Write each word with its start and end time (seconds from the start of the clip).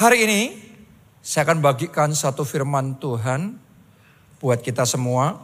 Hari 0.00 0.24
ini 0.24 0.40
saya 1.20 1.44
akan 1.44 1.60
bagikan 1.60 2.16
satu 2.16 2.40
firman 2.40 2.96
Tuhan 2.96 3.52
buat 4.40 4.64
kita 4.64 4.88
semua. 4.88 5.36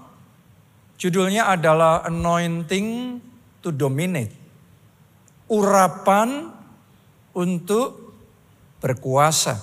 Judulnya 0.97 1.53
adalah 1.53 2.01
Anointing 2.09 3.21
to 3.61 3.69
Dominate. 3.69 4.33
Urapan 5.53 6.49
untuk 7.37 8.17
berkuasa. 8.81 9.61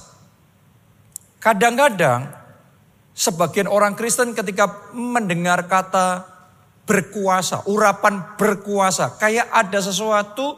Kadang-kadang 1.41 2.29
sebagian 3.17 3.65
orang 3.65 3.97
Kristen 3.97 4.37
ketika 4.37 4.93
mendengar 4.93 5.65
kata 5.65 6.21
berkuasa, 6.85 7.65
urapan 7.65 8.37
berkuasa, 8.37 9.17
kayak 9.17 9.49
ada 9.57 9.81
sesuatu 9.81 10.53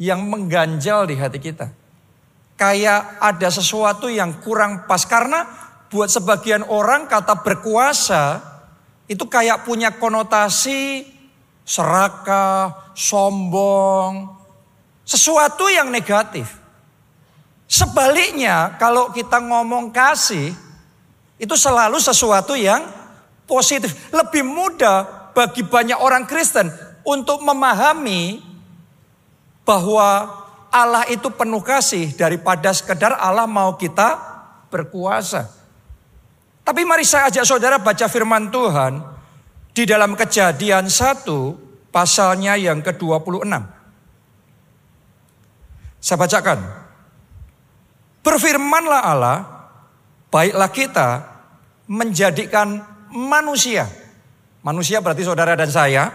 yang 0.00 0.24
mengganjal 0.24 1.04
di 1.04 1.20
hati 1.20 1.36
kita 1.44 1.87
kayak 2.58 3.22
ada 3.22 3.48
sesuatu 3.48 4.10
yang 4.10 4.42
kurang 4.42 4.84
pas. 4.90 5.06
Karena 5.06 5.46
buat 5.88 6.10
sebagian 6.10 6.66
orang 6.66 7.06
kata 7.06 7.40
berkuasa 7.40 8.42
itu 9.08 9.24
kayak 9.24 9.64
punya 9.64 9.94
konotasi 9.96 11.06
serakah, 11.64 12.92
sombong, 12.92 14.36
sesuatu 15.06 15.70
yang 15.72 15.88
negatif. 15.88 16.50
Sebaliknya 17.68 18.76
kalau 18.76 19.12
kita 19.12 19.40
ngomong 19.40 19.92
kasih 19.92 20.52
itu 21.38 21.54
selalu 21.54 22.02
sesuatu 22.02 22.58
yang 22.58 22.84
positif. 23.46 23.94
Lebih 24.12 24.44
mudah 24.44 25.30
bagi 25.32 25.62
banyak 25.62 25.96
orang 25.96 26.26
Kristen 26.26 26.68
untuk 27.06 27.40
memahami 27.40 28.40
bahwa 29.68 30.32
Allah 30.68 31.08
itu 31.08 31.32
penuh 31.32 31.64
kasih 31.64 32.12
daripada 32.16 32.72
sekedar 32.72 33.16
Allah 33.16 33.48
mau 33.48 33.76
kita 33.76 34.20
berkuasa. 34.68 35.48
Tapi 36.64 36.84
mari 36.84 37.04
saya 37.08 37.32
ajak 37.32 37.48
saudara 37.48 37.80
baca 37.80 38.06
firman 38.06 38.52
Tuhan 38.52 39.00
di 39.72 39.88
dalam 39.88 40.12
kejadian 40.12 40.92
1 40.92 41.24
pasalnya 41.88 42.60
yang 42.60 42.84
ke-26. 42.84 43.48
Saya 45.98 46.16
bacakan. 46.20 46.58
Berfirmanlah 48.20 49.02
Allah, 49.02 49.38
baiklah 50.28 50.68
kita 50.68 51.08
menjadikan 51.88 52.84
manusia. 53.16 53.88
Manusia 54.60 55.00
berarti 55.00 55.24
saudara 55.24 55.56
dan 55.56 55.72
saya. 55.72 56.12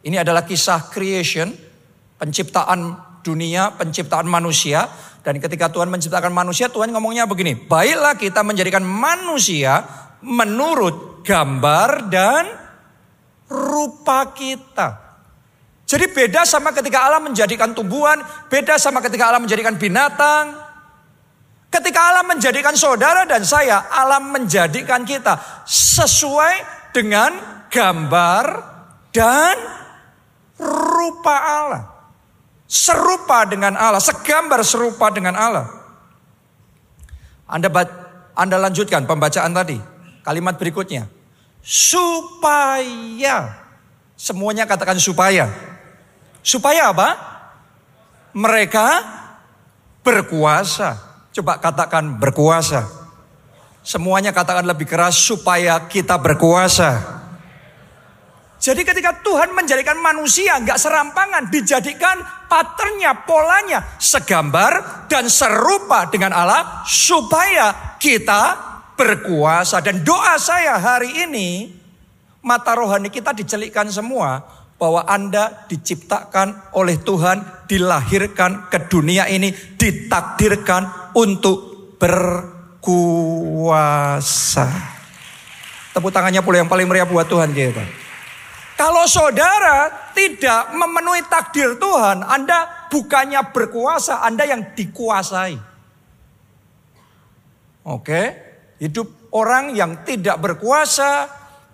Ini 0.00 0.24
adalah 0.24 0.48
kisah 0.48 0.88
creation, 0.88 1.52
penciptaan 2.16 3.05
dunia 3.26 3.74
penciptaan 3.74 4.30
manusia. 4.30 4.86
Dan 5.26 5.42
ketika 5.42 5.66
Tuhan 5.66 5.90
menciptakan 5.90 6.30
manusia, 6.30 6.70
Tuhan 6.70 6.94
ngomongnya 6.94 7.26
begini. 7.26 7.58
Baiklah 7.58 8.14
kita 8.14 8.46
menjadikan 8.46 8.86
manusia 8.86 9.82
menurut 10.22 11.26
gambar 11.26 12.06
dan 12.06 12.46
rupa 13.50 14.30
kita. 14.30 15.02
Jadi 15.86 16.14
beda 16.14 16.46
sama 16.46 16.70
ketika 16.70 17.10
Allah 17.10 17.18
menjadikan 17.18 17.74
tumbuhan, 17.74 18.22
beda 18.46 18.78
sama 18.78 19.02
ketika 19.02 19.34
Allah 19.34 19.42
menjadikan 19.42 19.74
binatang. 19.74 20.62
Ketika 21.70 21.98
Allah 21.98 22.22
menjadikan 22.22 22.78
saudara 22.78 23.26
dan 23.26 23.42
saya, 23.42 23.82
Allah 23.90 24.22
menjadikan 24.22 25.02
kita 25.02 25.38
sesuai 25.66 26.54
dengan 26.94 27.34
gambar 27.66 28.44
dan 29.10 29.58
rupa 30.62 31.34
Allah 31.34 31.95
serupa 32.66 33.46
dengan 33.46 33.78
Allah, 33.78 34.02
segambar 34.02 34.60
serupa 34.66 35.10
dengan 35.14 35.38
Allah. 35.38 35.66
Anda 37.46 37.70
Anda 38.36 38.56
lanjutkan 38.58 39.06
pembacaan 39.06 39.54
tadi. 39.54 39.78
Kalimat 40.26 40.58
berikutnya. 40.58 41.06
Supaya. 41.62 43.54
Semuanya 44.18 44.66
katakan 44.66 44.98
supaya. 44.98 45.46
Supaya 46.42 46.90
apa? 46.90 47.08
Mereka 48.34 48.86
berkuasa. 50.02 50.98
Coba 51.30 51.62
katakan 51.62 52.18
berkuasa. 52.18 52.86
Semuanya 53.86 54.34
katakan 54.34 54.66
lebih 54.66 54.90
keras 54.90 55.14
supaya 55.14 55.78
kita 55.86 56.18
berkuasa. 56.18 57.22
Jadi 58.66 58.82
ketika 58.82 59.22
Tuhan 59.22 59.54
menjadikan 59.54 59.94
manusia 60.02 60.58
nggak 60.58 60.74
serampangan, 60.74 61.54
dijadikan 61.54 62.18
patternnya, 62.50 63.22
polanya 63.22 63.94
segambar 64.02 65.06
dan 65.06 65.30
serupa 65.30 66.10
dengan 66.10 66.34
Allah 66.34 66.82
supaya 66.82 67.94
kita 68.02 68.58
berkuasa. 68.98 69.78
Dan 69.86 70.02
doa 70.02 70.34
saya 70.42 70.82
hari 70.82 71.14
ini, 71.14 71.70
mata 72.42 72.74
rohani 72.74 73.06
kita 73.06 73.30
dicelikkan 73.38 73.86
semua 73.86 74.42
bahwa 74.82 75.06
Anda 75.06 75.62
diciptakan 75.70 76.74
oleh 76.74 76.98
Tuhan, 76.98 77.70
dilahirkan 77.70 78.66
ke 78.66 78.90
dunia 78.90 79.30
ini, 79.30 79.54
ditakdirkan 79.78 81.14
untuk 81.14 81.94
berkuasa. 82.02 83.46
Tepuk 85.94 86.10
tangannya 86.10 86.42
pula 86.42 86.58
yang 86.58 86.66
paling 86.66 86.90
meriah 86.90 87.06
buat 87.06 87.30
Tuhan 87.30 87.54
kita. 87.54 88.05
Kalau 88.76 89.08
saudara 89.08 90.12
tidak 90.12 90.76
memenuhi 90.76 91.24
takdir 91.32 91.80
Tuhan, 91.80 92.20
Anda 92.20 92.88
bukannya 92.92 93.48
berkuasa, 93.48 94.20
Anda 94.20 94.44
yang 94.44 94.76
dikuasai. 94.76 95.56
Oke, 97.88 98.22
hidup 98.76 99.32
orang 99.32 99.72
yang 99.72 100.04
tidak 100.04 100.36
berkuasa, 100.44 101.24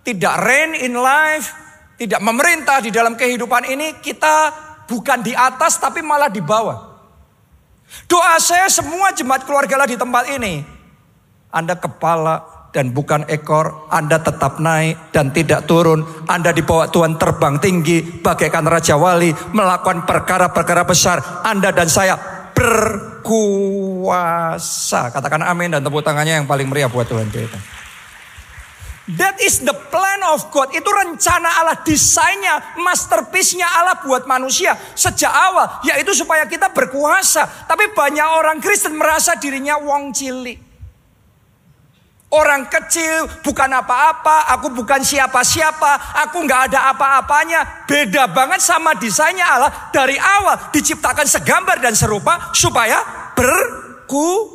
tidak 0.07 0.47
reign 0.47 0.79
in 0.79 0.95
life, 0.95 1.51
tidak 1.99 2.23
memerintah 2.23 2.79
di 2.79 2.95
dalam 2.95 3.19
kehidupan 3.19 3.67
ini, 3.67 3.99
kita 3.99 4.55
bukan 4.87 5.27
di 5.27 5.35
atas 5.35 5.83
tapi 5.83 6.07
malah 6.07 6.31
di 6.31 6.39
bawah. 6.39 6.93
Doa 8.07 8.39
saya 8.39 8.71
semua 8.71 9.11
jemaat 9.11 9.43
keluarga 9.43 9.91
di 9.91 9.99
tempat 9.99 10.31
ini. 10.31 10.63
Anda 11.53 11.77
kepala, 11.77 12.62
dan 12.73 12.97
bukan 12.97 13.29
ekor, 13.29 13.87
Anda 13.93 14.17
tetap 14.25 14.57
naik 14.57 15.13
dan 15.13 15.29
tidak 15.29 15.69
turun. 15.69 16.09
Anda 16.25 16.57
dibawa 16.57 16.89
Tuhan 16.89 17.21
terbang 17.21 17.61
tinggi 17.61 18.01
bagaikan 18.01 18.65
Raja 18.65 18.97
Wali 18.97 19.29
melakukan 19.53 20.09
perkara-perkara 20.09 20.89
besar. 20.89 21.45
Anda 21.45 21.69
dan 21.69 21.93
saya 21.93 22.17
berkuasa. 22.57 24.09
Katakan 25.13 25.45
amin 25.45 25.77
dan 25.77 25.85
tepuk 25.85 26.01
tangannya 26.01 26.41
yang 26.41 26.49
paling 26.49 26.65
meriah 26.65 26.89
buat 26.89 27.05
Tuhan 27.05 27.29
kita. 27.29 27.61
That 29.21 29.37
is 29.45 29.61
the 29.61 29.77
plan 29.93 30.25
of 30.33 30.49
God. 30.49 30.73
Itu 30.73 30.89
rencana 30.89 31.61
Allah, 31.61 31.77
desainnya, 31.85 32.79
masterpiece-nya 32.81 33.69
Allah 33.69 34.01
buat 34.01 34.25
manusia 34.25 34.73
sejak 34.97 35.29
awal. 35.29 35.85
Yaitu 35.85 36.17
supaya 36.17 36.49
kita 36.49 36.73
berkuasa. 36.73 37.69
Tapi 37.69 37.93
banyak 37.93 38.25
orang 38.25 38.65
Kristen 38.65 38.97
merasa 38.97 39.37
dirinya 39.37 39.77
wong 39.77 40.17
cilik. 40.17 40.72
Orang 42.33 42.65
kecil 42.65 43.29
bukan 43.45 43.69
apa-apa, 43.69 44.49
aku 44.57 44.73
bukan 44.73 45.05
siapa-siapa, 45.05 46.17
aku 46.25 46.41
nggak 46.49 46.73
ada 46.73 46.89
apa-apanya. 46.97 47.85
Beda 47.85 48.25
banget 48.25 48.65
sama 48.65 48.97
desainnya 48.97 49.45
Allah 49.45 49.93
dari 49.93 50.17
awal 50.17 50.73
diciptakan 50.73 51.29
segambar 51.29 51.77
dan 51.85 51.93
serupa 51.93 52.49
supaya 52.57 53.05
berkuasa. 53.37 54.49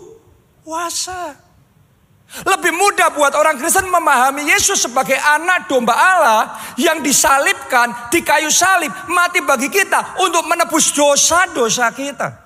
Lebih 2.28 2.74
mudah 2.74 3.14
buat 3.14 3.38
orang 3.38 3.62
Kristen 3.62 3.94
memahami 3.94 4.50
Yesus 4.50 4.90
sebagai 4.90 5.22
anak 5.22 5.70
domba 5.70 5.94
Allah 5.94 6.58
yang 6.82 7.06
disalibkan 7.06 8.10
di 8.10 8.26
kayu 8.26 8.50
salib, 8.50 8.90
mati 9.06 9.46
bagi 9.46 9.70
kita 9.70 10.18
untuk 10.26 10.50
menebus 10.50 10.98
dosa-dosa 10.98 11.94
kita. 11.94 12.42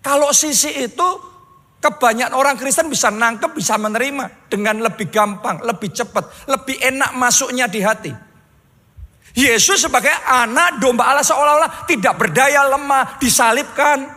Kalau 0.00 0.32
sisi 0.32 0.72
itu 0.80 1.27
Kebanyakan 1.78 2.34
orang 2.34 2.58
Kristen 2.58 2.90
bisa 2.90 3.06
nangkep, 3.06 3.54
bisa 3.54 3.78
menerima 3.78 4.50
dengan 4.50 4.82
lebih 4.82 5.14
gampang, 5.14 5.62
lebih 5.62 5.94
cepat, 5.94 6.50
lebih 6.50 6.74
enak 6.74 7.14
masuknya 7.14 7.70
di 7.70 7.78
hati. 7.78 8.12
Yesus 9.38 9.86
sebagai 9.86 10.10
anak 10.26 10.82
domba 10.82 11.06
Allah 11.06 11.22
seolah-olah 11.22 11.86
tidak 11.86 12.18
berdaya, 12.18 12.66
lemah, 12.66 13.22
disalibkan. 13.22 14.10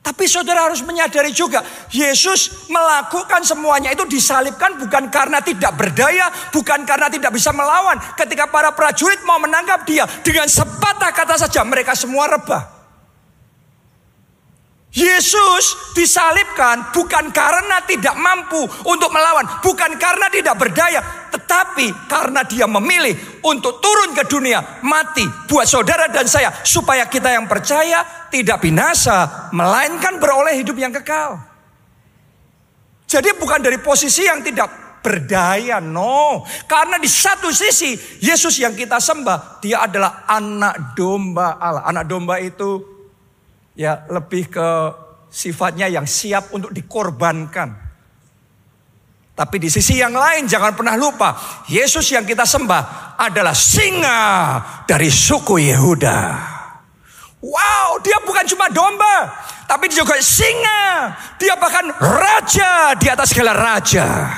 Tapi 0.00 0.24
saudara 0.30 0.70
harus 0.70 0.80
menyadari 0.86 1.34
juga, 1.34 1.66
Yesus 1.90 2.70
melakukan 2.70 3.42
semuanya 3.42 3.90
itu 3.90 4.06
disalibkan 4.06 4.80
bukan 4.80 5.10
karena 5.10 5.42
tidak 5.42 5.74
berdaya, 5.76 6.30
bukan 6.54 6.86
karena 6.86 7.10
tidak 7.10 7.34
bisa 7.34 7.50
melawan. 7.50 7.98
Ketika 8.14 8.46
para 8.48 8.70
prajurit 8.70 9.20
mau 9.26 9.42
menangkap 9.42 9.82
dia, 9.82 10.06
dengan 10.22 10.46
sepatah 10.46 11.10
kata 11.10 11.36
saja 11.36 11.66
mereka 11.66 11.92
semua 11.98 12.30
rebah. 12.30 12.79
Yesus 14.90 15.94
disalibkan 15.94 16.90
bukan 16.90 17.30
karena 17.30 17.78
tidak 17.86 18.10
mampu 18.18 18.58
untuk 18.82 19.06
melawan, 19.14 19.46
bukan 19.62 19.94
karena 19.94 20.26
tidak 20.34 20.58
berdaya, 20.58 20.98
tetapi 21.30 22.10
karena 22.10 22.42
dia 22.42 22.66
memilih 22.66 23.14
untuk 23.46 23.78
turun 23.78 24.10
ke 24.18 24.26
dunia, 24.26 24.82
mati 24.82 25.22
buat 25.46 25.62
saudara 25.70 26.10
dan 26.10 26.26
saya 26.26 26.50
supaya 26.66 27.06
kita 27.06 27.30
yang 27.30 27.46
percaya 27.46 28.02
tidak 28.34 28.58
binasa, 28.58 29.50
melainkan 29.54 30.18
beroleh 30.18 30.58
hidup 30.58 30.74
yang 30.74 30.90
kekal. 30.90 31.38
Jadi 33.06 33.30
bukan 33.38 33.62
dari 33.62 33.78
posisi 33.78 34.26
yang 34.26 34.42
tidak 34.42 34.98
berdaya, 35.06 35.78
no. 35.78 36.42
Karena 36.66 36.98
di 36.98 37.06
satu 37.06 37.54
sisi 37.54 37.94
Yesus 38.22 38.58
yang 38.58 38.74
kita 38.74 38.98
sembah, 38.98 39.62
dia 39.62 39.86
adalah 39.86 40.26
anak 40.26 40.98
domba 40.98 41.62
Allah. 41.62 41.86
Anak 41.86 42.10
domba 42.10 42.42
itu 42.42 42.99
ya 43.80 44.04
lebih 44.12 44.52
ke 44.52 44.68
sifatnya 45.32 45.88
yang 45.88 46.04
siap 46.04 46.52
untuk 46.52 46.68
dikorbankan. 46.68 47.88
Tapi 49.32 49.56
di 49.56 49.72
sisi 49.72 49.96
yang 49.96 50.12
lain 50.12 50.44
jangan 50.44 50.76
pernah 50.76 51.00
lupa, 51.00 51.32
Yesus 51.64 52.12
yang 52.12 52.28
kita 52.28 52.44
sembah 52.44 53.16
adalah 53.16 53.56
singa 53.56 54.20
dari 54.84 55.08
suku 55.08 55.64
Yehuda. 55.64 56.20
Wow, 57.40 58.04
dia 58.04 58.20
bukan 58.20 58.44
cuma 58.52 58.68
domba, 58.68 59.32
tapi 59.64 59.88
juga 59.88 60.20
singa. 60.20 61.16
Dia 61.40 61.56
bahkan 61.56 61.88
raja 61.96 62.92
di 63.00 63.08
atas 63.08 63.32
segala 63.32 63.56
raja. 63.56 64.28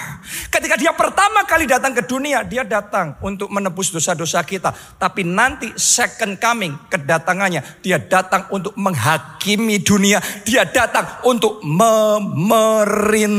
Ketika 0.52 0.76
dia 0.76 0.92
pertama 0.92 1.48
kali 1.48 1.64
datang 1.64 1.96
ke 1.96 2.04
dunia, 2.04 2.44
dia 2.44 2.60
datang 2.60 3.16
untuk 3.24 3.48
menebus 3.48 3.88
dosa-dosa 3.88 4.44
kita. 4.44 4.68
Tapi 5.00 5.24
nanti 5.24 5.72
second 5.80 6.36
coming, 6.36 6.76
kedatangannya, 6.92 7.80
dia 7.80 7.96
datang 7.96 8.52
untuk 8.52 8.76
menghakimi 8.76 9.80
dunia. 9.80 10.20
Dia 10.44 10.68
datang 10.68 11.24
untuk 11.24 11.64
memerintah 11.64 13.32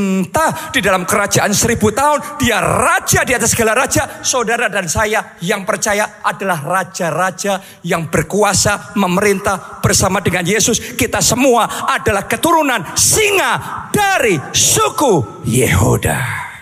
di 0.74 0.82
dalam 0.82 1.06
kerajaan 1.06 1.54
seribu 1.54 1.94
tahun. 1.94 2.42
Dia 2.42 2.58
raja 2.58 3.22
di 3.22 3.30
atas 3.30 3.54
segala 3.54 3.78
raja. 3.78 4.18
Saudara 4.26 4.66
dan 4.66 4.90
saya 4.90 5.38
yang 5.38 5.62
percaya 5.62 6.18
adalah 6.18 6.66
raja-raja 6.66 7.62
yang 7.86 8.10
berkuasa 8.10 8.98
memerintah 8.98 9.78
bersama 9.78 10.18
dengan 10.18 10.42
Yesus. 10.42 10.98
Kita 10.98 11.22
semua 11.22 11.86
adalah 11.94 12.26
keturunan 12.26 12.82
singa 12.98 13.86
dari 13.94 14.34
suku 14.50 15.46
Yehuda. 15.46 16.53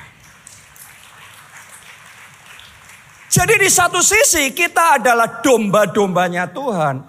Jadi 3.32 3.56
di 3.56 3.70
satu 3.72 4.04
sisi 4.04 4.52
kita 4.52 5.00
adalah 5.00 5.40
domba-dombanya 5.40 6.52
Tuhan. 6.52 7.00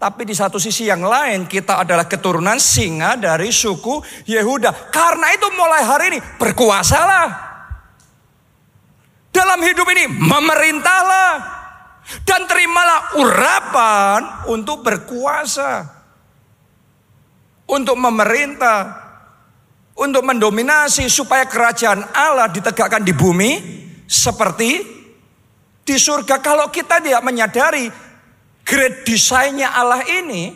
Tapi 0.00 0.24
di 0.24 0.32
satu 0.32 0.56
sisi 0.56 0.88
yang 0.88 1.04
lain 1.04 1.44
kita 1.44 1.84
adalah 1.84 2.08
keturunan 2.08 2.56
singa 2.56 3.20
dari 3.20 3.52
suku 3.52 4.00
Yehuda. 4.24 4.88
Karena 4.88 5.28
itu 5.36 5.44
mulai 5.52 5.84
hari 5.84 6.04
ini 6.16 6.20
berkuasalah. 6.40 7.28
Dalam 9.28 9.60
hidup 9.60 9.84
ini 9.92 10.08
memerintahlah. 10.08 11.32
Dan 12.24 12.48
terimalah 12.48 13.20
urapan 13.20 14.20
untuk 14.48 14.80
berkuasa. 14.80 15.84
Untuk 17.68 18.00
memerintah. 18.00 19.04
Untuk 20.00 20.24
mendominasi 20.24 21.12
supaya 21.12 21.44
kerajaan 21.44 22.08
Allah 22.16 22.48
ditegakkan 22.48 23.04
di 23.04 23.12
bumi. 23.12 23.52
Seperti 24.08 24.95
di 25.86 25.96
surga 25.96 26.42
kalau 26.42 26.66
kita 26.74 26.98
tidak 26.98 27.22
menyadari 27.22 27.86
great 28.66 29.06
desainnya 29.06 29.70
Allah 29.70 30.02
ini, 30.02 30.50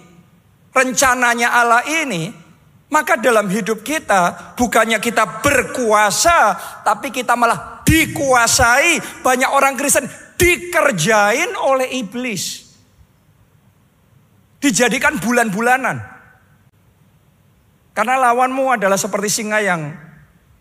rencananya 0.75 1.55
Allah 1.55 1.87
ini, 1.87 2.35
maka 2.91 3.15
dalam 3.15 3.47
hidup 3.47 3.87
kita 3.87 4.55
bukannya 4.59 4.99
kita 4.99 5.39
berkuasa, 5.39 6.59
tapi 6.83 7.15
kita 7.15 7.39
malah 7.39 7.87
dikuasai. 7.87 9.23
Banyak 9.23 9.51
orang 9.55 9.79
Kristen 9.79 10.11
dikerjain 10.35 11.55
oleh 11.55 12.03
iblis. 12.03 12.67
Dijadikan 14.59 15.23
bulan-bulanan. 15.23 16.03
Karena 17.95 18.19
lawanmu 18.19 18.75
adalah 18.75 18.99
seperti 18.99 19.31
singa 19.31 19.63
yang 19.63 19.95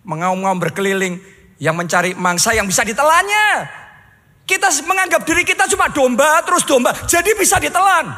mengaum-ngaum 0.05 0.61
berkeliling, 0.61 1.17
yang 1.57 1.73
mencari 1.73 2.13
mangsa 2.13 2.53
yang 2.53 2.69
bisa 2.69 2.85
ditelannya. 2.85 3.79
Kita 4.49 4.65
menganggap 4.81 5.21
diri 5.29 5.45
kita 5.45 5.69
cuma 5.69 5.93
domba, 5.93 6.41
terus 6.41 6.65
domba. 6.65 6.89
Jadi 7.05 7.37
bisa 7.37 7.61
ditelan. 7.61 8.09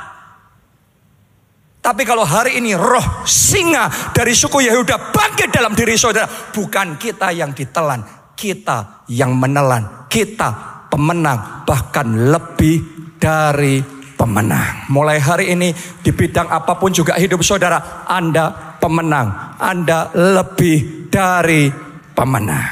Tapi 1.83 2.07
kalau 2.07 2.23
hari 2.23 2.55
ini 2.55 2.71
roh 2.71 3.27
singa 3.27 3.91
dari 4.15 4.31
suku 4.31 4.63
Yehuda 4.63 5.11
bangkit 5.11 5.51
dalam 5.51 5.75
diri 5.75 5.99
saudara. 5.99 6.29
Bukan 6.55 6.95
kita 6.95 7.35
yang 7.35 7.51
ditelan. 7.51 8.31
Kita 8.31 9.03
yang 9.11 9.35
menelan. 9.35 10.07
Kita 10.07 10.87
pemenang. 10.87 11.67
Bahkan 11.67 12.07
lebih 12.31 12.77
dari 13.19 13.83
pemenang. 14.15 14.87
Mulai 14.87 15.17
hari 15.19 15.45
ini 15.51 15.75
di 15.99 16.15
bidang 16.15 16.47
apa 16.47 16.79
pun 16.79 16.95
juga 16.95 17.19
hidup 17.19 17.43
saudara. 17.43 18.07
Anda 18.07 18.77
pemenang. 18.79 19.59
Anda 19.59 20.15
lebih 20.15 21.09
dari 21.11 21.67
pemenang. 22.15 22.71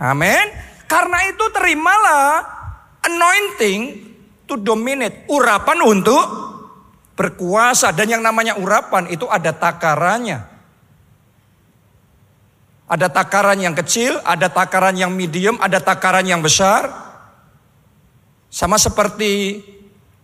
Amin. 0.00 0.46
Karena 0.88 1.28
itu 1.28 1.44
terimalah 1.52 2.55
anointing 3.06 3.82
to 4.46 4.58
dominate, 4.58 5.26
urapan 5.30 5.78
untuk 5.82 6.24
berkuasa 7.16 7.90
dan 7.96 8.12
yang 8.12 8.22
namanya 8.22 8.58
urapan 8.60 9.08
itu 9.08 9.24
ada 9.26 9.50
takarannya. 9.54 10.54
Ada 12.86 13.10
takaran 13.10 13.58
yang 13.58 13.74
kecil, 13.74 14.22
ada 14.22 14.46
takaran 14.46 14.94
yang 14.94 15.10
medium, 15.10 15.58
ada 15.58 15.82
takaran 15.82 16.22
yang 16.22 16.38
besar. 16.38 16.86
Sama 18.46 18.78
seperti 18.78 19.58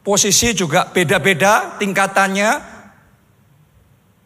posisi 0.06 0.54
juga 0.54 0.86
beda-beda 0.86 1.74
tingkatannya. 1.82 2.70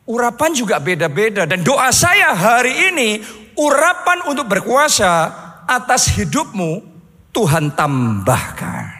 Urapan 0.06 0.52
juga 0.52 0.76
beda-beda 0.78 1.48
dan 1.48 1.64
doa 1.64 1.88
saya 1.90 2.36
hari 2.36 2.92
ini 2.92 3.24
urapan 3.56 4.28
untuk 4.30 4.46
berkuasa 4.46 5.32
atas 5.66 6.14
hidupmu 6.14 6.95
Tuhan 7.36 7.76
tambahkan. 7.76 8.96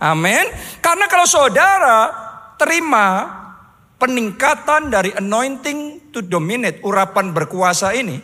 Amin. 0.00 0.48
Karena 0.80 1.04
kalau 1.04 1.28
saudara 1.28 1.98
terima 2.56 3.28
peningkatan 4.00 4.88
dari 4.88 5.12
anointing 5.12 6.08
to 6.12 6.24
dominate, 6.24 6.80
urapan 6.80 7.36
berkuasa 7.36 7.92
ini, 7.92 8.16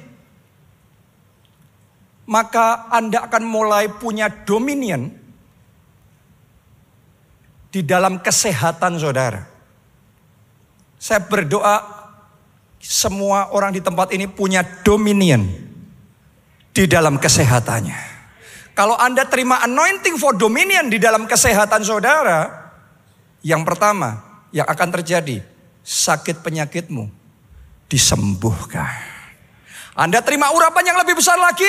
maka 2.25 2.89
Anda 2.89 3.29
akan 3.29 3.45
mulai 3.45 3.93
punya 3.93 4.33
dominion 4.33 5.13
di 7.73 7.85
dalam 7.85 8.21
kesehatan 8.21 8.97
saudara. 8.97 9.45
Saya 10.97 11.21
berdoa 11.21 11.77
semua 12.81 13.53
orang 13.53 13.77
di 13.77 13.81
tempat 13.85 14.13
ini 14.13 14.25
punya 14.29 14.65
dominion 14.85 15.45
di 16.73 16.85
dalam 16.85 17.17
kesehatannya. 17.17 18.12
Kalau 18.73 18.97
Anda 18.97 19.29
terima 19.29 19.61
anointing 19.65 20.17
for 20.17 20.33
dominion 20.33 20.89
di 20.89 20.97
dalam 20.97 21.29
kesehatan 21.29 21.85
saudara, 21.85 22.73
yang 23.45 23.69
pertama 23.69 24.23
yang 24.49 24.65
akan 24.65 24.89
terjadi, 25.01 25.45
sakit 25.85 26.41
penyakitmu 26.41 27.11
disembuhkan. 27.93 28.89
Anda 29.93 30.25
terima 30.25 30.49
urapan 30.57 30.89
yang 30.89 30.97
lebih 31.05 31.21
besar 31.21 31.37
lagi, 31.37 31.69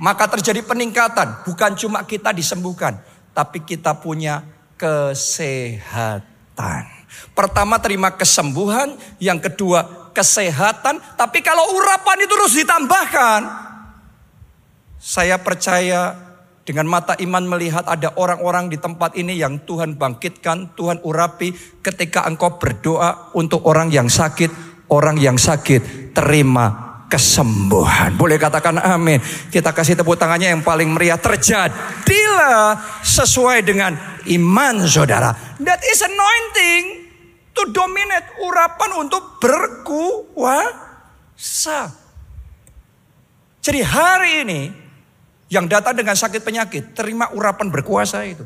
maka 0.00 0.24
terjadi 0.24 0.64
peningkatan. 0.64 1.44
Bukan 1.44 1.76
cuma 1.76 2.00
kita 2.08 2.32
disembuhkan, 2.32 2.96
tapi 3.36 3.60
kita 3.60 3.92
punya 4.00 4.40
kesehatan. 4.80 6.24
Pertama 7.36 7.76
terima 7.76 8.08
kesembuhan, 8.16 8.96
yang 9.20 9.36
kedua 9.36 10.10
kesehatan. 10.16 10.96
Tapi 11.18 11.44
kalau 11.44 11.76
urapan 11.76 12.24
itu 12.24 12.32
terus 12.32 12.56
ditambahkan, 12.56 13.68
saya 14.96 15.36
percaya 15.36 16.27
dengan 16.68 16.84
mata 16.84 17.16
iman 17.16 17.48
melihat 17.48 17.88
ada 17.88 18.12
orang-orang 18.20 18.68
di 18.68 18.76
tempat 18.76 19.16
ini 19.16 19.40
yang 19.40 19.64
Tuhan 19.64 19.96
bangkitkan, 19.96 20.76
Tuhan 20.76 21.00
urapi 21.00 21.80
ketika 21.80 22.28
engkau 22.28 22.60
berdoa 22.60 23.32
untuk 23.32 23.64
orang 23.64 23.88
yang 23.88 24.12
sakit, 24.12 24.52
orang 24.92 25.16
yang 25.16 25.40
sakit 25.40 26.12
terima 26.12 27.00
kesembuhan. 27.08 28.12
Boleh 28.20 28.36
katakan 28.36 28.76
amin. 28.84 29.16
Kita 29.48 29.72
kasih 29.72 29.96
tepuk 29.96 30.20
tangannya 30.20 30.52
yang 30.52 30.60
paling 30.60 30.92
meriah. 30.92 31.16
Terjadilah 31.16 32.76
sesuai 33.00 33.64
dengan 33.64 33.96
iman 34.28 34.84
saudara. 34.84 35.32
That 35.64 35.80
is 35.88 36.04
anointing 36.04 37.08
to 37.56 37.64
dominate. 37.72 38.28
Urapan 38.44 39.08
untuk 39.08 39.40
berkuasa. 39.40 40.76
Jadi 43.64 43.80
hari 43.80 44.44
ini 44.44 44.87
yang 45.48 45.64
datang 45.64 45.96
dengan 45.96 46.12
sakit 46.12 46.44
penyakit, 46.44 46.92
terima 46.92 47.32
urapan 47.32 47.72
berkuasa 47.72 48.20
itu. 48.28 48.44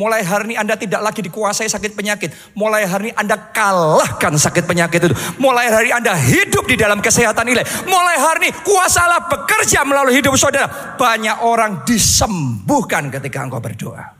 Mulai 0.00 0.24
hari 0.24 0.44
ini 0.48 0.56
Anda 0.56 0.80
tidak 0.80 1.04
lagi 1.04 1.20
dikuasai 1.20 1.68
sakit 1.68 1.92
penyakit. 1.92 2.32
Mulai 2.56 2.88
hari 2.88 3.12
ini 3.12 3.14
Anda 3.20 3.36
kalahkan 3.36 4.32
sakit 4.32 4.64
penyakit 4.64 5.12
itu. 5.12 5.16
Mulai 5.36 5.68
hari 5.68 5.92
ini 5.92 5.94
Anda 6.00 6.16
hidup 6.16 6.64
di 6.64 6.80
dalam 6.80 7.04
kesehatan 7.04 7.44
nilai. 7.44 7.60
Mulai 7.84 8.16
hari 8.16 8.38
ini 8.48 8.50
kuasa 8.64 9.04
Allah 9.04 9.28
bekerja 9.28 9.84
melalui 9.84 10.16
hidup 10.16 10.32
saudara. 10.40 10.96
Banyak 10.96 11.44
orang 11.44 11.84
disembuhkan 11.84 13.12
ketika 13.12 13.44
engkau 13.44 13.60
berdoa. 13.60 14.16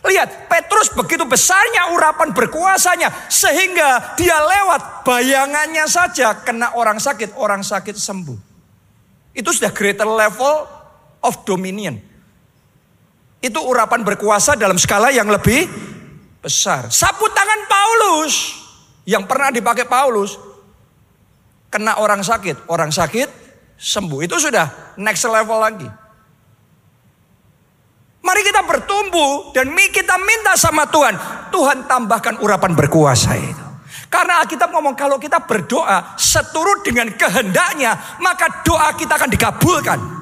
Lihat, 0.00 0.46
Petrus 0.46 0.94
begitu 0.94 1.26
besarnya 1.26 1.92
urapan 1.92 2.30
berkuasanya 2.32 3.10
sehingga 3.26 4.16
dia 4.16 4.38
lewat 4.38 5.04
bayangannya 5.04 5.84
saja 5.90 6.38
kena 6.40 6.72
orang 6.78 7.02
sakit, 7.02 7.34
orang 7.34 7.60
sakit 7.66 7.98
sembuh. 7.98 8.38
Itu 9.34 9.50
sudah 9.50 9.74
greater 9.74 10.08
level 10.08 10.79
of 11.24 11.44
dominion. 11.48 11.96
Itu 13.40 13.60
urapan 13.64 14.04
berkuasa 14.04 14.52
dalam 14.56 14.76
skala 14.76 15.08
yang 15.08 15.28
lebih 15.28 15.64
besar. 16.44 16.92
Sapu 16.92 17.24
tangan 17.32 17.60
Paulus 17.64 18.34
yang 19.08 19.24
pernah 19.24 19.48
dipakai 19.48 19.88
Paulus 19.88 20.36
kena 21.72 21.96
orang 21.96 22.20
sakit, 22.20 22.68
orang 22.68 22.92
sakit 22.92 23.28
sembuh. 23.80 24.20
Itu 24.20 24.36
sudah 24.36 24.96
next 25.00 25.24
level 25.24 25.56
lagi. 25.56 25.88
Mari 28.20 28.40
kita 28.44 28.60
bertumbuh 28.68 29.56
dan 29.56 29.72
kita 29.72 30.20
minta 30.20 30.52
sama 30.60 30.84
Tuhan. 30.84 31.16
Tuhan 31.48 31.88
tambahkan 31.88 32.44
urapan 32.44 32.76
berkuasa 32.76 33.32
itu. 33.40 33.64
Karena 34.12 34.44
Alkitab 34.44 34.68
ngomong 34.74 34.98
kalau 34.98 35.16
kita 35.16 35.40
berdoa 35.48 36.18
seturut 36.20 36.84
dengan 36.84 37.08
kehendaknya, 37.14 38.20
maka 38.20 38.60
doa 38.66 38.92
kita 38.92 39.16
akan 39.16 39.30
dikabulkan. 39.32 40.19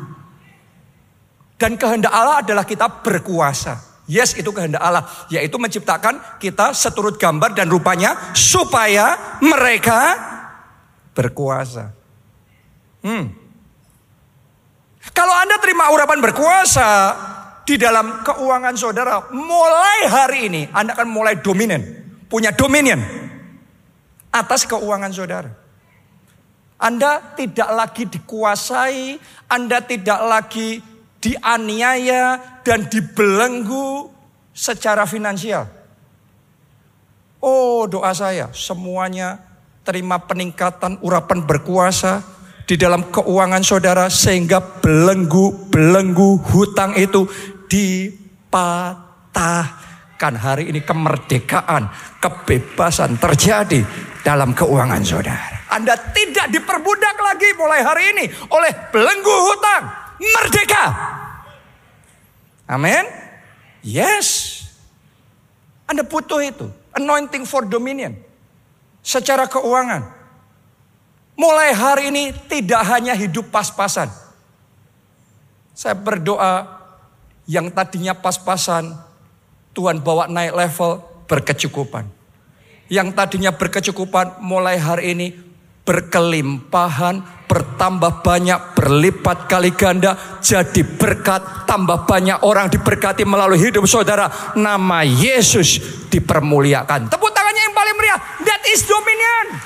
Dan 1.59 1.75
kehendak 1.75 2.15
Allah 2.15 2.41
adalah 2.41 2.63
kita 2.63 3.03
berkuasa. 3.03 3.83
Yes, 4.09 4.33
itu 4.39 4.49
kehendak 4.55 4.81
Allah, 4.81 5.05
yaitu 5.29 5.61
menciptakan 5.61 6.41
kita 6.41 6.73
seturut 6.73 7.21
gambar 7.21 7.53
dan 7.53 7.69
rupanya 7.69 8.33
supaya 8.33 9.37
mereka 9.45 10.17
berkuasa. 11.13 11.93
Hmm. 13.05 13.29
Kalau 15.13 15.35
Anda 15.35 15.61
terima 15.61 15.93
urapan 15.93 16.25
berkuasa, 16.25 16.89
di 17.69 17.77
dalam 17.77 18.25
keuangan 18.25 18.73
saudara, 18.81 19.29
mulai 19.29 20.09
hari 20.09 20.49
ini 20.49 20.63
Anda 20.73 20.97
akan 20.97 21.09
mulai 21.13 21.37
dominan, 21.45 21.85
punya 22.33 22.49
dominion 22.57 22.97
atas 24.33 24.65
keuangan 24.65 25.13
saudara. 25.13 25.53
Anda 26.81 27.37
tidak 27.37 27.69
lagi 27.69 28.09
dikuasai, 28.09 29.21
Anda 29.53 29.85
tidak 29.85 30.21
lagi 30.25 30.81
dianiaya 31.19 32.39
dan 32.63 32.87
dibelenggu 32.87 34.11
secara 34.55 35.07
finansial. 35.07 35.67
Oh, 37.39 37.87
doa 37.87 38.11
saya 38.15 38.51
semuanya 38.51 39.39
terima 39.87 40.19
peningkatan 40.19 40.99
urapan 41.07 41.47
berkuasa 41.47 42.23
di 42.67 42.75
dalam 42.75 43.07
keuangan 43.09 43.63
saudara 43.63 44.11
sehingga 44.11 44.59
belenggu-belenggu 44.61 46.43
hutang 46.51 46.99
itu 46.99 47.31
dipatahkan. 47.71 49.07
Hari 50.19 50.75
ini 50.75 50.83
kemerdekaan, 50.83 51.87
kebebasan 52.19 53.23
terjadi 53.23 53.87
dalam 54.27 54.51
keuangan 54.51 54.99
saudara. 55.07 55.63
Anda 55.71 55.95
tidak 56.11 56.51
diperbudak 56.51 57.15
lagi 57.23 57.55
mulai 57.55 57.87
hari 57.87 58.19
ini 58.19 58.27
oleh 58.51 58.73
belenggu 58.91 59.37
hutang. 59.47 60.08
Merdeka. 60.19 60.85
Amin. 62.69 63.07
Yes. 63.81 64.61
Anda 65.89 66.05
butuh 66.05 66.43
itu. 66.45 66.69
Anointing 66.93 67.49
for 67.49 67.65
dominion. 67.65 68.19
Secara 69.01 69.49
keuangan. 69.49 70.05
Mulai 71.39 71.71
hari 71.71 72.11
ini 72.11 72.35
tidak 72.51 72.83
hanya 72.91 73.15
hidup 73.15 73.49
pas-pasan. 73.49 74.11
Saya 75.71 75.95
berdoa 75.95 76.67
yang 77.47 77.71
tadinya 77.71 78.13
pas-pasan, 78.13 78.99
Tuhan 79.71 80.03
bawa 80.03 80.27
naik 80.27 80.53
level 80.59 81.01
berkecukupan. 81.31 82.11
Yang 82.91 83.15
tadinya 83.15 83.55
berkecukupan 83.55 84.43
mulai 84.43 84.77
hari 84.83 85.15
ini 85.15 85.27
berkelimpahan, 85.89 87.49
bertambah 87.49 88.21
banyak, 88.21 88.77
berlipat 88.77 89.49
kali 89.49 89.73
ganda, 89.73 90.13
jadi 90.45 90.85
berkat, 90.85 91.65
tambah 91.65 92.05
banyak 92.05 92.45
orang 92.45 92.69
diberkati 92.69 93.25
melalui 93.25 93.57
hidup 93.57 93.89
saudara. 93.89 94.29
Nama 94.53 95.01
Yesus 95.09 95.81
dipermuliakan. 96.13 97.09
Tepuk 97.09 97.33
tangannya 97.33 97.63
yang 97.65 97.73
paling 97.73 97.97
meriah. 97.97 98.21
That 98.45 98.61
is 98.69 98.85
dominion. 98.85 99.57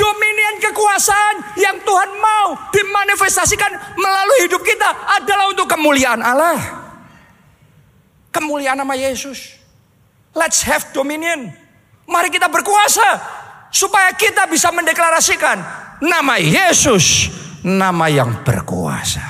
Dominion 0.00 0.54
kekuasaan 0.64 1.60
yang 1.60 1.76
Tuhan 1.84 2.10
mau 2.16 2.48
dimanifestasikan 2.72 4.00
melalui 4.00 4.48
hidup 4.48 4.64
kita 4.64 4.90
adalah 5.20 5.52
untuk 5.52 5.68
kemuliaan 5.68 6.24
Allah. 6.24 6.58
Kemuliaan 8.32 8.80
nama 8.80 8.96
Yesus. 8.96 9.60
Let's 10.34 10.64
have 10.66 10.88
dominion. 10.96 11.52
Mari 12.10 12.32
kita 12.32 12.50
berkuasa 12.50 13.43
supaya 13.74 14.14
kita 14.14 14.46
bisa 14.46 14.70
mendeklarasikan 14.70 15.58
nama 15.98 16.38
Yesus, 16.38 17.26
nama 17.66 18.06
yang 18.06 18.46
berkuasa. 18.46 19.26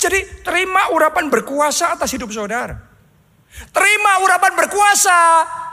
Jadi 0.00 0.40
terima 0.40 0.88
urapan 0.96 1.28
berkuasa 1.28 1.92
atas 1.92 2.08
hidup 2.16 2.32
saudara. 2.32 2.72
Terima 3.68 4.22
urapan 4.24 4.56
berkuasa 4.56 5.18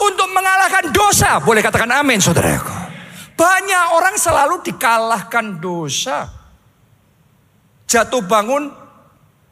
untuk 0.03 0.27
mengalahkan 0.35 0.91
dosa. 0.91 1.39
Boleh 1.39 1.63
katakan 1.63 1.95
amin 1.95 2.19
saudaraku. 2.19 2.75
Banyak 3.39 3.85
orang 3.95 4.15
selalu 4.19 4.59
dikalahkan 4.65 5.61
dosa. 5.61 6.27
Jatuh 7.85 8.25
bangun 8.25 8.73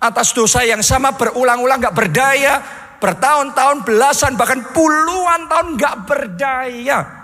atas 0.02 0.34
dosa 0.34 0.66
yang 0.66 0.82
sama 0.82 1.14
berulang-ulang 1.14 1.80
gak 1.80 1.96
berdaya, 1.96 2.60
bertahun-tahun, 2.98 3.86
belasan, 3.86 4.34
bahkan 4.34 4.74
puluhan 4.74 5.46
tahun 5.46 5.68
gak 5.78 5.96
berdaya. 6.10 7.23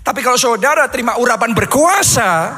Tapi 0.00 0.24
kalau 0.24 0.40
saudara 0.40 0.88
terima 0.88 1.20
urapan 1.20 1.52
berkuasa, 1.52 2.56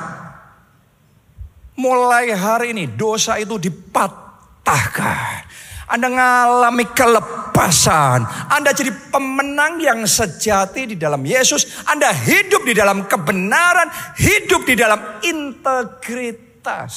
mulai 1.75 2.31
hari 2.31 2.71
ini 2.71 2.87
dosa 2.87 3.35
itu 3.43 3.59
dipatahkan. 3.59 5.51
Anda 5.85 6.09
mengalami 6.09 6.89
kelepasan. 6.97 8.25
Anda 8.49 8.73
jadi 8.73 8.89
pemenang 9.13 9.77
yang 9.85 10.01
sejati 10.09 10.89
di 10.89 10.97
dalam 10.97 11.21
Yesus. 11.21 11.85
Anda 11.85 12.09
hidup 12.09 12.65
di 12.65 12.73
dalam 12.73 13.05
kebenaran, 13.05 13.93
hidup 14.17 14.65
di 14.65 14.75
dalam 14.81 15.21
integritas. 15.21 16.95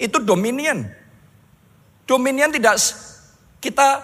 Itu 0.00 0.16
dominion. 0.24 0.88
Dominion 2.08 2.48
tidak 2.48 2.80
kita 3.60 4.00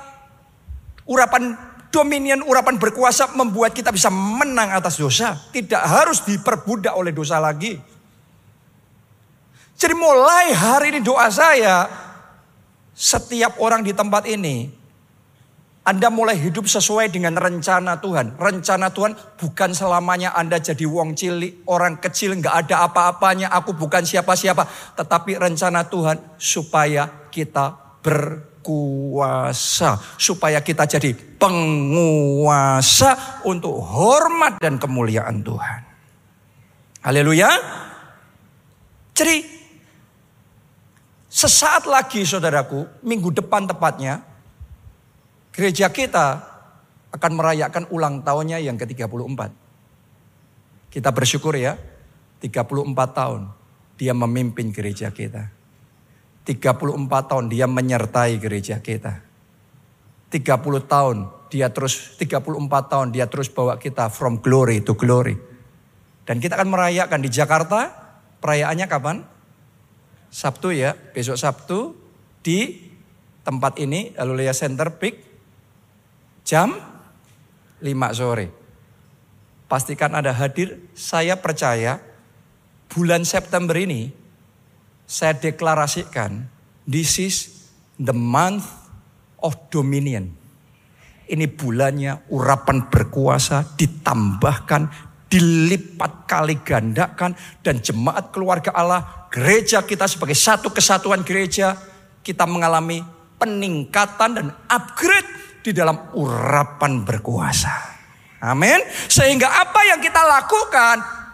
urapan 1.09 1.57
dominion 1.91 2.45
urapan 2.45 2.77
berkuasa 2.77 3.35
membuat 3.35 3.73
kita 3.73 3.91
bisa 3.91 4.13
menang 4.13 4.73
atas 4.73 4.99
dosa. 5.01 5.37
Tidak 5.51 5.83
harus 5.83 6.23
diperbudak 6.25 6.95
oleh 6.95 7.11
dosa 7.13 7.41
lagi. 7.41 7.79
Jadi 9.77 9.93
mulai 9.93 10.57
hari 10.57 10.97
ini 10.97 11.01
doa 11.05 11.29
saya 11.29 11.85
setiap 12.97 13.61
orang 13.61 13.85
di 13.85 13.93
tempat 13.93 14.25
ini 14.25 14.73
anda 15.87 16.11
mulai 16.11 16.35
hidup 16.35 16.67
sesuai 16.67 17.15
dengan 17.15 17.39
rencana 17.39 18.03
Tuhan. 18.03 18.35
Rencana 18.35 18.91
Tuhan 18.91 19.15
bukan 19.39 19.71
selamanya 19.71 20.35
Anda 20.35 20.59
jadi 20.59 20.83
wong 20.83 21.15
cilik, 21.15 21.63
orang 21.71 22.03
kecil, 22.03 22.35
nggak 22.43 22.67
ada 22.67 22.91
apa-apanya, 22.91 23.55
aku 23.55 23.71
bukan 23.71 24.03
siapa-siapa. 24.03 24.67
Tetapi 24.99 25.39
rencana 25.39 25.87
Tuhan 25.87 26.19
supaya 26.43 27.07
kita 27.31 27.79
berkuasa. 28.67 30.03
Supaya 30.19 30.59
kita 30.59 30.91
jadi 30.91 31.15
penguasa 31.39 33.47
untuk 33.47 33.79
hormat 33.79 34.59
dan 34.59 34.83
kemuliaan 34.83 35.47
Tuhan. 35.47 35.81
Haleluya. 37.07 37.51
Jadi 39.15 39.47
sesaat 41.31 41.87
lagi 41.87 42.27
saudaraku, 42.27 43.07
minggu 43.07 43.31
depan 43.31 43.71
tepatnya, 43.71 44.35
Gereja 45.57 45.89
kita 45.89 46.45
akan 47.17 47.33
merayakan 47.33 47.89
ulang 47.89 48.21
tahunnya 48.21 48.61
yang 48.61 48.77
ke-34. 48.77 49.41
Kita 50.93 51.09
bersyukur 51.17 51.57
ya, 51.57 51.81
34 52.45 52.93
tahun 52.93 53.49
dia 53.97 54.13
memimpin 54.13 54.69
gereja 54.69 55.09
kita. 55.09 55.56
34 56.47 57.31
tahun 57.31 57.51
dia 57.51 57.67
menyertai 57.67 58.39
gereja 58.39 58.79
kita. 58.79 59.19
30 60.31 60.47
tahun 60.87 61.17
dia 61.51 61.71
terus 61.71 62.15
34 62.19 62.47
tahun 62.91 63.09
dia 63.11 63.27
terus 63.27 63.51
bawa 63.51 63.79
kita 63.83 64.07
from 64.15 64.39
glory 64.39 64.79
to 64.79 64.95
glory. 64.95 65.35
Dan 66.27 66.39
kita 66.39 66.55
akan 66.59 66.71
merayakan 66.71 67.21
di 67.23 67.31
Jakarta. 67.31 68.07
Perayaannya 68.39 68.87
kapan? 68.87 69.17
Sabtu 70.31 70.75
ya, 70.75 70.95
besok 70.95 71.39
Sabtu 71.39 71.95
di 72.43 72.91
tempat 73.47 73.79
ini 73.83 74.15
Alulia 74.19 74.55
Center 74.55 74.91
Peak 74.99 75.23
jam 76.47 76.79
5 77.83 78.19
sore. 78.19 78.47
Pastikan 79.67 80.15
Anda 80.15 80.31
hadir. 80.31 80.79
Saya 80.95 81.39
percaya 81.43 81.99
bulan 82.91 83.27
September 83.27 83.75
ini 83.75 84.26
saya 85.07 85.39
deklarasikan 85.39 86.51
this 86.83 87.23
is 87.23 87.37
the 87.97 88.13
month 88.13 88.67
of 89.41 89.55
dominion. 89.71 90.35
Ini 91.27 91.51
bulannya 91.51 92.31
urapan 92.31 92.87
berkuasa 92.87 93.75
ditambahkan, 93.75 94.87
dilipat 95.27 96.31
kali 96.31 96.63
gandakan. 96.63 97.35
Dan 97.59 97.83
jemaat 97.83 98.31
keluarga 98.31 98.71
Allah, 98.71 99.27
gereja 99.27 99.83
kita 99.83 100.07
sebagai 100.07 100.39
satu 100.39 100.71
kesatuan 100.71 101.27
gereja, 101.27 101.75
kita 102.23 102.47
mengalami 102.47 103.03
peningkatan 103.43 104.31
dan 104.39 104.49
upgrade 104.71 105.27
di 105.67 105.75
dalam 105.75 106.15
urapan 106.15 107.03
berkuasa. 107.03 107.75
Amin. 108.39 108.79
Sehingga 109.11 109.51
apa 109.51 109.83
yang 109.83 109.99
kita 109.99 110.23
lakukan 110.23 111.26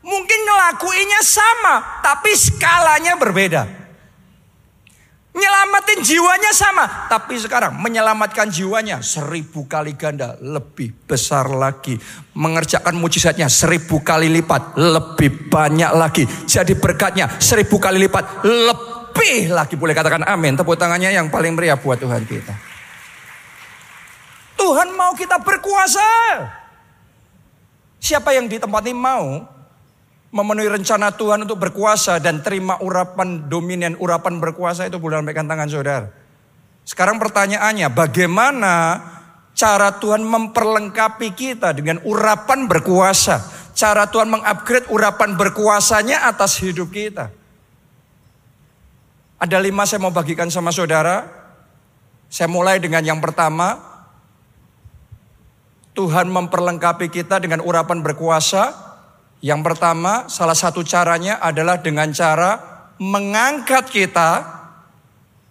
mungkin 0.00 0.38
ngelakuinnya 0.44 1.20
sama, 1.24 2.00
tapi 2.04 2.32
skalanya 2.36 3.16
berbeda. 3.16 3.80
Nyelamatin 5.30 6.02
jiwanya 6.02 6.50
sama. 6.50 7.06
Tapi 7.06 7.38
sekarang 7.38 7.78
menyelamatkan 7.78 8.50
jiwanya 8.50 8.98
seribu 8.98 9.62
kali 9.70 9.94
ganda. 9.94 10.34
Lebih 10.42 11.06
besar 11.06 11.46
lagi. 11.54 11.94
Mengerjakan 12.34 12.98
mujizatnya 12.98 13.46
seribu 13.46 14.02
kali 14.02 14.26
lipat. 14.26 14.74
Lebih 14.74 15.46
banyak 15.46 15.92
lagi. 15.94 16.26
Jadi 16.26 16.74
berkatnya 16.74 17.30
seribu 17.38 17.78
kali 17.78 18.02
lipat. 18.02 18.42
Lebih 18.42 19.54
lagi. 19.54 19.78
Boleh 19.78 19.94
katakan 19.94 20.26
amin. 20.26 20.58
Tepuk 20.58 20.74
tangannya 20.74 21.14
yang 21.14 21.30
paling 21.30 21.54
meriah 21.54 21.78
buat 21.78 22.02
Tuhan 22.02 22.26
kita. 22.26 22.54
Tuhan 24.58 24.98
mau 24.98 25.14
kita 25.14 25.38
berkuasa. 25.38 26.10
Siapa 28.02 28.34
yang 28.34 28.50
di 28.50 28.58
tempat 28.58 28.82
ini 28.82 28.98
mau 28.98 29.46
memenuhi 30.30 30.70
rencana 30.70 31.10
Tuhan 31.10 31.42
untuk 31.42 31.58
berkuasa 31.58 32.22
dan 32.22 32.40
terima 32.40 32.78
urapan 32.78 33.50
dominion, 33.50 33.98
urapan 33.98 34.38
berkuasa 34.38 34.86
itu 34.86 35.02
boleh 35.02 35.18
lambaikan 35.18 35.46
tangan 35.50 35.66
saudara. 35.66 36.08
Sekarang 36.86 37.18
pertanyaannya, 37.18 37.90
bagaimana 37.90 38.74
cara 39.54 39.98
Tuhan 39.98 40.22
memperlengkapi 40.22 41.34
kita 41.34 41.74
dengan 41.74 41.98
urapan 42.06 42.70
berkuasa? 42.70 43.42
Cara 43.74 44.06
Tuhan 44.06 44.30
mengupgrade 44.30 44.90
urapan 44.90 45.34
berkuasanya 45.34 46.26
atas 46.26 46.58
hidup 46.62 46.90
kita. 46.90 47.30
Ada 49.40 49.56
lima 49.56 49.88
saya 49.88 50.04
mau 50.04 50.12
bagikan 50.12 50.52
sama 50.52 50.68
saudara. 50.68 51.26
Saya 52.28 52.46
mulai 52.46 52.78
dengan 52.78 53.02
yang 53.02 53.18
pertama. 53.18 53.88
Tuhan 55.90 56.30
memperlengkapi 56.30 57.10
kita 57.10 57.42
dengan 57.42 57.64
urapan 57.66 57.98
berkuasa 57.98 58.89
yang 59.40 59.64
pertama, 59.64 60.28
salah 60.28 60.56
satu 60.56 60.84
caranya 60.84 61.40
adalah 61.40 61.80
dengan 61.80 62.12
cara 62.12 62.60
mengangkat 63.00 63.88
kita 63.88 64.44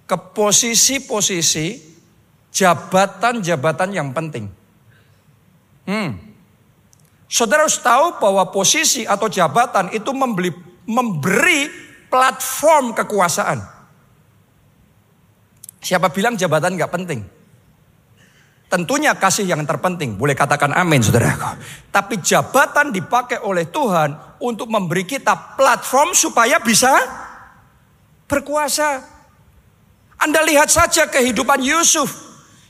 ke 0.05 0.13
posisi-posisi 0.13 1.81
jabatan-jabatan 2.53 3.89
yang 3.89 4.13
penting. 4.13 4.45
Hmm. 5.89 6.21
Saudara 7.25 7.65
harus 7.65 7.81
tahu 7.81 8.21
bahwa 8.21 8.49
posisi 8.53 9.05
atau 9.05 9.25
jabatan 9.25 9.89
itu 9.93 10.13
membeli, 10.13 10.53
memberi 10.85 11.69
platform 12.09 12.93
kekuasaan. 12.93 13.61
Siapa 15.81 16.13
bilang 16.13 16.37
jabatan 16.37 16.77
nggak 16.77 16.93
penting? 16.93 17.21
Tentunya 18.69 19.17
kasih 19.17 19.49
yang 19.49 19.65
terpenting, 19.65 20.13
boleh 20.13 20.37
katakan 20.37 20.69
amin 20.77 21.01
saudaraku. 21.01 21.57
Tapi 21.89 22.21
jabatan 22.21 22.93
dipakai 22.93 23.41
oleh 23.41 23.65
Tuhan 23.65 24.37
untuk 24.45 24.69
memberi 24.69 25.09
kita 25.09 25.57
platform 25.57 26.13
supaya 26.13 26.61
bisa 26.61 26.93
berkuasa. 28.29 29.01
Anda 30.21 30.45
lihat 30.45 30.69
saja 30.69 31.09
kehidupan 31.09 31.65
Yusuf. 31.65 32.13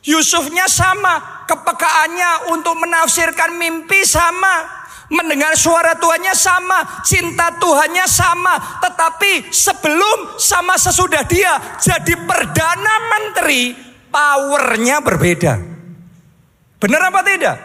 Yusufnya 0.08 0.72
sama, 0.72 1.44
kepekaannya 1.44 2.56
untuk 2.56 2.80
menafsirkan 2.80 3.60
mimpi 3.60 4.08
sama. 4.08 4.80
Mendengar 5.12 5.52
suara 5.60 6.00
Tuhannya 6.00 6.32
sama, 6.32 7.04
cinta 7.04 7.60
Tuhannya 7.60 8.08
sama. 8.08 8.80
Tetapi 8.80 9.52
sebelum 9.52 10.40
sama 10.40 10.80
sesudah 10.80 11.28
dia 11.28 11.76
jadi 11.76 12.16
Perdana 12.24 12.96
Menteri, 13.12 13.76
powernya 14.08 15.04
berbeda. 15.04 15.79
Benar 16.80 17.12
apa 17.12 17.20
tidak? 17.28 17.56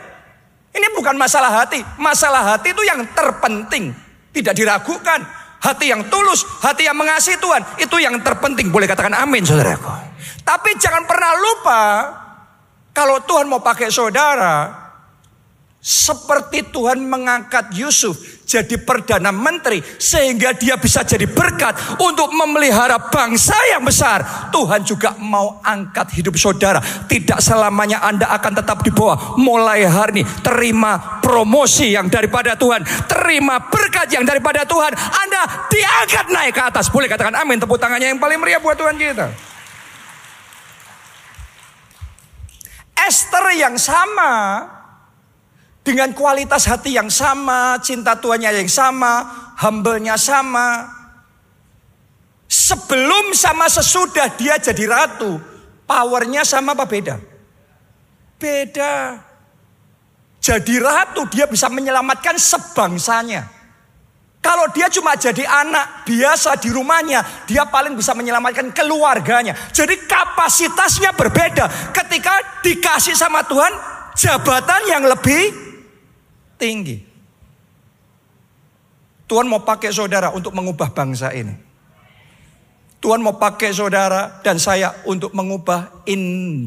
Ini 0.75 0.91
bukan 0.91 1.15
masalah 1.15 1.63
hati. 1.63 1.79
Masalah 2.03 2.55
hati 2.55 2.75
itu 2.75 2.83
yang 2.83 3.07
terpenting. 3.15 3.95
Tidak 4.35 4.51
diragukan. 4.51 5.23
Hati 5.65 5.89
yang 5.89 6.13
tulus, 6.13 6.45
hati 6.61 6.85
yang 6.85 6.99
mengasihi 6.99 7.41
Tuhan. 7.41 7.63
Itu 7.81 7.97
yang 7.97 8.21
terpenting. 8.21 8.69
Boleh 8.69 8.85
katakan 8.85 9.17
amin 9.17 9.47
saudaraku. 9.47 9.89
Tapi 10.45 10.77
jangan 10.77 11.09
pernah 11.09 11.33
lupa. 11.41 11.83
Kalau 12.93 13.23
Tuhan 13.25 13.49
mau 13.49 13.65
pakai 13.65 13.89
saudara. 13.89 14.83
Seperti 15.85 16.69
Tuhan 16.73 17.01
mengangkat 17.05 17.73
Yusuf 17.77 18.44
jadi 18.55 18.79
perdana 18.79 19.35
menteri 19.35 19.83
sehingga 19.83 20.55
dia 20.55 20.79
bisa 20.79 21.03
jadi 21.03 21.27
berkat 21.27 21.99
untuk 21.99 22.31
memelihara 22.31 23.11
bangsa 23.11 23.59
yang 23.75 23.83
besar. 23.83 24.51
Tuhan 24.55 24.87
juga 24.87 25.19
mau 25.19 25.59
angkat 25.59 26.15
hidup 26.15 26.39
saudara. 26.39 26.79
Tidak 26.81 27.43
selamanya 27.43 28.07
Anda 28.07 28.31
akan 28.31 28.53
tetap 28.63 28.87
di 28.87 28.95
bawah. 28.95 29.35
Mulai 29.35 29.83
hari 29.91 30.13
ini 30.15 30.23
terima 30.47 31.19
promosi 31.19 31.91
yang 31.91 32.07
daripada 32.07 32.55
Tuhan, 32.55 32.87
terima 33.11 33.59
berkat 33.67 34.15
yang 34.15 34.23
daripada 34.23 34.63
Tuhan. 34.63 34.95
Anda 34.95 35.67
diangkat 35.67 36.27
naik 36.31 36.53
ke 36.55 36.63
atas. 36.63 36.87
Boleh 36.93 37.11
katakan 37.11 37.35
amin 37.35 37.59
tepuk 37.59 37.81
tangannya 37.83 38.15
yang 38.15 38.23
paling 38.23 38.39
meriah 38.39 38.63
buat 38.63 38.79
Tuhan 38.79 38.95
kita. 38.95 39.27
Esther 42.95 43.59
yang 43.59 43.75
sama 43.75 44.65
dengan 45.85 46.17
kualitas 46.17 46.65
hati 46.65 46.97
yang 46.97 47.13
sama, 47.13 47.77
cinta 47.85 48.17
Tuhannya 48.17 48.57
yang 48.57 48.73
sama, 48.73 49.21
humble-nya 49.61 50.17
sama. 50.17 50.89
Sebelum 52.49 53.37
sama 53.37 53.69
sesudah 53.69 54.33
dia 54.33 54.57
jadi 54.57 54.89
ratu, 54.89 55.37
powernya 55.85 56.41
sama 56.49 56.73
apa 56.73 56.89
beda? 56.89 57.21
Beda. 58.41 59.21
Jadi 60.41 60.75
ratu 60.81 61.29
dia 61.29 61.45
bisa 61.45 61.69
menyelamatkan 61.69 62.41
sebangsanya. 62.41 63.53
Kalau 64.41 64.69
dia 64.77 64.93
cuma 64.93 65.17
jadi 65.17 65.41
anak 65.45 66.05
biasa 66.05 66.61
di 66.61 66.69
rumahnya, 66.69 67.49
dia 67.49 67.65
paling 67.65 67.97
bisa 67.97 68.13
menyelamatkan 68.13 68.73
keluarganya. 68.77 69.57
Jadi 69.73 70.05
kapasitasnya 70.05 71.17
berbeda. 71.17 71.93
Ketika 71.97 72.61
dikasih 72.61 73.17
sama 73.17 73.41
Tuhan, 73.49 73.73
jabatan 74.13 74.85
yang 74.85 75.05
lebih 75.09 75.74
tinggi. 76.65 76.97
Tuhan 79.29 79.45
mau 79.45 79.61
pakai 79.61 79.93
saudara 79.93 80.33
untuk 80.33 80.57
mengubah 80.57 80.89
bangsa 80.97 81.29
ini. 81.37 81.53
Tuhan 83.05 83.21
mau 83.21 83.37
pakai 83.37 83.69
saudara 83.69 84.41
dan 84.41 84.57
saya 84.57 85.05
untuk 85.05 85.37
mengubah 85.37 86.09
Indonesia. 86.09 86.65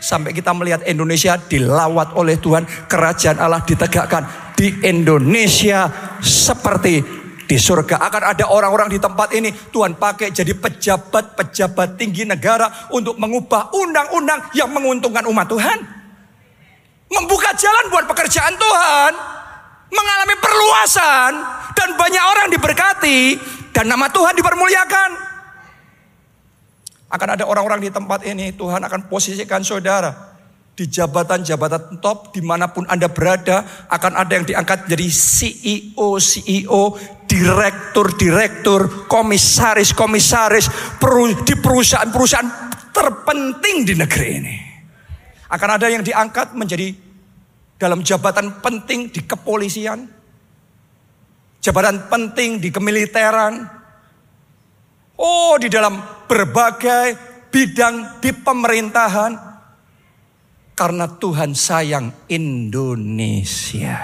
Sampai 0.00 0.32
kita 0.32 0.56
melihat 0.56 0.80
Indonesia 0.88 1.36
dilawat 1.36 2.16
oleh 2.16 2.40
Tuhan. 2.40 2.64
Kerajaan 2.88 3.36
Allah 3.36 3.60
ditegakkan 3.68 4.24
di 4.56 4.72
Indonesia 4.88 5.92
seperti 6.24 7.04
di 7.44 7.56
surga. 7.60 8.00
Akan 8.00 8.32
ada 8.32 8.48
orang-orang 8.48 8.88
di 8.88 8.96
tempat 8.96 9.36
ini 9.36 9.52
Tuhan 9.52 10.00
pakai 10.00 10.32
jadi 10.32 10.56
pejabat-pejabat 10.56 12.00
tinggi 12.00 12.24
negara 12.24 12.88
untuk 12.96 13.20
mengubah 13.20 13.76
undang-undang 13.76 14.40
yang 14.56 14.72
menguntungkan 14.72 15.28
umat 15.28 15.52
Tuhan 15.52 15.95
membuka 17.10 17.54
jalan 17.54 17.84
buat 17.90 18.04
pekerjaan 18.10 18.54
Tuhan, 18.54 19.12
mengalami 19.90 20.36
perluasan, 20.42 21.32
dan 21.76 21.88
banyak 21.94 22.24
orang 22.24 22.48
diberkati, 22.50 23.20
dan 23.70 23.86
nama 23.86 24.10
Tuhan 24.10 24.34
dipermuliakan. 24.34 25.10
Akan 27.06 27.28
ada 27.38 27.46
orang-orang 27.46 27.86
di 27.86 27.90
tempat 27.94 28.26
ini, 28.26 28.50
Tuhan 28.50 28.82
akan 28.82 29.06
posisikan 29.06 29.62
saudara 29.62 30.34
di 30.74 30.90
jabatan-jabatan 30.90 32.02
top. 32.02 32.34
Di 32.34 32.42
mana 32.42 32.66
pun 32.66 32.82
Anda 32.90 33.06
berada 33.06 33.86
akan 33.86 34.12
ada 34.18 34.32
yang 34.34 34.42
diangkat 34.42 34.90
jadi 34.90 35.06
CEO, 35.06 36.18
CEO, 36.18 36.98
direktur, 37.30 38.10
direktur, 38.18 39.06
komisaris, 39.06 39.94
komisaris 39.94 40.66
di 41.46 41.54
perusahaan-perusahaan 41.54 42.50
terpenting 42.90 43.86
di 43.86 43.94
negeri 43.94 44.28
ini. 44.42 44.65
Akan 45.46 45.70
ada 45.78 45.86
yang 45.86 46.02
diangkat 46.02 46.52
menjadi 46.58 46.94
dalam 47.76 48.02
jabatan 48.02 48.60
penting 48.60 49.08
di 49.12 49.24
kepolisian, 49.24 50.08
jabatan 51.62 52.08
penting 52.10 52.58
di 52.60 52.68
kemiliteran, 52.72 53.64
oh 55.16 55.54
di 55.60 55.68
dalam 55.72 56.00
berbagai 56.26 57.14
bidang 57.48 58.20
di 58.20 58.30
pemerintahan, 58.34 59.32
karena 60.76 61.06
Tuhan 61.08 61.56
sayang 61.56 62.28
Indonesia. 62.28 63.96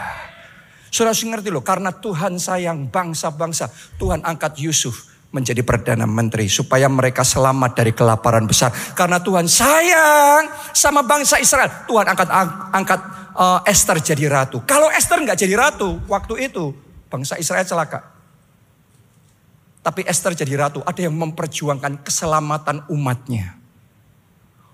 Sudah 0.93 1.13
ngerti 1.13 1.49
loh, 1.49 1.65
karena 1.65 1.93
Tuhan 1.93 2.37
sayang 2.37 2.93
bangsa-bangsa, 2.93 3.69
Tuhan 3.97 4.25
angkat 4.25 4.61
Yusuf 4.61 5.12
menjadi 5.33 5.65
Perdana 5.65 6.05
Menteri. 6.05 6.47
Supaya 6.47 6.87
mereka 6.87 7.25
selamat 7.25 7.73
dari 7.75 7.93
kelaparan 7.97 8.45
besar. 8.45 8.71
Karena 8.93 9.19
Tuhan 9.19 9.49
sayang 9.49 10.53
sama 10.77 11.03
bangsa 11.03 11.41
Israel. 11.41 11.89
Tuhan 11.89 12.07
angkat 12.07 12.29
angkat 12.71 13.01
uh, 13.35 13.61
Esther 13.65 13.99
jadi 13.99 14.29
ratu. 14.29 14.61
Kalau 14.69 14.93
Esther 14.93 15.25
nggak 15.25 15.41
jadi 15.41 15.55
ratu 15.57 15.99
waktu 16.07 16.53
itu. 16.53 16.77
Bangsa 17.09 17.41
Israel 17.41 17.65
celaka. 17.65 18.13
Tapi 19.83 20.07
Esther 20.07 20.37
jadi 20.37 20.55
ratu. 20.55 20.85
Ada 20.85 21.11
yang 21.11 21.17
memperjuangkan 21.17 22.07
keselamatan 22.07 22.87
umatnya. 22.93 23.62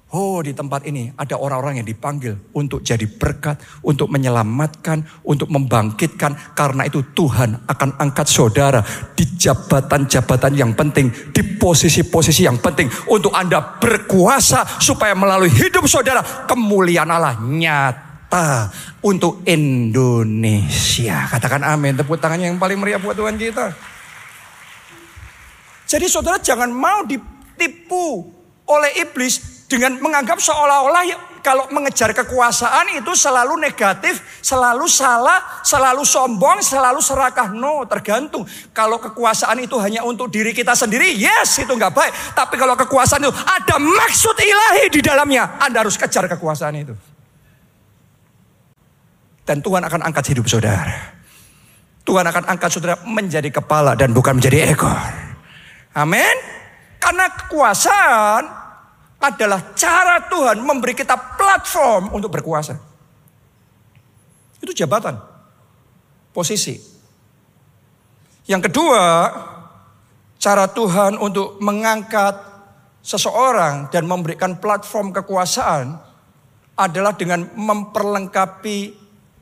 Oh 0.09 0.41
di 0.41 0.57
tempat 0.57 0.89
ini 0.89 1.13
ada 1.21 1.37
orang-orang 1.37 1.85
yang 1.85 1.89
dipanggil 1.93 2.33
untuk 2.57 2.81
jadi 2.81 3.05
berkat, 3.05 3.61
untuk 3.85 4.09
menyelamatkan, 4.09 5.05
untuk 5.21 5.53
membangkitkan. 5.53 6.57
Karena 6.57 6.89
itu 6.89 7.13
Tuhan 7.13 7.69
akan 7.69 8.01
angkat 8.01 8.25
saudara 8.25 8.81
di 9.13 9.29
jabatan-jabatan 9.37 10.57
yang 10.57 10.73
penting, 10.73 11.13
di 11.13 11.61
posisi-posisi 11.61 12.49
yang 12.49 12.57
penting. 12.57 12.89
Untuk 13.13 13.37
Anda 13.37 13.61
berkuasa 13.77 14.81
supaya 14.81 15.13
melalui 15.13 15.53
hidup 15.53 15.85
saudara 15.85 16.25
kemuliaan 16.49 17.13
Allah 17.13 17.37
nyata 17.45 18.73
untuk 19.05 19.45
Indonesia. 19.45 21.29
Katakan 21.29 21.69
amin, 21.69 22.01
tepuk 22.01 22.17
tangannya 22.17 22.49
yang 22.49 22.57
paling 22.57 22.81
meriah 22.81 22.97
buat 22.97 23.13
Tuhan 23.13 23.37
kita. 23.37 23.77
Jadi 25.85 26.09
saudara 26.09 26.41
jangan 26.41 26.73
mau 26.73 27.05
ditipu 27.05 28.25
oleh 28.65 29.05
iblis 29.05 29.58
dengan 29.69 30.01
menganggap 30.01 30.41
seolah-olah 30.41 31.05
ya, 31.05 31.17
kalau 31.45 31.69
mengejar 31.69 32.17
kekuasaan 32.17 32.97
itu 32.97 33.13
selalu 33.13 33.61
negatif, 33.61 34.41
selalu 34.41 34.89
salah, 34.89 35.61
selalu 35.61 36.09
sombong, 36.09 36.65
selalu 36.65 37.05
serakah. 37.05 37.53
No, 37.53 37.85
tergantung. 37.85 38.49
Kalau 38.73 38.97
kekuasaan 38.97 39.61
itu 39.61 39.77
hanya 39.77 40.09
untuk 40.09 40.33
diri 40.33 40.57
kita 40.57 40.73
sendiri, 40.73 41.13
yes 41.13 41.61
itu 41.61 41.69
nggak 41.69 41.93
baik. 41.93 42.13
Tapi 42.33 42.57
kalau 42.57 42.73
kekuasaan 42.81 43.29
itu 43.29 43.35
ada 43.45 43.77
maksud 43.77 44.41
ilahi 44.41 44.89
di 44.89 45.01
dalamnya, 45.05 45.61
Anda 45.61 45.85
harus 45.85 46.01
kejar 46.01 46.25
kekuasaan 46.33 46.75
itu. 46.75 46.97
Dan 49.45 49.61
Tuhan 49.61 49.85
akan 49.85 50.01
angkat 50.01 50.33
hidup 50.33 50.49
saudara. 50.49 50.97
Tuhan 52.09 52.25
akan 52.25 52.57
angkat 52.57 52.73
saudara 52.73 52.97
menjadi 53.05 53.53
kepala 53.53 53.93
dan 53.93 54.17
bukan 54.17 54.41
menjadi 54.41 54.73
ekor. 54.73 54.97
Amin. 55.93 56.37
Karena 56.97 57.29
kekuasaan 57.33 58.58
adalah 59.19 59.75
cara 59.75 60.31
Tuhan 60.31 60.63
memberi 60.63 60.95
kita 60.95 61.19
platform 61.35 62.15
untuk 62.15 62.31
berkuasa. 62.31 62.79
Itu 64.63 64.71
jabatan, 64.75 65.19
posisi. 66.31 66.79
Yang 68.47 68.71
kedua, 68.71 69.03
cara 70.39 70.71
Tuhan 70.71 71.19
untuk 71.19 71.59
mengangkat 71.59 72.49
seseorang 73.03 73.91
dan 73.91 74.07
memberikan 74.07 74.59
platform 74.59 75.11
kekuasaan 75.15 75.99
adalah 76.79 77.13
dengan 77.19 77.51
memperlengkapi 77.59 78.79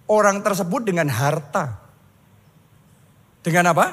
orang 0.08 0.40
tersebut 0.40 0.88
dengan 0.88 1.12
harta. 1.12 1.76
Dengan 3.44 3.76
apa? 3.76 3.86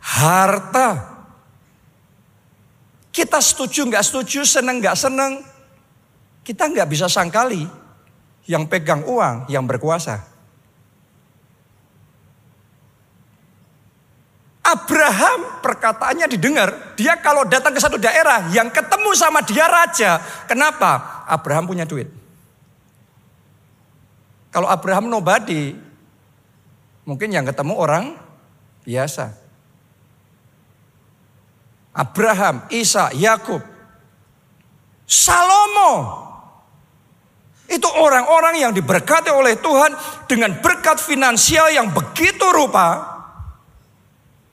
Harta. 0.00 1.15
Kita 3.16 3.40
setuju 3.40 3.88
nggak 3.88 4.04
setuju, 4.04 4.44
seneng 4.44 4.76
nggak 4.76 4.92
seneng, 4.92 5.40
kita 6.44 6.68
nggak 6.68 6.84
bisa 6.84 7.08
sangkali 7.08 7.64
yang 8.44 8.68
pegang 8.68 9.08
uang 9.08 9.48
yang 9.48 9.64
berkuasa. 9.64 10.20
Abraham 14.60 15.64
perkataannya 15.64 16.28
didengar, 16.28 16.92
dia 16.98 17.16
kalau 17.16 17.48
datang 17.48 17.72
ke 17.72 17.80
satu 17.80 17.96
daerah 17.96 18.52
yang 18.52 18.68
ketemu 18.68 19.10
sama 19.16 19.40
dia 19.40 19.64
raja. 19.64 20.20
Kenapa? 20.44 21.24
Abraham 21.24 21.64
punya 21.64 21.88
duit. 21.88 22.12
Kalau 24.52 24.68
Abraham 24.68 25.08
nobody, 25.08 25.72
mungkin 27.08 27.32
yang 27.32 27.48
ketemu 27.48 27.80
orang 27.80 28.04
biasa. 28.84 29.45
Abraham, 31.96 32.68
Isa, 32.68 33.08
Yakub, 33.16 33.64
Salomo. 35.08 36.24
Itu 37.66 37.88
orang-orang 37.88 38.62
yang 38.62 38.70
diberkati 38.76 39.32
oleh 39.32 39.58
Tuhan 39.58 39.96
dengan 40.30 40.60
berkat 40.60 41.02
finansial 41.02 41.72
yang 41.72 41.90
begitu 41.90 42.46
rupa. 42.52 43.16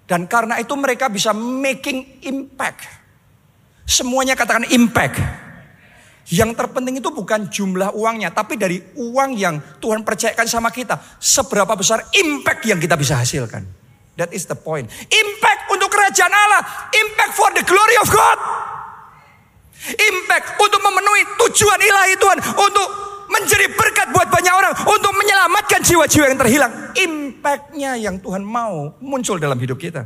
Dan 0.07 0.25
karena 0.25 0.57
itu 0.57 0.73
mereka 0.73 1.11
bisa 1.11 1.35
making 1.35 2.25
impact. 2.25 2.89
Semuanya 3.85 4.33
katakan 4.33 4.65
impact. 4.71 5.19
Yang 6.31 6.55
terpenting 6.55 7.03
itu 7.03 7.11
bukan 7.11 7.51
jumlah 7.51 7.91
uangnya, 7.93 8.31
tapi 8.31 8.55
dari 8.55 8.79
uang 8.95 9.35
yang 9.35 9.59
Tuhan 9.83 10.07
percayakan 10.07 10.47
sama 10.47 10.71
kita, 10.71 10.95
seberapa 11.19 11.75
besar 11.75 12.07
impact 12.15 12.63
yang 12.63 12.79
kita 12.79 12.95
bisa 12.95 13.19
hasilkan. 13.19 13.82
That 14.13 14.29
is 14.29 14.45
the 14.45 14.53
point. 14.53 14.93
Impact 15.09 15.61
untuk 15.73 15.89
kerajaan 15.89 16.29
Allah. 16.29 16.61
Impact 16.93 17.33
for 17.33 17.49
the 17.57 17.65
glory 17.65 17.97
of 17.97 18.07
God. 18.13 18.37
Impact 19.89 20.53
untuk 20.61 20.81
memenuhi 20.85 21.23
tujuan 21.41 21.79
ilahi 21.81 22.13
Tuhan. 22.21 22.37
Untuk 22.53 22.87
menjadi 23.33 23.65
berkat 23.73 24.13
buat 24.13 24.29
banyak 24.29 24.53
orang. 24.53 24.73
Untuk 24.85 25.11
menyelamatkan 25.17 25.81
jiwa-jiwa 25.81 26.25
yang 26.29 26.39
terhilang. 26.39 26.71
Impactnya 26.93 27.91
yang 27.97 28.21
Tuhan 28.21 28.45
mau 28.45 28.93
muncul 29.01 29.41
dalam 29.41 29.57
hidup 29.57 29.81
kita. 29.81 30.05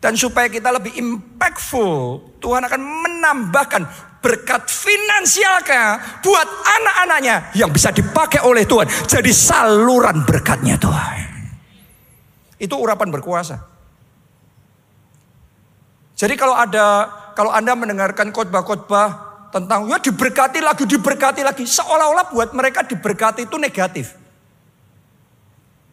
Dan 0.00 0.16
supaya 0.16 0.48
kita 0.48 0.72
lebih 0.72 0.96
impactful, 0.96 2.24
Tuhan 2.40 2.64
akan 2.64 2.80
menambahkan 2.80 3.82
berkat 4.24 4.64
finansialnya 4.68 6.00
buat 6.24 6.48
anak-anaknya 6.48 7.52
yang 7.52 7.68
bisa 7.68 7.92
dipakai 7.92 8.40
oleh 8.48 8.64
Tuhan. 8.64 8.88
Jadi 8.88 9.28
saluran 9.28 10.24
berkatnya 10.24 10.80
Tuhan. 10.80 11.39
Itu 12.60 12.76
urapan 12.76 13.08
berkuasa. 13.08 13.64
Jadi 16.20 16.36
kalau 16.36 16.52
ada 16.52 17.08
kalau 17.32 17.48
Anda 17.48 17.72
mendengarkan 17.72 18.28
khotbah-khotbah 18.28 19.08
tentang 19.48 19.88
ya 19.88 19.96
diberkati 19.96 20.60
lagi, 20.60 20.84
diberkati 20.84 21.40
lagi, 21.40 21.64
seolah-olah 21.64 22.28
buat 22.28 22.52
mereka 22.52 22.84
diberkati 22.84 23.48
itu 23.48 23.56
negatif. 23.56 24.20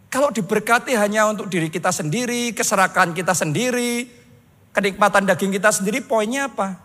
Kalau 0.07 0.31
diberkati 0.31 0.95
hanya 0.95 1.27
untuk 1.27 1.47
diri 1.47 1.67
kita 1.67 1.91
sendiri, 1.91 2.51
keserakan 2.51 3.11
kita 3.15 3.31
sendiri, 3.31 4.07
kenikmatan 4.71 5.27
daging 5.27 5.55
kita 5.55 5.71
sendiri, 5.71 5.99
poinnya 6.03 6.47
apa? 6.47 6.79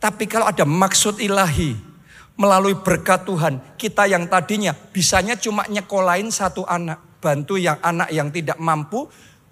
Tapi 0.00 0.24
kalau 0.24 0.48
ada 0.48 0.64
maksud 0.64 1.20
ilahi 1.20 1.76
melalui 2.40 2.72
berkat 2.72 3.28
Tuhan, 3.28 3.60
kita 3.76 4.08
yang 4.08 4.24
tadinya 4.24 4.72
bisanya 4.72 5.36
cuma 5.36 5.68
nyekolain 5.68 6.32
satu 6.32 6.64
anak, 6.64 6.96
bantu 7.20 7.60
yang 7.60 7.78
anak 7.84 8.08
yang 8.10 8.32
tidak 8.32 8.56
mampu, 8.56 9.06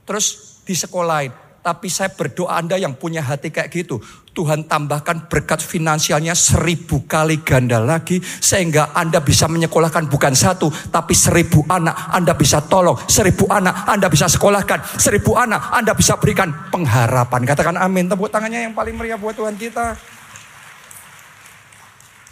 terus 0.09 0.59
di 0.65 0.75
lain. 0.75 1.33
Tapi 1.59 1.91
saya 1.93 2.09
berdoa 2.09 2.57
Anda 2.57 2.81
yang 2.81 2.97
punya 2.97 3.21
hati 3.21 3.53
kayak 3.53 3.69
gitu. 3.69 4.01
Tuhan 4.33 4.71
tambahkan 4.71 5.29
berkat 5.29 5.61
finansialnya 5.61 6.33
seribu 6.33 7.05
kali 7.05 7.45
ganda 7.45 7.77
lagi. 7.83 8.23
Sehingga 8.23 8.97
Anda 8.97 9.21
bisa 9.21 9.51
menyekolahkan 9.51 10.09
bukan 10.09 10.33
satu. 10.33 10.71
Tapi 10.71 11.13
seribu 11.13 11.67
anak 11.69 12.15
Anda 12.15 12.33
bisa 12.39 12.65
tolong. 12.65 12.97
Seribu 13.05 13.51
anak 13.53 13.85
Anda 13.85 14.09
bisa 14.09 14.31
sekolahkan. 14.31 14.97
Seribu 14.97 15.37
anak 15.37 15.75
Anda 15.75 15.93
bisa 15.93 16.17
berikan 16.17 16.73
pengharapan. 16.73 17.45
Katakan 17.45 17.77
amin. 17.77 18.09
Tepuk 18.09 18.33
tangannya 18.33 18.71
yang 18.71 18.73
paling 18.73 18.97
meriah 18.97 19.21
buat 19.21 19.37
Tuhan 19.37 19.59
kita. 19.59 19.99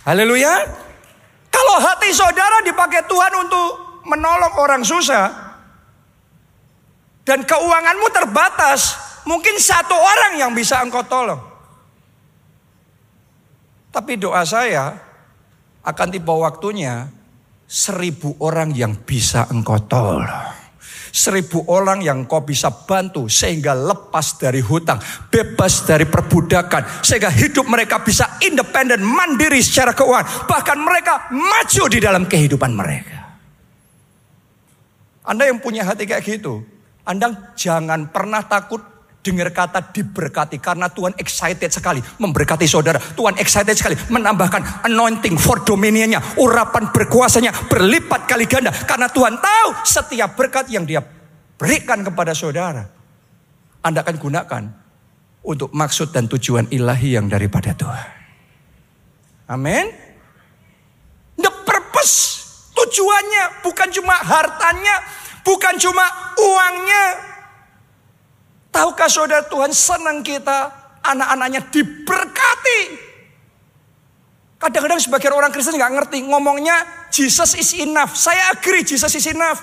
Haleluya. 0.06 0.54
Kalau 1.50 1.76
hati 1.82 2.14
saudara 2.14 2.62
dipakai 2.62 3.04
Tuhan 3.04 3.32
untuk 3.42 3.85
menolong 4.06 4.54
orang 4.62 4.82
susah 4.86 5.46
dan 7.26 7.42
keuanganmu 7.42 8.06
terbatas, 8.14 8.94
mungkin 9.26 9.58
satu 9.58 9.98
orang 9.98 10.38
yang 10.38 10.54
bisa 10.54 10.78
engkau 10.78 11.02
tolong. 11.02 11.42
Tapi 13.90 14.14
doa 14.14 14.46
saya 14.46 14.94
akan 15.82 16.08
tiba 16.14 16.30
waktunya 16.38 17.10
seribu 17.66 18.38
orang 18.38 18.70
yang 18.78 18.94
bisa 19.02 19.50
engkau 19.50 19.82
tolong. 19.90 20.22
Seribu 21.16 21.64
orang 21.72 22.04
yang 22.04 22.28
kau 22.28 22.44
bisa 22.44 22.68
bantu 22.68 23.24
sehingga 23.24 23.72
lepas 23.72 24.36
dari 24.36 24.60
hutang, 24.60 25.00
bebas 25.32 25.88
dari 25.88 26.04
perbudakan, 26.04 27.00
sehingga 27.00 27.32
hidup 27.32 27.64
mereka 27.66 28.04
bisa 28.04 28.36
independen, 28.44 29.00
mandiri 29.00 29.64
secara 29.64 29.96
keuangan, 29.96 30.44
bahkan 30.44 30.76
mereka 30.76 31.32
maju 31.32 31.84
di 31.88 31.98
dalam 32.04 32.28
kehidupan 32.28 32.70
mereka. 32.76 33.15
Anda 35.26 35.50
yang 35.50 35.58
punya 35.58 35.82
hati 35.82 36.06
kayak 36.06 36.22
gitu, 36.22 36.62
Anda 37.02 37.52
jangan 37.58 38.14
pernah 38.14 38.46
takut 38.46 38.78
dengar 39.26 39.50
kata 39.50 39.90
diberkati 39.90 40.62
karena 40.62 40.86
Tuhan 40.86 41.18
excited 41.18 41.66
sekali 41.74 41.98
memberkati 41.98 42.62
saudara. 42.70 43.02
Tuhan 43.02 43.34
excited 43.42 43.74
sekali 43.74 43.98
menambahkan 44.06 44.86
anointing 44.86 45.34
for 45.34 45.66
dominionnya, 45.66 46.22
urapan 46.38 46.94
berkuasanya 46.94 47.50
berlipat 47.66 48.30
kali 48.30 48.46
ganda 48.46 48.70
karena 48.70 49.10
Tuhan 49.10 49.34
tahu 49.42 49.68
setiap 49.82 50.38
berkat 50.38 50.70
yang 50.70 50.86
dia 50.86 51.02
berikan 51.58 52.06
kepada 52.06 52.36
saudara 52.38 52.86
Anda 53.82 54.06
akan 54.06 54.16
gunakan 54.18 54.62
untuk 55.46 55.70
maksud 55.74 56.10
dan 56.10 56.26
tujuan 56.26 56.70
ilahi 56.70 57.18
yang 57.18 57.30
daripada 57.30 57.74
Tuhan. 57.74 58.08
Amin. 59.46 59.86
The 61.38 61.52
purpose, 61.62 62.35
tujuannya 62.76 63.64
bukan 63.64 63.88
cuma 63.88 64.14
hartanya, 64.20 65.00
bukan 65.40 65.74
cuma 65.80 66.04
uangnya. 66.36 67.06
Tahukah 68.68 69.08
saudara 69.08 69.48
Tuhan 69.48 69.72
senang 69.72 70.20
kita 70.20 70.68
anak-anaknya 71.00 71.64
diberkati. 71.72 73.08
Kadang-kadang 74.60 75.00
sebagian 75.00 75.32
orang 75.32 75.52
Kristen 75.52 75.80
nggak 75.80 75.92
ngerti 75.96 76.18
ngomongnya 76.28 77.08
Jesus 77.08 77.56
is 77.56 77.72
enough. 77.80 78.12
Saya 78.12 78.52
agree 78.52 78.84
Jesus 78.84 79.12
is 79.16 79.24
enough. 79.32 79.60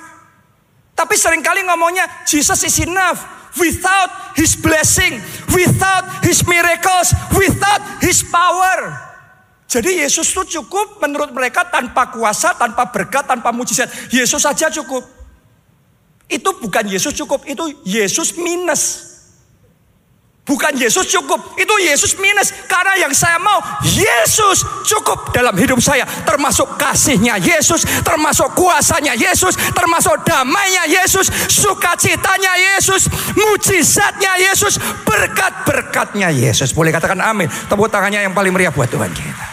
Tapi 0.93 1.13
sering 1.17 1.45
kali 1.45 1.61
ngomongnya 1.65 2.25
Jesus 2.25 2.61
is 2.65 2.77
enough 2.81 3.21
without 3.57 4.33
his 4.37 4.57
blessing, 4.57 5.21
without 5.53 6.25
his 6.25 6.41
miracles, 6.45 7.13
without 7.37 7.81
his 8.01 8.25
power. 8.25 9.12
Jadi 9.73 10.05
Yesus 10.05 10.29
itu 10.29 10.61
cukup 10.61 11.01
menurut 11.01 11.33
mereka 11.33 11.65
tanpa 11.65 12.13
kuasa, 12.13 12.53
tanpa 12.53 12.93
berkat, 12.93 13.25
tanpa 13.25 13.49
mujizat. 13.49 13.89
Yesus 14.13 14.45
saja 14.45 14.69
cukup. 14.69 15.01
Itu 16.29 16.61
bukan 16.61 16.85
Yesus 16.85 17.17
cukup, 17.17 17.41
itu 17.49 17.81
Yesus 17.81 18.37
minus. 18.37 19.09
Bukan 20.43 20.75
Yesus 20.75 21.07
cukup, 21.07 21.55
itu 21.55 21.73
Yesus 21.87 22.19
minus. 22.19 22.53
Karena 22.67 22.99
yang 22.99 23.15
saya 23.15 23.39
mau, 23.39 23.57
Yesus 23.81 24.61
cukup 24.85 25.33
dalam 25.33 25.55
hidup 25.57 25.81
saya. 25.81 26.03
Termasuk 26.03 26.77
kasihnya 26.77 27.41
Yesus, 27.41 27.81
termasuk 28.03 28.53
kuasanya 28.53 29.15
Yesus, 29.17 29.55
termasuk 29.71 30.21
damainya 30.21 30.85
Yesus, 30.85 31.31
sukacitanya 31.47 32.53
Yesus, 32.77 33.07
mujizatnya 33.33 34.37
Yesus, 34.37 34.77
berkat-berkatnya 35.07 36.29
Yesus. 36.29 36.75
Boleh 36.75 36.91
katakan 36.91 37.23
amin. 37.23 37.47
Tepuk 37.47 37.87
tangannya 37.87 38.21
yang 38.21 38.35
paling 38.35 38.51
meriah 38.51 38.69
buat 38.75 38.91
Tuhan 38.91 39.15
kita. 39.15 39.52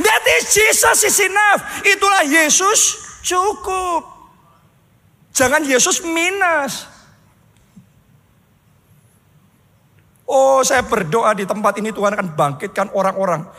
That 0.00 0.24
is 0.40 0.52
Jesus 0.52 0.98
is 1.04 1.18
enough. 1.20 1.60
Itulah 1.84 2.24
Yesus 2.24 2.80
cukup. 3.22 4.02
Jangan 5.36 5.62
Yesus 5.62 6.02
minus. 6.02 6.88
Oh 10.30 10.62
saya 10.62 10.86
berdoa 10.86 11.34
di 11.34 11.42
tempat 11.42 11.74
ini 11.82 11.90
Tuhan 11.90 12.14
akan 12.14 12.28
bangkitkan 12.38 12.94
orang-orang 12.94 13.50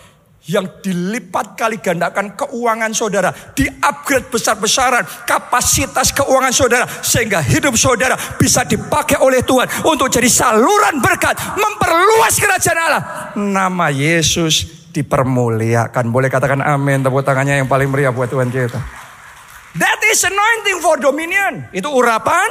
yang 0.49 0.65
dilipat 0.82 1.54
kali 1.54 1.77
gandakan 1.77 2.34
keuangan 2.34 2.89
saudara, 2.97 3.30
di-upgrade 3.54 4.25
besar-besaran 4.34 5.06
kapasitas 5.30 6.10
keuangan 6.17 6.49
saudara 6.49 6.89
sehingga 7.06 7.45
hidup 7.45 7.77
saudara 7.77 8.17
bisa 8.41 8.65
dipakai 8.65 9.21
oleh 9.21 9.45
Tuhan 9.45 9.69
untuk 9.86 10.10
jadi 10.10 10.25
saluran 10.25 10.97
berkat, 10.97 11.38
memperluas 11.38 12.41
kerajaan 12.41 12.80
Allah. 12.82 13.04
Nama 13.38 13.88
Yesus 13.93 14.81
dipermuliakan. 14.91 16.12
Boleh 16.12 16.27
katakan 16.27 16.60
amin, 16.60 17.01
tepuk 17.01 17.23
tangannya 17.23 17.63
yang 17.63 17.69
paling 17.71 17.88
meriah 17.88 18.12
buat 18.12 18.27
Tuhan 18.27 18.51
kita. 18.51 18.80
That 19.80 20.04
is 20.12 20.19
anointing 20.27 20.84
for 20.84 20.99
dominion. 20.99 21.71
Itu 21.71 21.88
urapan 21.89 22.47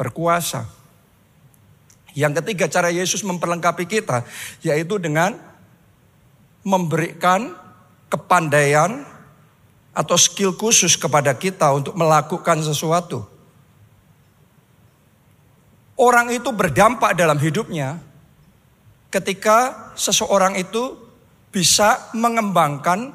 berkuasa. 0.00 0.64
Yang 2.12 2.40
ketiga 2.44 2.68
cara 2.68 2.88
Yesus 2.92 3.24
memperlengkapi 3.24 3.84
kita 3.88 4.24
yaitu 4.64 5.00
dengan 5.00 5.36
memberikan 6.64 7.56
kepandaian 8.08 9.04
atau 9.92 10.16
skill 10.16 10.56
khusus 10.56 10.96
kepada 10.96 11.36
kita 11.36 11.68
untuk 11.72 11.96
melakukan 11.96 12.60
sesuatu. 12.64 13.28
Orang 15.96 16.32
itu 16.32 16.48
berdampak 16.52 17.12
dalam 17.12 17.36
hidupnya 17.36 18.00
ketika 19.12 19.92
seseorang 19.92 20.56
itu 20.56 20.96
bisa 21.52 22.10
mengembangkan 22.16 23.12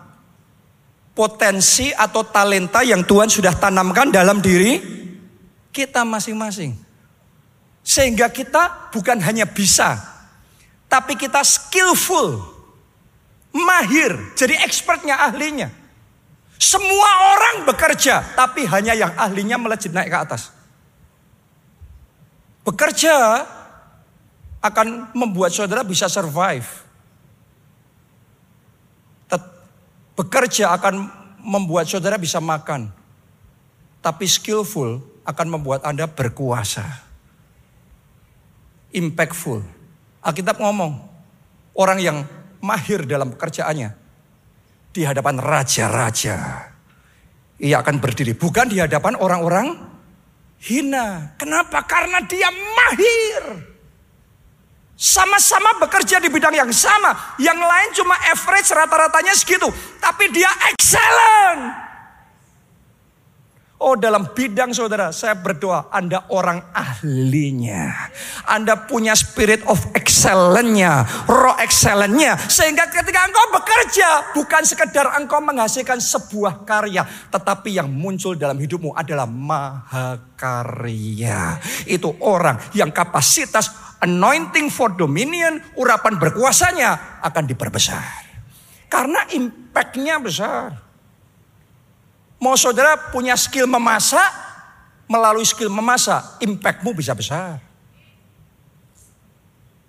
potensi 1.17 1.89
atau 1.89 2.21
talenta 2.21 2.85
yang 2.85 3.01
Tuhan 3.01 3.25
sudah 3.25 3.57
tanamkan 3.57 4.13
dalam 4.13 4.37
diri 4.37 4.77
kita 5.73 6.05
masing-masing. 6.05 6.77
Sehingga 7.81 8.29
kita 8.29 8.93
bukan 8.93 9.17
hanya 9.25 9.49
bisa, 9.49 9.97
tapi 10.85 11.17
kita 11.17 11.41
skillful, 11.41 12.45
mahir, 13.49 14.13
jadi 14.37 14.61
expertnya, 14.61 15.17
ahlinya. 15.17 15.73
Semua 16.57 17.37
orang 17.37 17.69
bekerja, 17.69 18.21
tapi 18.37 18.65
hanya 18.65 18.93
yang 18.93 19.13
ahlinya 19.17 19.57
melejit 19.57 19.93
naik 19.93 20.09
ke 20.09 20.17
atas. 20.17 20.53
Bekerja 22.65 23.45
akan 24.59 25.15
membuat 25.15 25.53
saudara 25.53 25.85
bisa 25.85 26.09
survive. 26.11 26.86
Bekerja 30.17 30.73
akan 30.73 31.07
membuat 31.45 31.85
saudara 31.85 32.17
bisa 32.17 32.41
makan. 32.41 32.89
Tapi 34.01 34.25
skillful 34.25 34.99
akan 35.23 35.47
membuat 35.47 35.85
Anda 35.85 36.09
berkuasa 36.09 37.07
impactful. 38.97 39.61
Alkitab 40.23 40.59
ngomong, 40.59 40.97
orang 41.77 41.99
yang 42.01 42.17
mahir 42.59 43.05
dalam 43.05 43.31
pekerjaannya 43.35 43.93
di 44.91 45.01
hadapan 45.05 45.37
raja-raja. 45.37 46.37
Ia 47.57 47.81
akan 47.81 47.97
berdiri 47.97 48.37
bukan 48.37 48.69
di 48.69 48.77
hadapan 48.77 49.17
orang-orang 49.17 49.73
hina. 50.61 51.37
Kenapa? 51.41 51.85
Karena 51.85 52.21
dia 52.25 52.49
mahir. 52.53 53.43
Sama-sama 54.97 55.77
bekerja 55.77 56.17
di 56.17 56.29
bidang 56.29 56.57
yang 56.57 56.73
sama. 56.73 57.37
Yang 57.37 57.59
lain 57.61 57.89
cuma 57.93 58.17
average 58.33 58.69
rata-ratanya 58.73 59.33
segitu. 59.37 59.69
Tapi 60.07 60.31
dia 60.31 60.47
excellent. 60.71 61.83
Oh 63.77 63.93
dalam 63.93 64.33
bidang 64.33 64.73
saudara 64.73 65.13
saya 65.13 65.35
berdoa 65.37 65.91
Anda 65.91 66.25
orang 66.31 66.63
ahlinya. 66.71 68.09
Anda 68.47 68.87
punya 68.87 69.13
spirit 69.13 69.61
of 69.67 69.77
excellence-nya, 69.93 71.05
roh 71.27 71.53
excellence-nya. 71.59 72.39
Sehingga 72.47 72.87
ketika 72.89 73.27
engkau 73.27 73.51
bekerja 73.53 74.33
bukan 74.33 74.63
sekedar 74.65 75.11
engkau 75.19 75.43
menghasilkan 75.43 75.99
sebuah 75.99 76.63
karya. 76.63 77.03
Tetapi 77.29 77.77
yang 77.77 77.91
muncul 77.91 78.33
dalam 78.39 78.57
hidupmu 78.57 78.95
adalah 78.95 79.27
mahakarya. 79.29 80.81
Itu 81.85 82.15
orang 82.23 82.57
yang 82.73 82.89
kapasitas 82.89 83.69
anointing 84.01 84.71
for 84.73 84.95
dominion, 84.97 85.61
urapan 85.77 86.17
berkuasanya 86.17 87.21
akan 87.21 87.43
diperbesar. 87.45 88.26
Karena 88.87 89.27
impact-nya 89.31 90.15
besar. 90.19 90.79
Mau 92.37 92.55
saudara 92.55 93.11
punya 93.11 93.33
skill 93.35 93.67
memasak, 93.67 94.29
melalui 95.09 95.47
skill 95.47 95.71
memasak, 95.71 96.39
impactmu 96.43 96.93
bisa 96.93 97.15
besar. 97.17 97.59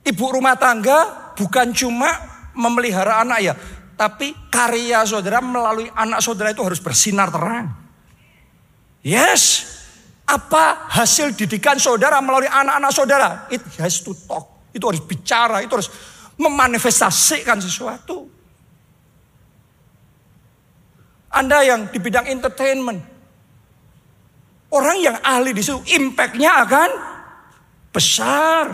Ibu 0.07 0.25
rumah 0.41 0.57
tangga 0.57 1.31
bukan 1.37 1.75
cuma 1.77 2.09
memelihara 2.57 3.21
anak 3.21 3.39
ya, 3.45 3.55
tapi 3.99 4.33
karya 4.49 5.05
saudara 5.05 5.45
melalui 5.45 5.93
anak 5.93 6.25
saudara 6.25 6.55
itu 6.55 6.65
harus 6.65 6.81
bersinar 6.81 7.29
terang. 7.29 7.69
Yes, 9.05 9.69
apa 10.25 10.89
hasil 10.89 11.37
didikan 11.37 11.77
saudara 11.77 12.25
melalui 12.25 12.49
anak-anak 12.49 12.93
saudara? 12.93 13.29
It 13.53 13.61
has 13.77 14.01
to 14.01 14.17
talk. 14.25 14.73
Itu 14.73 14.89
harus 14.89 15.05
bicara, 15.05 15.61
itu 15.61 15.73
harus 15.77 15.91
memanifestasikan 16.41 17.61
sesuatu. 17.61 18.38
Anda 21.29 21.61
yang 21.65 21.93
di 21.93 21.99
bidang 22.01 22.25
entertainment. 22.29 23.01
Orang 24.69 25.01
yang 25.01 25.17
ahli 25.25 25.57
di 25.57 25.65
situ, 25.65 25.81
impactnya 25.97 26.65
akan 26.65 26.91
besar. 27.93 28.65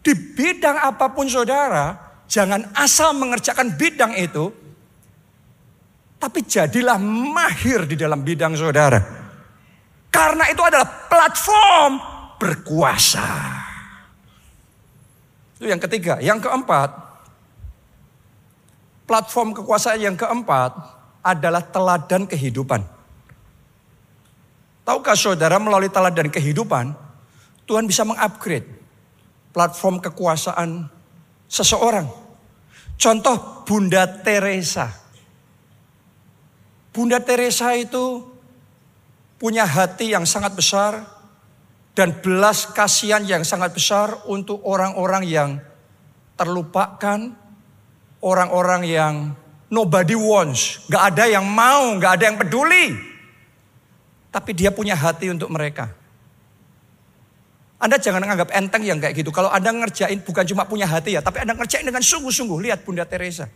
Di 0.00 0.12
bidang 0.12 0.80
apa 0.80 1.12
pun 1.12 1.28
saudara, 1.28 1.96
jangan 2.24 2.72
asal 2.76 3.12
mengerjakan 3.16 3.76
bidang 3.76 4.16
itu, 4.16 4.48
tapi 6.20 6.44
jadilah 6.44 7.00
mahir 7.00 7.84
di 7.88 7.96
dalam 7.96 8.20
bidang 8.20 8.56
saudara. 8.56 9.00
Karena 10.12 10.48
itu 10.52 10.60
adalah 10.60 11.08
platform 11.08 11.92
berkuasa. 12.36 13.28
Itu 15.56 15.68
yang 15.68 15.80
ketiga. 15.80 16.20
Yang 16.20 16.48
keempat, 16.48 16.90
platform 19.04 19.56
kekuasaan 19.56 20.00
yang 20.00 20.16
keempat 20.16 20.99
adalah 21.20 21.64
teladan 21.64 22.24
kehidupan. 22.24 22.80
Tahukah 24.84 25.16
saudara 25.16 25.60
melalui 25.60 25.92
teladan 25.92 26.32
kehidupan, 26.32 26.96
Tuhan 27.68 27.86
bisa 27.86 28.02
mengupgrade 28.02 28.66
platform 29.54 30.02
kekuasaan 30.02 30.90
seseorang. 31.46 32.08
Contoh 32.98 33.62
Bunda 33.64 34.04
Teresa. 34.08 34.90
Bunda 36.90 37.22
Teresa 37.22 37.70
itu 37.78 38.26
punya 39.38 39.64
hati 39.64 40.12
yang 40.12 40.26
sangat 40.26 40.52
besar, 40.58 41.06
dan 41.94 42.16
belas 42.22 42.70
kasihan 42.70 43.22
yang 43.26 43.42
sangat 43.42 43.74
besar 43.74 44.24
untuk 44.30 44.62
orang-orang 44.64 45.26
yang 45.26 45.50
terlupakan, 46.38 47.34
orang-orang 48.24 48.82
yang 48.88 49.14
nobody 49.70 50.18
wants, 50.18 50.84
gak 50.90 51.14
ada 51.14 51.30
yang 51.30 51.46
mau, 51.46 51.94
gak 51.96 52.20
ada 52.20 52.24
yang 52.28 52.36
peduli. 52.36 52.98
Tapi 54.30 54.50
dia 54.52 54.74
punya 54.74 54.98
hati 54.98 55.30
untuk 55.30 55.48
mereka. 55.50 55.90
Anda 57.80 57.96
jangan 57.96 58.20
menganggap 58.20 58.52
enteng 58.52 58.84
yang 58.84 59.00
kayak 59.00 59.16
gitu. 59.16 59.32
Kalau 59.32 59.48
Anda 59.48 59.72
ngerjain 59.72 60.20
bukan 60.20 60.44
cuma 60.44 60.68
punya 60.68 60.84
hati 60.84 61.16
ya, 61.16 61.24
tapi 61.24 61.40
Anda 61.40 61.56
ngerjain 61.56 61.86
dengan 61.88 62.04
sungguh-sungguh. 62.04 62.60
Lihat 62.68 62.84
Bunda 62.84 63.08
Teresa. 63.08 63.48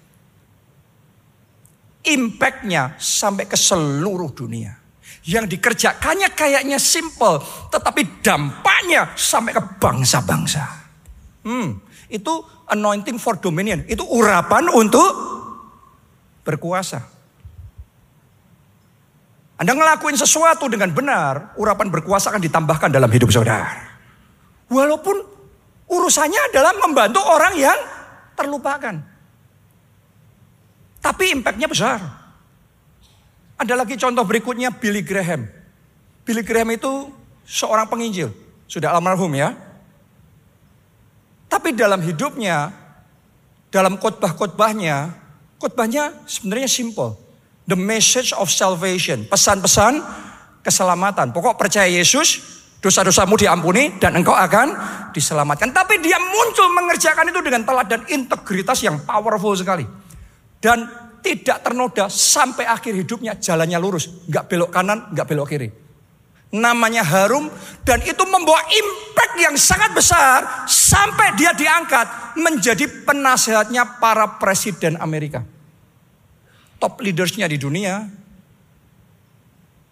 Impactnya 2.08 2.96
sampai 2.96 3.44
ke 3.44 3.54
seluruh 3.54 4.32
dunia. 4.32 4.80
Yang 5.28 5.56
dikerjakannya 5.56 6.32
kayaknya 6.32 6.80
simple, 6.80 7.44
tetapi 7.68 8.24
dampaknya 8.24 9.12
sampai 9.12 9.52
ke 9.52 9.62
bangsa-bangsa. 9.76 10.64
Hmm, 11.44 11.80
itu 12.08 12.32
anointing 12.72 13.20
for 13.20 13.36
dominion. 13.36 13.84
Itu 13.84 14.08
urapan 14.08 14.72
untuk 14.72 15.34
berkuasa. 16.44 17.00
Anda 19.54 19.72
ngelakuin 19.72 20.18
sesuatu 20.18 20.68
dengan 20.68 20.92
benar, 20.92 21.56
urapan 21.56 21.88
berkuasa 21.88 22.28
akan 22.30 22.42
ditambahkan 22.42 22.90
dalam 22.92 23.08
hidup 23.08 23.32
saudara. 23.32 23.96
Walaupun 24.68 25.16
urusannya 25.88 26.52
adalah 26.52 26.74
membantu 26.76 27.22
orang 27.22 27.54
yang 27.56 27.78
terlupakan. 28.34 28.94
Tapi 30.98 31.24
impactnya 31.36 31.68
besar. 31.68 32.00
Ada 33.54 33.78
lagi 33.78 33.94
contoh 33.94 34.26
berikutnya 34.26 34.74
Billy 34.74 35.06
Graham. 35.06 35.46
Billy 36.26 36.42
Graham 36.42 36.74
itu 36.74 37.12
seorang 37.46 37.86
penginjil. 37.86 38.34
Sudah 38.66 38.96
almarhum 38.96 39.30
ya. 39.36 39.54
Tapi 41.46 41.76
dalam 41.76 42.02
hidupnya, 42.02 42.74
dalam 43.70 43.94
khotbah-khotbahnya, 44.00 45.14
khotbahnya 45.58 46.26
sebenarnya 46.26 46.68
simple. 46.70 47.16
The 47.64 47.78
message 47.78 48.36
of 48.36 48.52
salvation. 48.52 49.24
Pesan-pesan 49.28 50.04
keselamatan. 50.60 51.32
Pokok 51.32 51.56
percaya 51.56 51.88
Yesus, 51.88 52.54
Dosa-dosamu 52.84 53.40
diampuni 53.40 53.96
dan 53.96 54.12
engkau 54.12 54.36
akan 54.36 54.76
diselamatkan. 55.16 55.72
Tapi 55.72 56.04
dia 56.04 56.20
muncul 56.20 56.68
mengerjakan 56.68 57.32
itu 57.32 57.40
dengan 57.40 57.64
telat 57.64 57.88
dan 57.88 58.04
integritas 58.12 58.84
yang 58.84 59.00
powerful 59.08 59.56
sekali. 59.56 59.88
Dan 60.60 60.84
tidak 61.24 61.64
ternoda 61.64 62.12
sampai 62.12 62.68
akhir 62.68 62.92
hidupnya 62.92 63.40
jalannya 63.40 63.80
lurus. 63.80 64.28
Nggak 64.28 64.44
belok 64.52 64.68
kanan, 64.68 65.08
nggak 65.16 65.24
belok 65.24 65.48
kiri. 65.48 65.68
Namanya 66.54 67.02
harum 67.02 67.50
dan 67.82 67.98
itu 68.06 68.22
membawa 68.30 68.62
impact 68.62 69.34
yang 69.42 69.58
sangat 69.58 69.90
besar 69.90 70.64
sampai 70.70 71.34
dia 71.34 71.50
diangkat 71.50 72.38
menjadi 72.38 72.86
penasehatnya 73.02 73.98
para 73.98 74.38
presiden 74.38 74.94
Amerika. 75.02 75.42
Top 76.78 77.02
leadersnya 77.02 77.50
di 77.50 77.58
dunia 77.58 78.06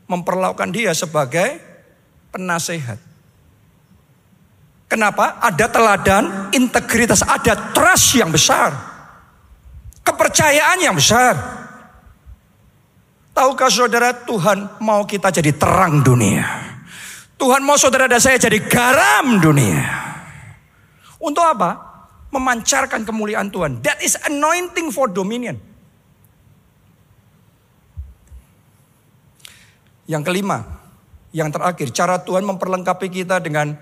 memperlakukan 0.07 0.71
dia 0.71 0.95
sebagai 0.95 1.59
penasehat. 2.31 3.01
Kenapa? 4.93 5.41
Ada 5.41 5.73
teladan, 5.73 6.53
integritas, 6.53 7.25
ada 7.25 7.73
trust 7.73 8.13
yang 8.21 8.29
besar. 8.29 8.77
Kepercayaan 10.05 10.85
yang 10.85 10.93
besar. 10.93 11.62
Tahukah 13.33 13.73
saudara 13.73 14.13
Tuhan 14.13 14.77
mau 14.85 15.09
kita 15.09 15.33
jadi 15.33 15.57
terang 15.57 16.05
dunia. 16.05 16.45
Tuhan 17.41 17.65
mau 17.65 17.81
saudara 17.81 18.05
dan 18.05 18.21
saya 18.21 18.37
jadi 18.37 18.61
garam 18.61 19.41
dunia. 19.41 19.83
Untuk 21.17 21.43
apa? 21.43 21.81
Memancarkan 22.29 23.09
kemuliaan 23.09 23.49
Tuhan. 23.49 23.81
That 23.81 24.05
is 24.05 24.21
anointing 24.29 24.93
for 24.93 25.09
dominion. 25.09 25.57
Yang 30.05 30.23
kelima, 30.29 30.83
yang 31.33 31.49
terakhir, 31.49 31.89
cara 31.97 32.21
Tuhan 32.21 32.45
memperlengkapi 32.45 33.09
kita 33.09 33.41
dengan 33.41 33.73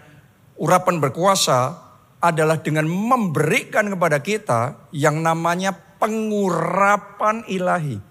urapan 0.55 1.03
berkuasa 1.03 1.75
adalah 2.23 2.61
dengan 2.63 2.87
memberikan 2.87 3.91
kepada 3.91 4.23
kita 4.23 4.89
yang 4.95 5.19
namanya 5.25 5.75
pengurapan 5.99 7.43
ilahi. 7.51 8.10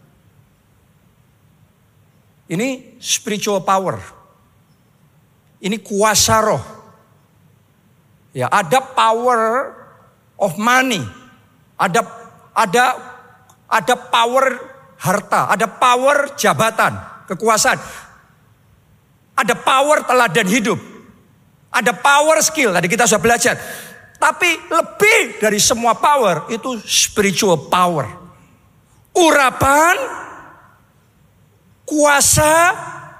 Ini 2.50 2.98
spiritual 2.98 3.62
power. 3.62 4.02
Ini 5.62 5.78
kuasa 5.86 6.42
roh. 6.42 6.64
Ya, 8.34 8.50
ada 8.50 8.82
power 8.82 9.74
of 10.42 10.58
money. 10.58 11.06
Ada 11.78 12.02
ada 12.58 12.86
ada 13.70 13.96
power 14.10 14.46
harta, 14.98 15.54
ada 15.54 15.70
power 15.70 16.34
jabatan, 16.36 16.98
kekuasaan. 17.30 17.80
Ada 19.38 19.56
power 19.56 20.04
teladan 20.04 20.50
hidup. 20.50 20.80
Ada 21.70 21.94
power 21.94 22.42
skill, 22.42 22.74
tadi 22.74 22.90
kita 22.90 23.06
sudah 23.06 23.22
belajar. 23.22 23.56
Tapi 24.20 24.50
lebih 24.68 25.40
dari 25.40 25.62
semua 25.62 25.96
power 25.96 26.50
itu 26.52 26.76
spiritual 26.84 27.70
power. 27.72 28.10
Urapan, 29.16 29.96
kuasa 31.90 32.54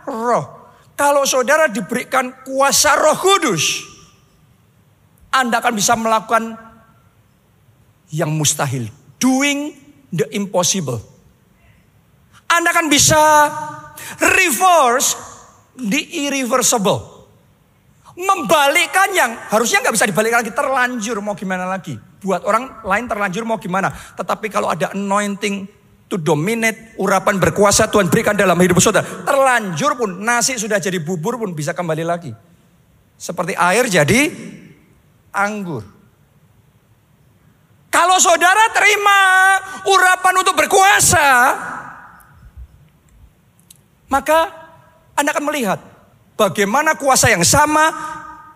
roh. 0.06 0.46
Kalau 0.94 1.26
saudara 1.26 1.66
diberikan 1.66 2.30
kuasa 2.46 2.94
roh 2.94 3.18
kudus, 3.18 3.82
Anda 5.34 5.58
akan 5.58 5.74
bisa 5.74 5.98
melakukan 5.98 6.54
yang 8.14 8.30
mustahil. 8.30 8.94
Doing 9.18 9.74
the 10.14 10.30
impossible. 10.38 11.02
Anda 12.50 12.70
akan 12.74 12.88
bisa 12.92 13.18
reverse 14.22 15.18
the 15.78 16.02
irreversible. 16.28 17.26
Membalikkan 18.20 19.16
yang 19.16 19.32
harusnya 19.48 19.80
nggak 19.80 19.96
bisa 19.96 20.10
dibalik 20.10 20.34
lagi, 20.36 20.52
terlanjur 20.52 21.24
mau 21.24 21.40
gimana 21.40 21.64
lagi. 21.64 21.96
Buat 22.20 22.44
orang 22.44 22.84
lain 22.84 23.06
terlanjur 23.08 23.48
mau 23.48 23.56
gimana. 23.56 23.88
Tetapi 23.96 24.52
kalau 24.52 24.68
ada 24.68 24.92
anointing 24.92 25.79
to 26.10 26.18
dominate, 26.18 26.98
urapan 26.98 27.38
berkuasa 27.38 27.86
Tuhan 27.88 28.10
berikan 28.10 28.34
dalam 28.34 28.58
hidup 28.58 28.82
saudara. 28.82 29.06
Terlanjur 29.06 29.94
pun, 29.94 30.10
nasi 30.18 30.58
sudah 30.58 30.82
jadi 30.82 30.98
bubur 30.98 31.38
pun 31.38 31.54
bisa 31.54 31.72
kembali 31.72 32.02
lagi. 32.02 32.34
Seperti 33.14 33.54
air 33.54 33.86
jadi 33.86 34.34
anggur. 35.30 35.86
Kalau 37.94 38.18
saudara 38.18 38.74
terima 38.74 39.20
urapan 39.86 40.34
untuk 40.42 40.58
berkuasa, 40.58 41.28
maka 44.10 44.50
anda 45.14 45.30
akan 45.30 45.46
melihat 45.46 45.78
bagaimana 46.34 46.98
kuasa 46.98 47.30
yang 47.30 47.46
sama 47.46 47.94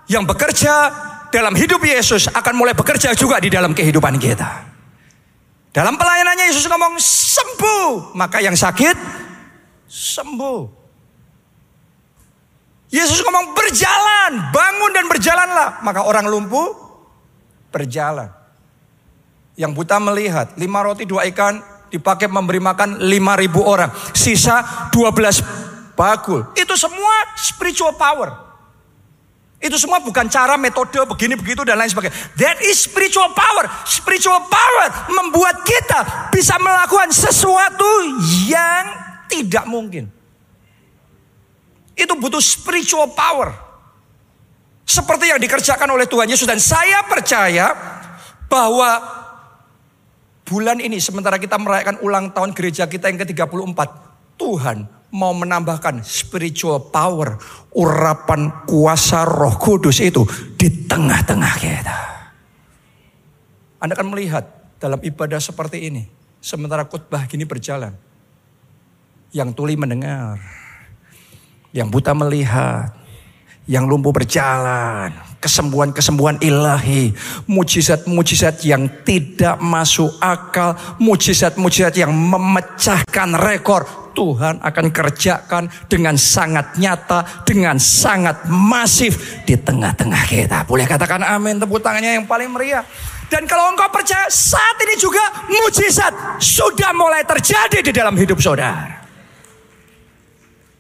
yang 0.10 0.26
bekerja 0.26 0.90
dalam 1.30 1.54
hidup 1.54 1.82
Yesus 1.82 2.30
akan 2.30 2.54
mulai 2.54 2.74
bekerja 2.74 3.14
juga 3.18 3.42
di 3.42 3.50
dalam 3.50 3.74
kehidupan 3.74 4.18
kita. 4.22 4.73
Dalam 5.74 5.98
pelayanannya 5.98 6.54
Yesus 6.54 6.70
ngomong 6.70 7.02
sembuh, 7.02 8.14
maka 8.14 8.38
yang 8.46 8.54
sakit 8.54 8.94
sembuh. 9.90 10.62
Yesus 12.94 13.26
ngomong 13.26 13.58
berjalan, 13.58 14.54
bangun 14.54 14.92
dan 14.94 15.10
berjalanlah, 15.10 15.82
maka 15.82 16.06
orang 16.06 16.30
lumpuh 16.30 16.78
berjalan. 17.74 18.30
Yang 19.58 19.72
buta 19.74 19.98
melihat, 19.98 20.54
lima 20.62 20.86
roti 20.86 21.10
dua 21.10 21.26
ikan 21.34 21.58
dipakai 21.90 22.30
memberi 22.30 22.62
makan 22.62 23.02
lima 23.02 23.34
ribu 23.34 23.66
orang. 23.66 23.90
Sisa 24.14 24.90
dua 24.94 25.10
belas 25.10 25.42
bakul. 25.98 26.54
Itu 26.54 26.78
semua 26.78 27.34
spiritual 27.34 27.98
power. 27.98 28.43
Itu 29.64 29.80
semua 29.80 30.04
bukan 30.04 30.28
cara 30.28 30.60
metode 30.60 31.00
begini 31.08 31.40
begitu 31.40 31.64
dan 31.64 31.80
lain 31.80 31.88
sebagainya. 31.88 32.12
That 32.36 32.60
is 32.68 32.84
spiritual 32.84 33.32
power. 33.32 33.64
Spiritual 33.88 34.44
power 34.52 34.88
membuat 35.08 35.64
kita 35.64 36.28
bisa 36.36 36.60
melakukan 36.60 37.16
sesuatu 37.16 37.88
yang 38.44 38.84
tidak 39.32 39.64
mungkin. 39.64 40.12
Itu 41.96 42.12
butuh 42.20 42.44
spiritual 42.44 43.16
power. 43.16 43.56
Seperti 44.84 45.32
yang 45.32 45.40
dikerjakan 45.40 45.88
oleh 45.96 46.12
Tuhan 46.12 46.28
Yesus 46.28 46.44
dan 46.44 46.60
saya 46.60 47.08
percaya 47.08 47.72
bahwa 48.52 49.00
bulan 50.44 50.84
ini 50.84 51.00
sementara 51.00 51.40
kita 51.40 51.56
merayakan 51.56 52.04
ulang 52.04 52.36
tahun 52.36 52.52
gereja 52.52 52.84
kita 52.92 53.08
yang 53.08 53.24
ke-34, 53.24 53.80
Tuhan 54.36 55.03
mau 55.14 55.30
menambahkan 55.38 56.02
spiritual 56.02 56.90
power, 56.90 57.38
urapan 57.78 58.66
kuasa 58.66 59.22
Roh 59.30 59.54
Kudus 59.62 60.02
itu 60.02 60.26
di 60.58 60.90
tengah-tengah 60.90 61.54
kita. 61.62 61.98
Anda 63.78 63.94
akan 63.94 64.10
melihat 64.10 64.74
dalam 64.82 64.98
ibadah 65.06 65.38
seperti 65.38 65.86
ini, 65.86 66.10
sementara 66.42 66.90
khotbah 66.90 67.30
gini 67.30 67.46
berjalan, 67.46 67.94
yang 69.30 69.54
tuli 69.54 69.78
mendengar, 69.78 70.42
yang 71.70 71.94
buta 71.94 72.18
melihat, 72.18 72.92
yang 73.70 73.88
lumpuh 73.88 74.12
berjalan, 74.12 75.14
kesembuhan-kesembuhan 75.40 76.42
ilahi, 76.44 77.16
mujizat-mujizat 77.48 78.66
yang 78.68 78.90
tidak 79.08 79.56
masuk 79.62 80.12
akal, 80.20 80.76
mujizat-mujizat 81.00 81.96
yang 81.96 82.12
memecahkan 82.12 83.30
rekor. 83.40 84.03
Tuhan 84.14 84.62
akan 84.62 84.86
kerjakan 84.94 85.68
dengan 85.90 86.16
sangat 86.16 86.78
nyata, 86.78 87.44
dengan 87.44 87.82
sangat 87.82 88.46
masif 88.48 89.44
di 89.44 89.58
tengah-tengah 89.58 90.24
kita. 90.30 90.58
Boleh 90.70 90.86
katakan 90.86 91.26
amin, 91.26 91.58
tepuk 91.58 91.82
tangannya 91.82 92.22
yang 92.22 92.30
paling 92.30 92.54
meriah. 92.54 92.86
Dan 93.28 93.50
kalau 93.50 93.74
engkau 93.74 93.90
percaya 93.90 94.30
saat 94.30 94.78
ini 94.86 94.94
juga 95.02 95.50
mujizat 95.50 96.38
sudah 96.38 96.94
mulai 96.94 97.26
terjadi 97.26 97.82
di 97.82 97.90
dalam 97.90 98.14
hidup 98.14 98.38
saudara. 98.38 99.02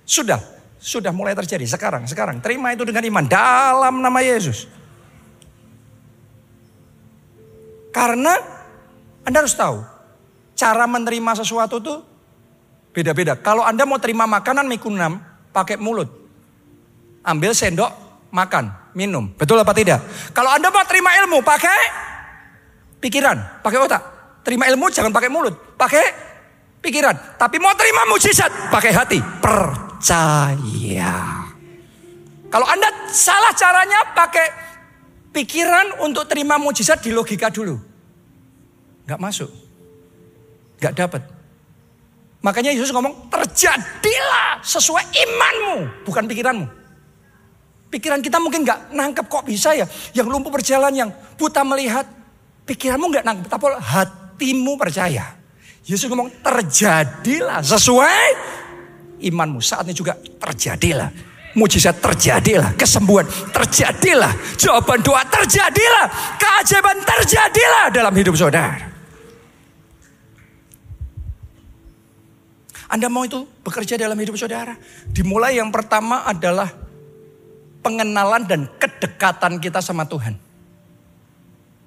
Sudah, 0.05 0.37
sudah 0.77 1.09
mulai 1.09 1.33
terjadi 1.33 1.65
sekarang, 1.65 2.05
sekarang. 2.05 2.37
Terima 2.45 2.69
itu 2.69 2.85
dengan 2.85 3.01
iman 3.01 3.25
dalam 3.25 3.97
nama 4.05 4.19
Yesus. 4.21 4.69
Karena 7.89 8.37
Anda 9.25 9.37
harus 9.41 9.57
tahu, 9.57 9.81
cara 10.53 10.85
menerima 10.85 11.41
sesuatu 11.41 11.81
itu 11.81 11.95
beda-beda. 12.93 13.35
Kalau 13.35 13.65
Anda 13.65 13.83
mau 13.83 13.97
terima 13.97 14.29
makanan 14.29 14.69
mikunam, 14.69 15.19
pakai 15.51 15.81
mulut. 15.81 16.07
Ambil 17.25 17.51
sendok, 17.51 17.89
makan, 18.29 18.93
minum. 18.93 19.33
Betul 19.33 19.59
apa 19.59 19.73
tidak? 19.73 19.99
Kalau 20.31 20.53
Anda 20.53 20.69
mau 20.69 20.85
terima 20.85 21.11
ilmu, 21.25 21.41
pakai 21.41 21.79
pikiran, 23.01 23.65
pakai 23.65 23.79
otak. 23.81 24.01
Terima 24.45 24.69
ilmu 24.69 24.91
jangan 24.93 25.09
pakai 25.09 25.31
mulut, 25.31 25.75
pakai 25.75 26.03
pikiran. 26.79 27.35
Tapi 27.41 27.57
mau 27.57 27.73
terima 27.73 28.05
mujizat, 28.05 28.69
pakai 28.69 28.91
hati. 28.93 29.19
Per 29.41 29.83
percaya. 30.03 31.47
Kalau 32.51 32.67
Anda 32.67 32.91
salah 33.07 33.55
caranya 33.55 34.11
pakai 34.11 34.47
pikiran 35.31 36.03
untuk 36.03 36.27
terima 36.27 36.59
mujizat 36.59 36.99
di 36.99 37.15
logika 37.15 37.47
dulu. 37.47 37.79
Gak 39.07 39.15
masuk. 39.15 39.47
Gak 40.83 40.93
dapat. 40.99 41.23
Makanya 42.43 42.75
Yesus 42.75 42.91
ngomong 42.91 43.31
terjadilah 43.31 44.59
sesuai 44.59 45.15
imanmu. 45.15 46.03
Bukan 46.03 46.27
pikiranmu. 46.27 46.67
Pikiran 47.87 48.19
kita 48.19 48.35
mungkin 48.43 48.67
gak 48.67 48.91
nangkep 48.91 49.25
kok 49.31 49.47
bisa 49.47 49.71
ya. 49.71 49.87
Yang 50.11 50.27
lumpuh 50.27 50.51
berjalan, 50.51 50.91
yang 50.91 51.09
buta 51.39 51.63
melihat. 51.63 52.03
Pikiranmu 52.67 53.07
gak 53.15 53.23
nangkep. 53.23 53.47
Tapi 53.47 53.65
hatimu 53.79 54.75
percaya. 54.75 55.39
Yesus 55.87 56.11
ngomong 56.11 56.43
terjadilah 56.43 57.63
sesuai 57.63 58.27
imanmu. 59.23 59.63
Saatnya 59.63 59.95
juga 59.95 60.19
terjadilah. 60.19 61.31
Mujizat 61.53 62.01
terjadilah, 62.01 62.73
kesembuhan 62.73 63.29
terjadilah, 63.53 64.57
jawaban 64.57 65.05
doa 65.05 65.21
terjadilah, 65.21 66.09
keajaiban 66.41 66.97
terjadilah 67.05 67.93
dalam 67.93 68.09
hidup 68.17 68.33
saudara. 68.33 68.92
Anda 72.93 73.09
mau 73.09 73.25
itu 73.25 73.41
bekerja 73.65 73.97
dalam 73.97 74.13
hidup 74.21 74.37
saudara? 74.37 74.77
Dimulai 75.09 75.57
yang 75.57 75.73
pertama 75.73 76.29
adalah 76.29 76.69
pengenalan 77.81 78.45
dan 78.45 78.69
kedekatan 78.77 79.57
kita 79.57 79.81
sama 79.81 80.05
Tuhan. 80.05 80.37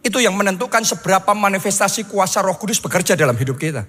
Itu 0.02 0.18
yang 0.18 0.34
menentukan 0.34 0.82
seberapa 0.82 1.30
manifestasi 1.30 2.10
kuasa 2.10 2.42
Roh 2.42 2.58
Kudus 2.58 2.82
bekerja 2.82 3.14
dalam 3.14 3.38
hidup 3.38 3.54
kita. 3.54 3.86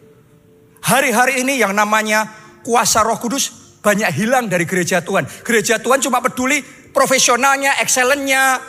Hari-hari 0.86 1.41
ini 1.41 1.57
yang 1.57 1.74
namanya 1.74 2.30
kuasa 2.61 3.03
roh 3.03 3.20
kudus 3.20 3.76
banyak 3.82 4.07
hilang 4.13 4.47
dari 4.47 4.63
gereja 4.63 5.03
Tuhan. 5.03 5.28
Gereja 5.43 5.82
Tuhan 5.84 5.99
cuma 5.99 6.24
peduli 6.24 6.63
profesionalnya, 6.95 7.76
excellennya, 7.84 8.61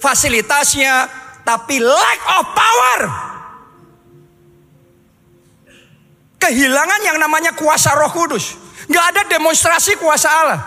fasilitasnya, 0.00 1.10
tapi 1.44 1.82
lack 1.82 2.20
of 2.32 2.44
power. 2.54 3.00
Kehilangan 6.36 7.00
yang 7.02 7.18
namanya 7.18 7.56
kuasa 7.56 7.96
roh 7.96 8.12
kudus. 8.12 8.54
Gak 8.86 9.04
ada 9.14 9.22
demonstrasi 9.26 9.98
kuasa 9.98 10.28
Allah. 10.30 10.60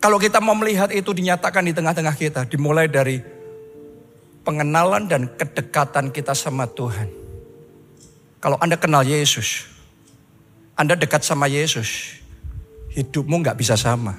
Kalau 0.00 0.16
kita 0.16 0.40
mau 0.40 0.56
melihat 0.56 0.88
itu 0.94 1.12
dinyatakan 1.12 1.66
di 1.66 1.76
tengah-tengah 1.76 2.16
kita. 2.16 2.48
Dimulai 2.48 2.88
dari 2.88 3.20
pengenalan 4.46 5.04
dan 5.10 5.28
kedekatan 5.36 6.08
kita 6.08 6.32
sama 6.32 6.64
Tuhan. 6.64 7.12
Kalau 8.40 8.56
Anda 8.56 8.80
kenal 8.80 9.04
Yesus, 9.04 9.68
anda 10.80 10.96
dekat 10.96 11.20
sama 11.20 11.44
Yesus, 11.44 12.16
hidupmu 12.96 13.44
nggak 13.44 13.60
bisa 13.60 13.76
sama. 13.76 14.16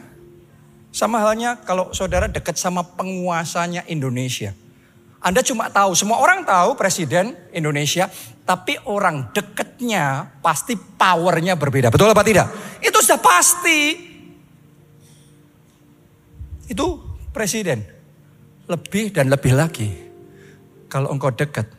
Sama 0.93 1.17
halnya 1.17 1.57
kalau 1.57 1.89
saudara 1.89 2.29
dekat 2.29 2.53
sama 2.53 2.85
penguasanya 2.85 3.81
Indonesia. 3.89 4.53
Anda 5.21 5.45
cuma 5.45 5.69
tahu, 5.69 5.93
semua 5.93 6.17
orang 6.17 6.41
tahu 6.41 6.73
presiden 6.73 7.37
Indonesia, 7.53 8.09
tapi 8.41 8.73
orang 8.89 9.29
dekatnya 9.29 10.33
pasti 10.41 10.73
powernya 10.73 11.53
berbeda. 11.53 11.93
Betul 11.93 12.09
apa 12.09 12.25
tidak? 12.25 12.49
Itu 12.81 12.97
sudah 13.05 13.21
pasti. 13.21 13.79
Itu 16.65 16.85
presiden. 17.29 17.85
Lebih 18.65 19.13
dan 19.13 19.29
lebih 19.29 19.53
lagi. 19.53 19.89
Kalau 20.89 21.13
engkau 21.13 21.29
dekat 21.29 21.69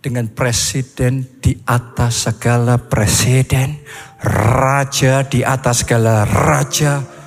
dengan 0.00 0.32
presiden 0.32 1.28
di 1.44 1.52
atas 1.68 2.32
segala 2.32 2.80
presiden, 2.80 3.76
raja 4.24 5.20
di 5.26 5.44
atas 5.44 5.84
segala 5.84 6.24
raja, 6.24 7.17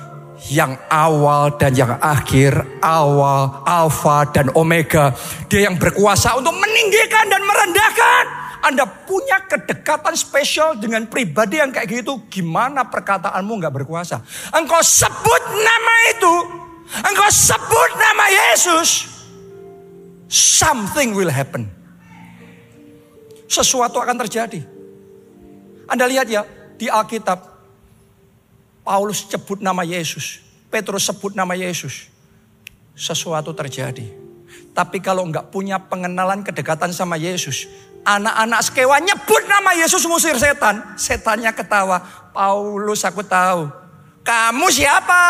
yang 0.50 0.74
awal 0.90 1.54
dan 1.54 1.76
yang 1.76 1.98
akhir, 2.02 2.80
awal, 2.82 3.62
alfa 3.62 4.26
dan 4.34 4.50
omega. 4.56 5.14
Dia 5.46 5.70
yang 5.70 5.78
berkuasa 5.78 6.34
untuk 6.34 6.54
meninggikan 6.56 7.30
dan 7.30 7.42
merendahkan. 7.44 8.24
Anda 8.62 8.86
punya 8.86 9.42
kedekatan 9.46 10.14
spesial 10.14 10.78
dengan 10.78 11.10
pribadi 11.10 11.58
yang 11.58 11.74
kayak 11.74 12.02
gitu. 12.02 12.26
Gimana 12.30 12.86
perkataanmu 12.86 13.52
nggak 13.58 13.74
berkuasa? 13.82 14.22
Engkau 14.54 14.78
sebut 14.82 15.42
nama 15.50 15.94
itu. 16.14 16.34
Engkau 17.02 17.28
sebut 17.30 17.90
nama 17.98 18.24
Yesus. 18.30 19.10
Something 20.32 21.12
will 21.18 21.30
happen 21.30 21.82
sesuatu 23.52 24.00
akan 24.00 24.16
terjadi. 24.24 24.64
Anda 25.84 26.08
lihat 26.08 26.26
ya 26.32 26.48
di 26.80 26.88
Alkitab, 26.88 27.51
Paulus 28.82 29.26
sebut 29.30 29.62
nama 29.62 29.86
Yesus, 29.86 30.42
Petrus 30.66 31.06
sebut 31.06 31.32
nama 31.38 31.54
Yesus, 31.54 32.10
sesuatu 32.98 33.54
terjadi. 33.54 34.10
Tapi 34.72 34.98
kalau 34.98 35.22
nggak 35.28 35.54
punya 35.54 35.78
pengenalan 35.78 36.42
kedekatan 36.42 36.90
sama 36.90 37.14
Yesus, 37.14 37.70
anak-anak 38.02 38.60
sekewa 38.66 38.98
nyebut 38.98 39.42
nama 39.46 39.70
Yesus 39.78 40.02
musir 40.10 40.34
setan, 40.34 40.98
setannya 40.98 41.54
ketawa. 41.54 42.02
Paulus 42.32 43.04
aku 43.06 43.22
tahu, 43.22 43.70
kamu 44.26 44.66
siapa? 44.72 45.24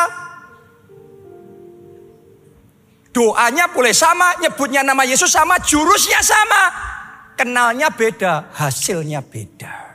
Doanya 3.13 3.69
boleh 3.69 3.93
sama, 3.93 4.41
nyebutnya 4.41 4.81
nama 4.81 5.05
Yesus 5.05 5.29
sama, 5.29 5.61
jurusnya 5.61 6.25
sama 6.25 6.93
kenalnya 7.37 7.93
beda, 7.93 8.55
hasilnya 8.57 9.21
beda. 9.21 9.92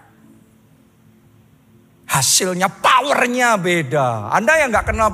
Hasilnya, 2.07 2.71
powernya 2.71 3.59
beda. 3.59 4.31
Anda 4.31 4.63
yang 4.63 4.71
nggak 4.71 4.95
kenal 4.95 5.11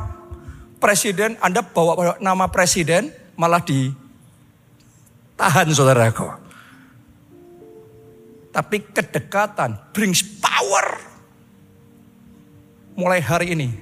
presiden, 0.78 1.34
Anda 1.42 1.66
bawa 1.66 2.22
nama 2.22 2.46
presiden, 2.54 3.10
malah 3.34 3.66
ditahan 3.66 5.74
saudaraku. 5.74 6.30
Tapi 8.54 8.78
kedekatan 8.94 9.90
brings 9.90 10.22
power. 10.38 11.02
Mulai 12.94 13.26
hari 13.26 13.58
ini, 13.58 13.74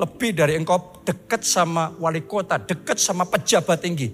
lebih 0.00 0.32
dari 0.32 0.56
engkau 0.56 1.04
dekat 1.04 1.44
sama 1.44 1.92
wali 2.00 2.24
kota, 2.24 2.56
dekat 2.56 2.96
sama 2.96 3.28
pejabat 3.28 3.84
tinggi. 3.84 4.08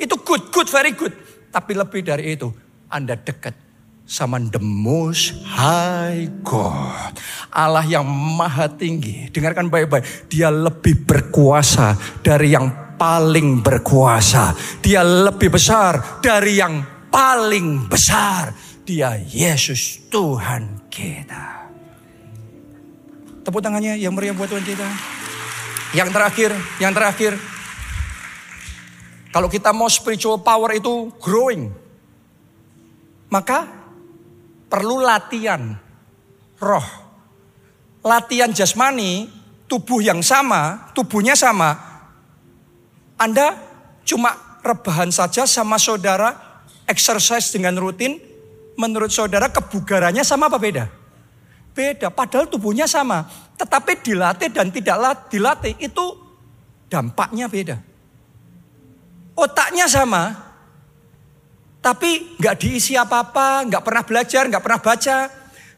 Itu 0.00 0.16
good, 0.24 0.48
good, 0.48 0.72
very 0.72 0.96
good. 0.96 1.12
Tapi 1.52 1.76
lebih 1.76 2.00
dari 2.00 2.32
itu, 2.32 2.48
anda 2.88 3.12
dekat 3.12 3.67
sama 4.08 4.40
the 4.40 4.56
most 4.56 5.36
high 5.44 6.32
God. 6.40 7.12
Allah 7.52 7.84
yang 7.84 8.08
maha 8.08 8.72
tinggi. 8.72 9.28
Dengarkan 9.28 9.68
baik-baik. 9.68 10.32
Dia 10.32 10.48
lebih 10.48 11.04
berkuasa 11.04 11.92
dari 12.24 12.56
yang 12.56 12.96
paling 12.96 13.60
berkuasa. 13.60 14.56
Dia 14.80 15.04
lebih 15.04 15.52
besar 15.52 16.24
dari 16.24 16.56
yang 16.56 16.80
paling 17.12 17.84
besar. 17.84 18.56
Dia 18.88 19.20
Yesus 19.20 20.08
Tuhan 20.08 20.88
kita. 20.88 21.68
Tepuk 23.44 23.60
tangannya 23.60 24.00
yang 24.00 24.16
meriah 24.16 24.32
buat 24.32 24.48
Tuhan 24.48 24.64
kita. 24.64 24.88
Yang 25.92 26.08
terakhir, 26.16 26.50
yang 26.80 26.92
terakhir. 26.96 27.32
Kalau 29.28 29.52
kita 29.52 29.76
mau 29.76 29.92
spiritual 29.92 30.40
power 30.40 30.72
itu 30.72 31.12
growing. 31.20 31.68
Maka 33.28 33.77
perlu 34.68 35.00
latihan 35.02 35.74
roh. 36.60 36.88
Latihan 38.04 38.54
jasmani 38.54 39.26
tubuh 39.68 40.00
yang 40.00 40.24
sama, 40.24 40.92
tubuhnya 40.96 41.36
sama, 41.36 41.76
Anda 43.20 43.58
cuma 44.06 44.32
rebahan 44.64 45.12
saja 45.12 45.44
sama 45.44 45.76
saudara, 45.76 46.62
exercise 46.88 47.52
dengan 47.52 47.76
rutin, 47.76 48.16
menurut 48.78 49.12
saudara 49.12 49.50
kebugarannya 49.52 50.24
sama 50.24 50.48
apa 50.48 50.56
beda? 50.56 50.84
Beda, 51.74 52.08
padahal 52.08 52.48
tubuhnya 52.48 52.88
sama. 52.88 53.28
Tetapi 53.58 54.00
dilatih 54.00 54.50
dan 54.54 54.70
tidak 54.72 55.28
dilatih 55.28 55.74
itu 55.82 56.04
dampaknya 56.88 57.46
beda. 57.50 57.76
Otaknya 59.38 59.86
sama, 59.86 60.47
tapi 61.78 62.34
nggak 62.38 62.56
diisi 62.58 62.98
apa-apa, 62.98 63.66
nggak 63.70 63.82
pernah 63.86 64.02
belajar, 64.02 64.42
nggak 64.50 64.62
pernah 64.62 64.80
baca. 64.82 65.18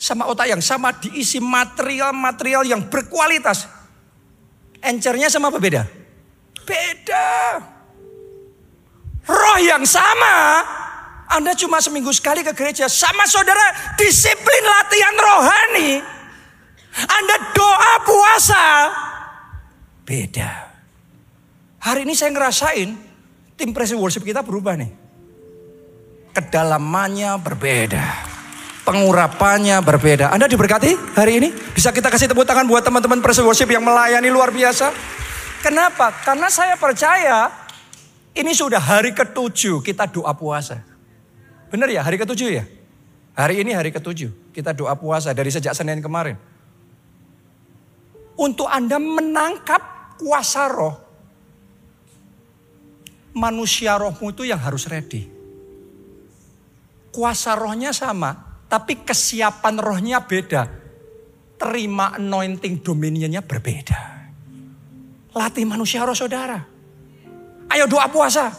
Sama 0.01 0.25
otak 0.33 0.49
yang 0.49 0.65
sama 0.65 0.97
diisi 0.97 1.37
material-material 1.45 2.65
yang 2.65 2.89
berkualitas. 2.89 3.69
Encernya 4.81 5.29
sama 5.29 5.53
apa 5.53 5.61
beda? 5.61 5.85
Beda. 6.65 7.29
Roh 9.29 9.59
yang 9.61 9.85
sama, 9.85 10.65
Anda 11.29 11.53
cuma 11.53 11.85
seminggu 11.85 12.11
sekali 12.17 12.41
ke 12.41 12.57
gereja. 12.57 12.89
Sama 12.89 13.29
saudara, 13.29 13.95
disiplin 14.01 14.65
latihan 14.65 15.17
rohani. 15.21 15.91
Anda 16.97 17.37
doa 17.53 17.93
puasa. 18.03 18.65
Beda. 20.03 20.75
Hari 21.81 22.03
ini 22.09 22.17
saya 22.17 22.33
ngerasain 22.35 22.89
tim 23.55 23.71
presi 23.71 23.95
worship 23.95 24.25
kita 24.25 24.41
berubah 24.41 24.75
nih. 24.81 25.00
Kedalamannya 26.31 27.35
berbeda. 27.43 28.05
Pengurapannya 28.87 29.83
berbeda. 29.83 30.31
Anda 30.31 30.47
diberkati 30.47 31.19
hari 31.19 31.43
ini? 31.43 31.49
Bisa 31.75 31.91
kita 31.91 32.07
kasih 32.07 32.31
tepuk 32.31 32.47
tangan 32.47 32.67
buat 32.71 32.87
teman-teman 32.87 33.19
presi 33.19 33.43
worship 33.43 33.71
yang 33.71 33.83
melayani 33.83 34.31
luar 34.31 34.55
biasa? 34.55 34.95
Kenapa? 35.61 36.15
Karena 36.23 36.49
saya 36.49 36.79
percaya 36.79 37.51
ini 38.33 38.55
sudah 38.55 38.79
hari 38.79 39.11
ketujuh 39.11 39.83
kita 39.83 40.07
doa 40.07 40.31
puasa. 40.33 40.81
Benar 41.71 41.91
ya 41.91 42.03
hari 42.03 42.17
ketujuh 42.19 42.49
ya? 42.51 42.65
Hari 43.35 43.63
ini 43.63 43.75
hari 43.75 43.91
ketujuh 43.91 44.55
kita 44.55 44.71
doa 44.71 44.95
puasa 44.95 45.35
dari 45.35 45.51
sejak 45.51 45.75
Senin 45.75 45.99
kemarin. 45.99 46.39
Untuk 48.39 48.71
Anda 48.71 48.97
menangkap 49.03 50.15
kuasa 50.17 50.71
roh. 50.71 50.97
Manusia 53.35 53.99
rohmu 53.99 54.35
itu 54.35 54.47
yang 54.47 54.59
harus 54.59 54.89
ready. 54.91 55.40
Kuasa 57.11 57.59
rohnya 57.59 57.91
sama, 57.91 58.63
tapi 58.71 59.03
kesiapan 59.03 59.83
rohnya 59.83 60.23
beda. 60.23 60.67
Terima 61.61 62.15
anointing 62.17 62.81
dominionnya 62.81 63.43
berbeda. 63.43 64.01
Latih 65.35 65.67
manusia 65.67 66.07
roh 66.07 66.17
saudara. 66.17 66.59
Ayo 67.71 67.87
doa 67.87 68.07
puasa. 68.11 68.51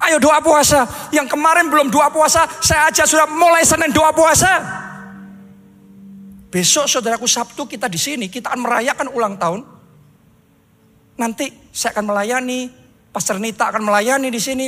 Ayo 0.00 0.20
doa 0.20 0.40
puasa. 0.44 0.84
Yang 1.12 1.32
kemarin 1.32 1.72
belum 1.72 1.88
doa 1.88 2.12
puasa, 2.12 2.44
saya 2.60 2.92
aja 2.92 3.08
sudah 3.08 3.28
mulai 3.28 3.64
Senin 3.64 3.92
doa 3.92 4.12
puasa. 4.12 4.52
Besok 6.52 6.86
saudaraku 6.86 7.26
Sabtu 7.26 7.66
kita 7.66 7.90
di 7.90 7.98
sini, 7.98 8.30
kita 8.30 8.54
akan 8.54 8.62
merayakan 8.62 9.08
ulang 9.10 9.34
tahun. 9.34 9.60
Nanti 11.18 11.50
saya 11.74 11.98
akan 11.98 12.14
melayani, 12.14 12.70
Pastor 13.10 13.42
Nita 13.42 13.74
akan 13.74 13.82
melayani 13.82 14.30
di 14.30 14.38
sini. 14.38 14.66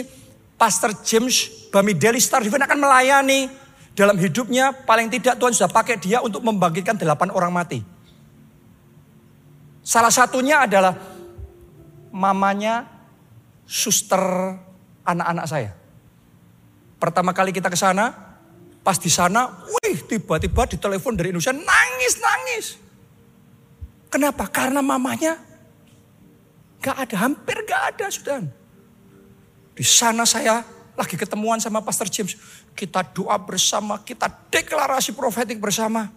Pastor 0.56 0.96
James 1.04 1.68
Bamideli 1.68 2.16
Star 2.16 2.40
Divine 2.40 2.64
akan 2.64 2.80
melayani 2.80 3.52
dalam 3.92 4.16
hidupnya. 4.16 4.72
Paling 4.72 5.12
tidak 5.12 5.36
Tuhan 5.36 5.52
sudah 5.52 5.68
pakai 5.68 6.00
dia 6.00 6.24
untuk 6.24 6.40
membangkitkan 6.40 6.96
delapan 6.96 7.28
orang 7.32 7.52
mati. 7.52 7.80
Salah 9.84 10.10
satunya 10.10 10.64
adalah 10.64 10.96
mamanya 12.10 12.88
suster 13.68 14.18
anak-anak 15.04 15.46
saya. 15.46 15.70
Pertama 16.96 17.36
kali 17.36 17.52
kita 17.52 17.68
ke 17.68 17.76
sana, 17.76 18.10
pas 18.80 18.96
di 18.96 19.12
sana, 19.12 19.62
wih 19.68 20.00
tiba-tiba 20.08 20.64
ditelepon 20.64 21.14
dari 21.14 21.30
Indonesia 21.30 21.52
nangis-nangis. 21.52 22.80
Kenapa? 24.08 24.48
Karena 24.48 24.80
mamanya 24.80 25.36
gak 26.80 26.96
ada, 27.06 27.16
hampir 27.28 27.60
gak 27.68 27.82
ada 27.94 28.06
sudah. 28.08 28.40
Di 29.76 29.84
sana 29.84 30.24
saya 30.24 30.64
lagi 30.96 31.20
ketemuan 31.20 31.60
sama 31.60 31.84
Pastor 31.84 32.08
James. 32.08 32.32
Kita 32.72 33.04
doa 33.04 33.36
bersama, 33.36 34.00
kita 34.00 34.24
deklarasi 34.48 35.12
profetik 35.12 35.60
bersama. 35.60 36.08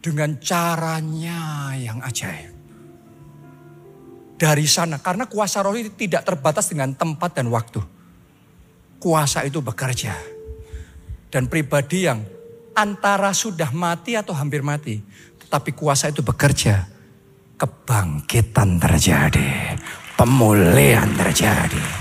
Dengan 0.00 0.40
caranya 0.40 1.74
yang 1.76 2.00
ajaib. 2.00 2.56
Dari 4.36 4.68
sana, 4.68 5.00
karena 5.00 5.28
kuasa 5.28 5.64
roh 5.64 5.76
itu 5.76 5.92
tidak 5.96 6.24
terbatas 6.24 6.68
dengan 6.68 6.92
tempat 6.92 7.36
dan 7.36 7.48
waktu. 7.48 7.80
Kuasa 9.00 9.44
itu 9.44 9.60
bekerja. 9.60 10.16
Dan 11.28 11.48
pribadi 11.48 12.04
yang 12.08 12.20
antara 12.76 13.32
sudah 13.32 13.72
mati 13.72 14.16
atau 14.16 14.36
hampir 14.36 14.60
mati. 14.60 15.00
Tetapi 15.40 15.72
kuasa 15.72 16.12
itu 16.12 16.20
bekerja. 16.20 16.84
Kebangkitan 17.56 18.76
terjadi. 18.76 19.76
Pemulihan 20.20 21.08
terjadi. 21.16 21.95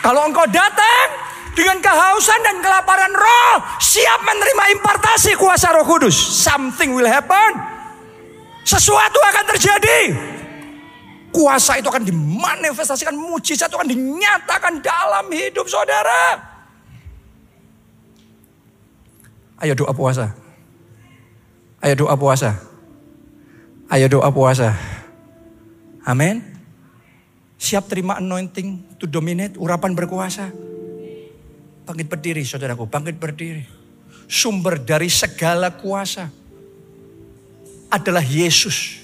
Kalau 0.00 0.24
engkau 0.24 0.48
datang 0.48 1.06
dengan 1.52 1.76
kehausan 1.84 2.40
dan 2.40 2.56
kelaparan 2.64 3.12
roh, 3.12 3.56
siap 3.76 4.24
menerima 4.24 4.64
impartasi 4.80 5.36
kuasa 5.36 5.76
roh 5.76 5.84
kudus. 5.84 6.16
Something 6.16 6.96
will 6.96 7.08
happen. 7.08 7.60
Sesuatu 8.64 9.20
akan 9.20 9.44
terjadi. 9.56 10.00
Kuasa 11.30 11.78
itu 11.78 11.86
akan 11.86 12.02
dimanifestasikan, 12.02 13.14
mujizat 13.14 13.70
itu 13.70 13.76
akan 13.78 13.86
dinyatakan 13.86 14.82
dalam 14.82 15.30
hidup 15.30 15.68
saudara. 15.70 16.42
Ayo 19.60 19.76
doa 19.76 19.92
puasa. 19.92 20.34
Ayo 21.84 21.94
doa 21.94 22.16
puasa. 22.16 22.56
Ayo 23.92 24.08
doa 24.08 24.26
puasa. 24.32 24.74
Amin. 26.02 26.42
Siap 27.60 27.86
terima 27.86 28.16
anointing 28.16 28.89
to 29.00 29.08
dominate, 29.08 29.56
urapan 29.56 29.96
berkuasa. 29.96 30.52
Bangkit 31.88 32.06
berdiri 32.06 32.44
saudaraku, 32.44 32.84
bangkit 32.84 33.16
berdiri. 33.16 33.64
Sumber 34.28 34.78
dari 34.78 35.08
segala 35.08 35.74
kuasa 35.74 36.28
adalah 37.90 38.22
Yesus. 38.22 39.00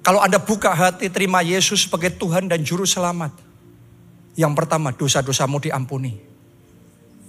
Kalau 0.00 0.22
Anda 0.22 0.38
buka 0.38 0.70
hati 0.70 1.10
terima 1.10 1.42
Yesus 1.42 1.84
sebagai 1.84 2.14
Tuhan 2.14 2.46
dan 2.46 2.62
Juru 2.62 2.86
Selamat. 2.86 3.34
Yang 4.38 4.52
pertama 4.54 4.94
dosa-dosamu 4.94 5.58
diampuni. 5.58 6.14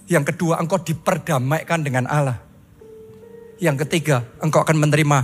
Yang 0.07 0.31
kedua 0.31 0.61
engkau 0.61 0.77
diperdamaikan 0.79 1.81
dengan 1.81 2.05
Allah. 2.05 2.37
Yang 3.57 3.83
ketiga 3.83 4.23
engkau 4.39 4.61
akan 4.61 4.77
menerima 4.77 5.17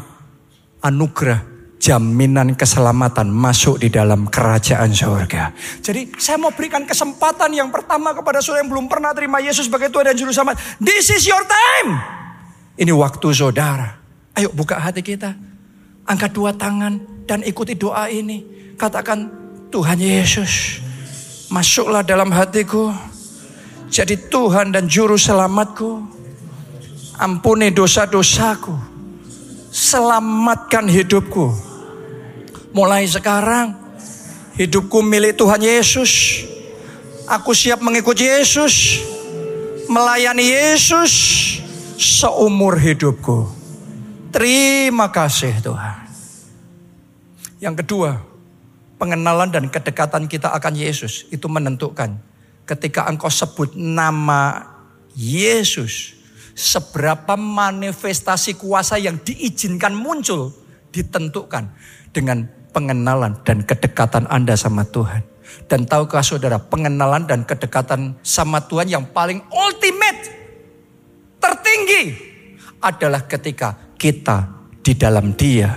anugerah 0.81 1.52
jaminan 1.83 2.55
keselamatan 2.55 3.27
masuk 3.27 3.83
di 3.83 3.91
dalam 3.91 4.31
kerajaan 4.31 4.95
surga. 4.95 5.51
Jadi 5.83 6.15
saya 6.15 6.39
mau 6.39 6.55
berikan 6.55 6.87
kesempatan 6.87 7.51
yang 7.51 7.67
pertama 7.75 8.15
kepada 8.15 8.39
saudara 8.39 8.63
yang 8.63 8.71
belum 8.71 8.87
pernah 8.87 9.11
terima 9.11 9.43
Yesus 9.43 9.67
sebagai 9.67 9.91
Tuhan 9.91 10.07
dan 10.07 10.15
Juru 10.15 10.31
Selamat. 10.31 10.55
This 10.79 11.11
is 11.11 11.27
your 11.27 11.43
time. 11.43 11.99
Ini 12.79 12.95
waktu 12.95 13.27
saudara. 13.35 13.99
Ayo 14.31 14.55
buka 14.55 14.79
hati 14.79 15.03
kita. 15.03 15.35
Angkat 16.07 16.31
dua 16.31 16.55
tangan 16.55 17.27
dan 17.27 17.43
ikuti 17.43 17.75
doa 17.75 18.07
ini. 18.07 18.47
Katakan 18.79 19.27
Tuhan 19.67 19.99
Yesus. 19.99 20.79
Masuklah 21.51 21.99
dalam 21.99 22.31
hatiku. 22.31 22.95
Jadi 23.91 24.31
Tuhan 24.31 24.71
dan 24.71 24.87
Juru 24.87 25.19
Selamatku. 25.19 25.99
Ampuni 27.19 27.75
dosa-dosaku. 27.75 28.95
Selamatkan 29.73 30.87
hidupku 30.87 31.72
Mulai 32.73 33.05
sekarang 33.05 33.77
hidupku 34.57 35.05
milik 35.05 35.37
Tuhan 35.37 35.61
Yesus. 35.61 36.41
Aku 37.29 37.53
siap 37.53 37.85
mengikuti 37.85 38.25
Yesus, 38.25 38.97
melayani 39.85 40.41
Yesus 40.41 41.13
seumur 42.01 42.81
hidupku. 42.81 43.45
Terima 44.33 45.13
kasih 45.13 45.53
Tuhan. 45.61 46.09
Yang 47.61 47.85
kedua, 47.85 48.17
pengenalan 48.97 49.53
dan 49.53 49.69
kedekatan 49.69 50.25
kita 50.25 50.49
akan 50.57 50.73
Yesus 50.73 51.29
itu 51.29 51.45
menentukan 51.45 52.17
ketika 52.65 53.05
engkau 53.05 53.29
sebut 53.29 53.77
nama 53.77 54.65
Yesus, 55.13 56.17
seberapa 56.57 57.37
manifestasi 57.37 58.57
kuasa 58.57 58.97
yang 58.97 59.21
diizinkan 59.21 59.93
muncul 59.93 60.49
ditentukan 60.89 61.69
dengan 62.09 62.62
pengenalan 62.73 63.39
dan 63.45 63.61
kedekatan 63.63 64.25
Anda 64.27 64.57
sama 64.57 64.83
Tuhan. 64.83 65.21
Dan 65.69 65.85
tahukah 65.85 66.25
saudara, 66.25 66.57
pengenalan 66.57 67.29
dan 67.29 67.45
kedekatan 67.45 68.17
sama 68.25 68.65
Tuhan 68.65 68.89
yang 68.89 69.05
paling 69.13 69.39
ultimate, 69.53 70.21
tertinggi 71.37 72.03
adalah 72.81 73.29
ketika 73.29 73.93
kita 73.95 74.49
di 74.81 74.97
dalam 74.97 75.37
dia 75.37 75.71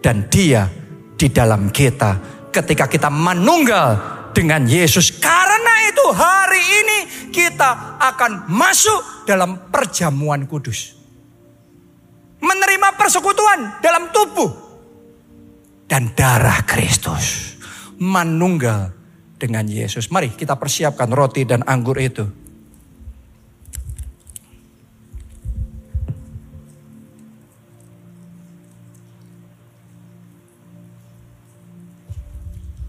dan 0.00 0.30
dia 0.30 0.70
di 1.18 1.28
dalam 1.28 1.68
kita 1.74 2.38
ketika 2.54 2.86
kita 2.86 3.10
menunggal 3.10 3.98
dengan 4.32 4.64
Yesus. 4.64 5.18
Karena 5.18 5.74
itu 5.90 6.04
hari 6.14 6.62
ini 6.62 6.98
kita 7.34 8.00
akan 8.00 8.48
masuk 8.48 9.26
dalam 9.28 9.68
perjamuan 9.68 10.46
kudus. 10.46 10.94
Menerima 12.38 12.94
persekutuan 12.94 13.82
dalam 13.82 14.14
tubuh 14.14 14.67
dan 15.88 16.12
darah 16.12 16.62
Kristus. 16.68 17.56
Menunggal 17.98 18.94
dengan 19.40 19.66
Yesus. 19.66 20.12
Mari 20.12 20.36
kita 20.36 20.54
persiapkan 20.54 21.10
roti 21.10 21.42
dan 21.42 21.66
anggur 21.66 21.98
itu. 21.98 22.28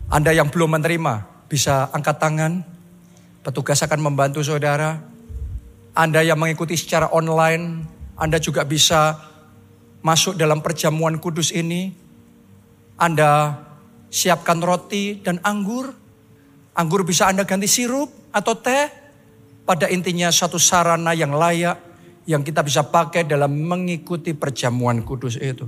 Anda 0.09 0.33
yang 0.33 0.49
belum 0.49 0.73
menerima, 0.73 1.45
bisa 1.45 1.93
angkat 1.93 2.17
tangan. 2.17 2.65
Petugas 3.45 3.85
akan 3.85 4.09
membantu 4.09 4.41
saudara. 4.41 4.97
Anda 5.93 6.25
yang 6.25 6.41
mengikuti 6.41 6.73
secara 6.73 7.13
online, 7.13 7.85
Anda 8.17 8.41
juga 8.41 8.65
bisa 8.65 9.21
masuk 10.01 10.33
dalam 10.33 10.65
perjamuan 10.65 11.21
kudus 11.21 11.53
ini. 11.53 12.08
Anda 12.99 13.55
siapkan 14.11 14.59
roti 14.59 15.23
dan 15.23 15.39
anggur. 15.41 15.95
Anggur 16.75 17.07
bisa 17.07 17.31
Anda 17.31 17.47
ganti 17.47 17.65
sirup 17.65 18.11
atau 18.35 18.53
teh. 18.59 18.91
Pada 19.63 19.85
intinya 19.85 20.33
satu 20.33 20.57
sarana 20.57 21.13
yang 21.13 21.29
layak 21.29 21.77
yang 22.25 22.41
kita 22.41 22.65
bisa 22.65 22.85
pakai 22.85 23.25
dalam 23.25 23.53
mengikuti 23.53 24.33
perjamuan 24.33 25.01
kudus 25.05 25.37
itu. 25.37 25.65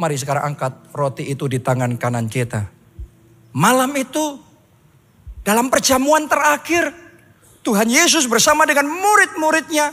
Mari 0.00 0.16
sekarang 0.16 0.56
angkat 0.56 0.92
roti 0.96 1.28
itu 1.28 1.44
di 1.48 1.60
tangan 1.60 1.96
kanan 2.00 2.28
kita. 2.28 2.68
Malam 3.52 3.92
itu 3.96 4.40
dalam 5.44 5.68
perjamuan 5.68 6.24
terakhir 6.28 6.92
Tuhan 7.60 7.88
Yesus 7.88 8.24
bersama 8.24 8.64
dengan 8.64 8.88
murid-muridnya. 8.88 9.92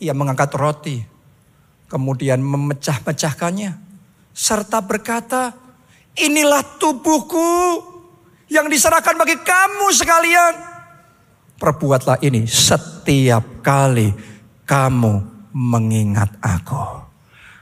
Ia 0.00 0.12
mengangkat 0.16 0.52
roti. 0.56 1.13
Kemudian 1.94 2.42
memecah-mecahkannya. 2.42 3.78
Serta 4.34 4.82
berkata, 4.82 5.54
Inilah 6.18 6.62
tubuhku 6.82 7.82
yang 8.50 8.66
diserahkan 8.66 9.14
bagi 9.14 9.38
kamu 9.38 9.86
sekalian. 9.94 10.54
Perbuatlah 11.58 12.18
ini 12.22 12.50
setiap 12.50 13.62
kali 13.62 14.10
kamu 14.66 15.14
mengingat 15.54 16.34
aku. 16.42 17.06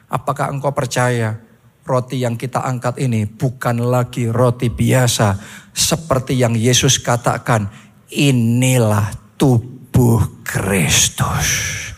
Apakah 0.09 0.53
engkau 0.53 0.73
percaya 0.73 1.37
roti 1.85 2.21
yang 2.25 2.37
kita 2.37 2.61
angkat 2.61 3.01
ini 3.01 3.25
bukan 3.25 3.85
lagi 3.85 4.29
roti 4.29 4.69
biasa 4.69 5.37
seperti 5.73 6.41
yang 6.41 6.53
Yesus 6.53 7.01
katakan, 7.01 7.69
inilah 8.13 9.13
tubuh 9.41 10.45
Kristus. 10.45 11.92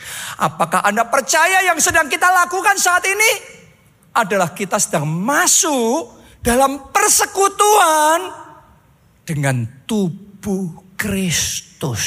Apakah 0.44 0.84
Anda 0.84 1.08
percaya 1.08 1.64
yang 1.64 1.80
sedang 1.80 2.04
kita 2.04 2.28
lakukan 2.28 2.76
saat 2.76 3.00
ini 3.08 3.56
adalah 4.12 4.52
kita 4.52 4.76
sedang 4.76 5.08
masuk 5.08 6.20
dalam 6.44 6.92
persekutuan 6.92 8.28
dengan 9.24 9.64
tubuh 9.88 10.92
Kristus. 11.00 12.04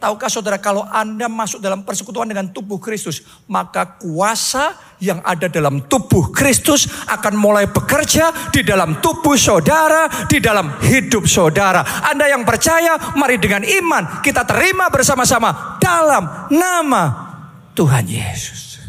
Tahukah 0.00 0.32
saudara 0.32 0.56
kalau 0.56 0.82
Anda 0.88 1.28
masuk 1.28 1.60
dalam 1.60 1.84
persekutuan 1.84 2.26
dengan 2.26 2.48
tubuh 2.50 2.80
Kristus, 2.80 3.20
maka 3.46 4.00
kuasa 4.00 4.72
yang 4.98 5.20
ada 5.20 5.46
dalam 5.46 5.84
tubuh 5.86 6.32
Kristus 6.32 6.88
akan 7.04 7.36
mulai 7.36 7.68
bekerja 7.68 8.50
di 8.50 8.64
dalam 8.64 8.98
tubuh 9.04 9.36
saudara, 9.36 10.08
di 10.24 10.40
dalam 10.40 10.80
hidup 10.80 11.28
saudara. 11.28 11.84
Anda 12.08 12.32
yang 12.32 12.48
percaya, 12.48 13.12
mari 13.12 13.36
dengan 13.36 13.60
iman 13.60 14.24
kita 14.24 14.42
terima 14.48 14.88
bersama-sama 14.88 15.78
dalam 15.78 16.50
nama 16.50 17.31
Tuhan 17.72 18.04
Yesus. 18.04 18.84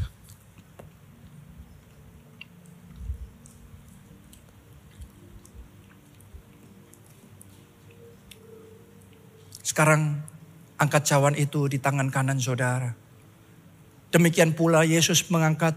Sekarang 9.64 10.22
angkat 10.78 11.08
cawan 11.08 11.34
itu 11.40 11.66
di 11.72 11.80
tangan 11.80 12.12
kanan 12.12 12.38
saudara. 12.38 12.94
Demikian 14.14 14.54
pula 14.54 14.86
Yesus 14.86 15.26
mengangkat 15.34 15.74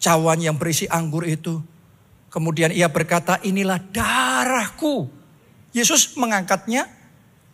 cawan 0.00 0.40
yang 0.40 0.56
berisi 0.56 0.88
anggur 0.88 1.28
itu. 1.28 1.60
Kemudian 2.32 2.72
ia 2.72 2.88
berkata, 2.88 3.36
inilah 3.44 3.82
darahku. 3.92 5.12
Yesus 5.76 6.16
mengangkatnya 6.16 6.88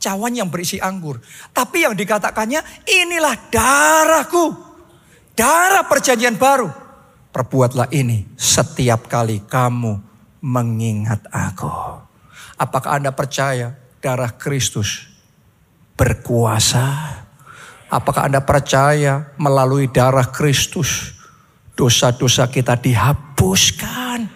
cawan 0.03 0.35
yang 0.35 0.51
berisi 0.51 0.83
anggur. 0.83 1.23
Tapi 1.55 1.87
yang 1.87 1.95
dikatakannya, 1.95 2.59
inilah 2.91 3.39
darahku. 3.47 4.45
Darah 5.39 5.87
perjanjian 5.87 6.35
baru. 6.35 6.67
Perbuatlah 7.31 7.89
ini 7.95 8.27
setiap 8.35 9.07
kali 9.07 9.47
kamu 9.47 10.03
mengingat 10.43 11.25
aku. 11.31 11.71
Apakah 12.59 12.99
Anda 12.99 13.15
percaya 13.15 13.79
darah 14.03 14.35
Kristus 14.35 15.13
berkuasa. 15.95 17.23
Apakah 17.87 18.27
Anda 18.27 18.43
percaya 18.43 19.31
melalui 19.39 19.87
darah 19.87 20.27
Kristus 20.27 21.15
dosa-dosa 21.79 22.51
kita 22.51 22.75
dihapuskan 22.77 24.27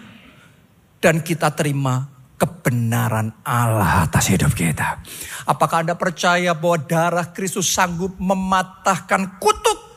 dan 1.03 1.15
kita 1.21 1.51
terima 1.53 2.07
kebenaran 2.37 3.33
Allah 3.41 4.05
atas 4.05 4.29
hidup 4.29 4.53
kita. 4.53 5.01
Apakah 5.49 5.83
Anda 5.83 5.97
percaya 5.97 6.53
bahwa 6.53 6.77
darah 6.85 7.33
Kristus 7.33 7.73
sanggup 7.73 8.15
mematahkan 8.21 9.41
kutuk 9.41 9.87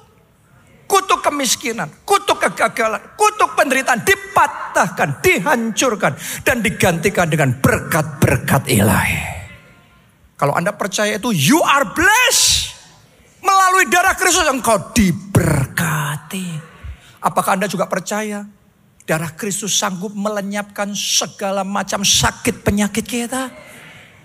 kutuk 0.90 1.22
kemiskinan, 1.22 1.86
kutuk 2.02 2.42
kegagalan, 2.42 2.98
kutuk 3.14 3.54
penderitaan 3.54 4.02
dipatahkan, 4.02 5.22
dihancurkan 5.22 6.18
dan 6.42 6.66
digantikan 6.66 7.30
dengan 7.30 7.54
berkat-berkat 7.62 8.66
ilahi. 8.66 9.22
Kalau 10.34 10.56
Anda 10.58 10.74
percaya 10.74 11.20
itu 11.20 11.30
you 11.30 11.62
are 11.62 11.86
blessed. 11.94 12.74
Melalui 13.40 13.88
darah 13.88 14.18
Kristus 14.18 14.44
engkau 14.50 14.92
diberkati. 14.92 16.58
Apakah 17.24 17.56
Anda 17.56 17.70
juga 17.70 17.88
percaya 17.88 18.44
darah 19.04 19.32
Kristus 19.34 19.76
sanggup 19.76 20.12
melenyapkan 20.16 20.92
segala 20.96 21.62
macam 21.62 22.04
sakit 22.04 22.64
penyakit 22.64 23.04
kita? 23.04 23.50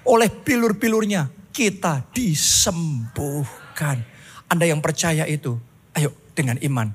Oleh 0.06 0.30
bilur-bilurnya 0.30 1.30
kita 1.50 2.06
disembuhkan. 2.14 4.06
Anda 4.46 4.70
yang 4.70 4.84
percaya 4.84 5.26
itu, 5.26 5.58
ayo 5.98 6.14
dengan 6.38 6.62
iman 6.62 6.94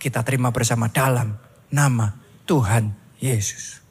kita 0.00 0.24
terima 0.24 0.48
bersama 0.48 0.88
dalam 0.88 1.36
nama 1.68 2.16
Tuhan 2.48 2.96
Yesus. 3.20 3.84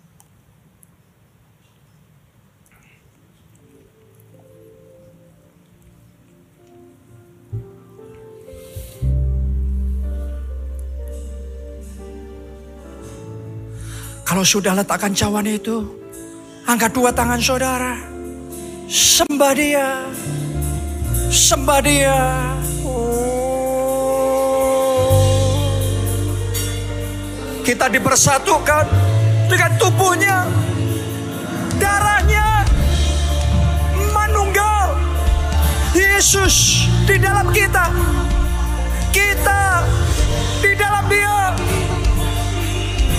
Kalau 14.30 14.45
sudah 14.45 14.77
letakkan 14.77 15.09
cawan 15.09 15.41
itu, 15.49 15.82
angkat 16.69 16.93
dua 16.93 17.09
tangan 17.09 17.41
saudara. 17.41 17.97
Sembah 18.86 19.53
dia. 19.57 20.05
Sembah 21.34 21.82
dia. 21.82 22.13
Oh. 22.86 23.73
Kita 27.65 27.89
dipersatukan 27.89 28.86
dengan 29.49 29.73
tubuhnya. 29.82 30.45
Darahnya 31.82 32.69
manunggal. 34.13 34.93
Yesus 35.97 36.86
di 37.09 37.17
dalam 37.17 37.49
kita. 37.49 37.89
Kita 39.09 39.82
di 40.61 40.77
dalam 40.77 41.09
dia. 41.09 41.49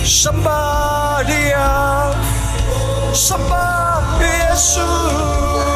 Sembah 0.01 1.21
dia 1.29 2.09
Sembah 3.13 4.17
Yesus 4.17 5.70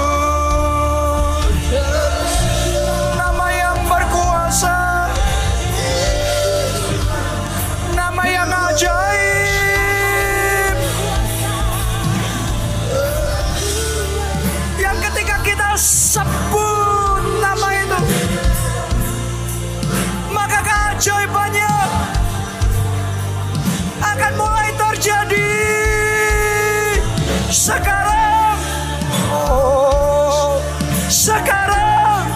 sekarang. 27.66 28.58
Oh, 29.34 30.62
sekarang. 31.10 32.30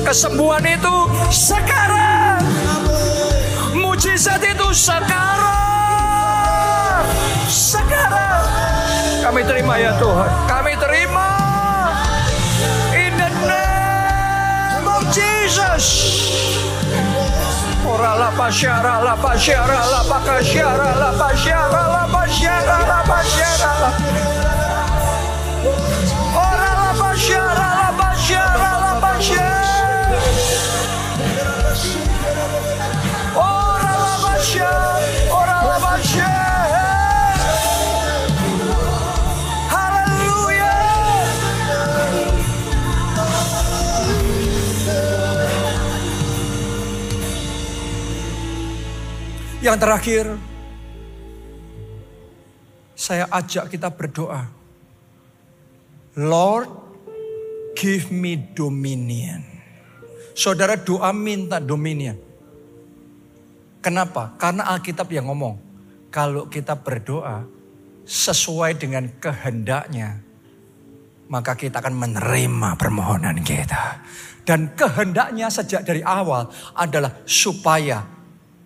Kesembuhan 0.00 0.64
itu 0.64 0.96
sekarang. 1.28 2.40
Mujizat 3.76 4.40
itu 4.40 4.72
sekarang. 4.72 5.04
Sekarang. 7.52 8.48
Kami 9.20 9.44
terima 9.44 9.76
ya 9.76 9.92
Tuhan. 10.00 10.30
Kami 10.48 10.72
terima. 10.80 11.28
In 12.96 13.12
the 13.20 13.28
name 13.44 14.88
of 14.88 15.04
Jesus. 15.12 16.35
Shora 17.96 18.14
la 18.14 18.50
shara, 18.50 19.02
la 19.02 19.16
pa, 19.16 19.34
shara, 19.38 19.78
la 19.90 20.02
bakashara 20.04 21.00
la 21.00 21.08
shara, 21.08 21.08
la 21.08 21.12
pa, 21.16 21.32
shara, 21.34 21.88
la 21.88 22.06
pa, 22.12 22.26
shara, 22.28 22.78
la 22.86 23.02
pa, 23.06 23.22
shara. 23.24 24.45
Yang 49.66 49.82
terakhir, 49.82 50.24
saya 52.94 53.26
ajak 53.34 53.66
kita 53.66 53.90
berdoa. 53.90 54.46
Lord, 56.22 56.70
give 57.74 58.14
me 58.14 58.38
dominion. 58.54 59.42
Saudara 60.38 60.78
doa 60.78 61.10
minta 61.10 61.58
dominion. 61.58 62.14
Kenapa? 63.82 64.38
Karena 64.38 64.70
Alkitab 64.70 65.10
yang 65.10 65.26
ngomong. 65.34 65.58
Kalau 66.14 66.46
kita 66.46 66.78
berdoa 66.78 67.42
sesuai 68.06 68.78
dengan 68.78 69.18
kehendaknya. 69.18 70.22
Maka 71.26 71.58
kita 71.58 71.82
akan 71.82 72.06
menerima 72.06 72.78
permohonan 72.78 73.42
kita. 73.42 73.98
Dan 74.46 74.78
kehendaknya 74.78 75.50
sejak 75.50 75.82
dari 75.82 76.06
awal 76.06 76.54
adalah 76.78 77.26
supaya 77.26 78.15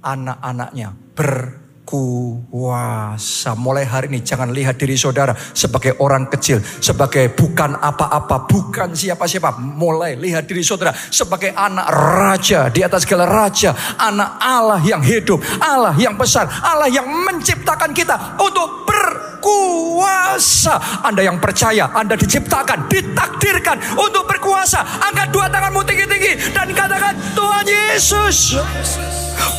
anak-anaknya 0.01 0.97
berkuasa. 1.17 3.55
Mulai 3.57 3.85
hari 3.85 4.09
ini 4.09 4.21
jangan 4.25 4.53
lihat 4.53 4.79
diri 4.81 4.97
saudara 4.97 5.35
sebagai 5.37 5.97
orang 6.01 6.31
kecil, 6.33 6.61
sebagai 6.61 7.29
bukan 7.37 7.77
apa-apa, 7.77 8.49
bukan 8.49 8.97
siapa-siapa. 8.97 9.61
Mulai 9.61 10.17
lihat 10.17 10.49
diri 10.49 10.65
saudara 10.65 10.97
sebagai 10.97 11.53
anak 11.53 11.87
raja 11.93 12.73
di 12.73 12.81
atas 12.81 13.05
segala 13.05 13.29
raja, 13.29 13.77
anak 14.01 14.41
Allah 14.41 14.81
yang 14.81 15.05
hidup, 15.05 15.45
Allah 15.61 15.93
yang 16.01 16.17
besar, 16.17 16.49
Allah 16.49 16.89
yang 16.89 17.05
menciptakan 17.05 17.93
kita 17.93 18.41
untuk 18.41 18.89
berkuasa. 18.89 20.81
Anda 21.05 21.21
yang 21.27 21.41
percaya, 21.41 21.91
Anda 21.93 22.17
diciptakan, 22.17 22.89
ditakdirkan 22.89 24.01
untuk 24.01 24.25
berkuasa. 24.25 24.81
Angkat 24.81 25.29
dua 25.33 25.49
tanganmu 25.53 25.85
tinggi-tinggi 25.85 26.57
dan 26.57 26.73
katakan 26.73 27.15
Tuhan 27.37 27.67
Yesus. 27.69 28.57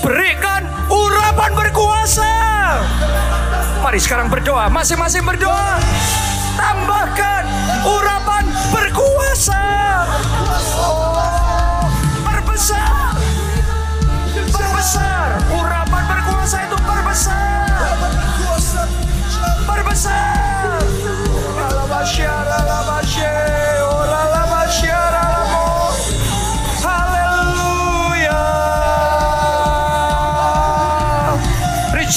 Berikan 0.06 0.66
urapan 0.90 1.52
berkuasa. 1.58 2.32
Mari 3.82 3.98
sekarang 3.98 4.30
berdoa, 4.30 4.70
masing-masing 4.70 5.26
berdoa. 5.26 5.82
Tambahkan 6.54 7.44
urapan 7.86 8.46
berkuasa. 8.70 9.64
Oh, 10.78 11.01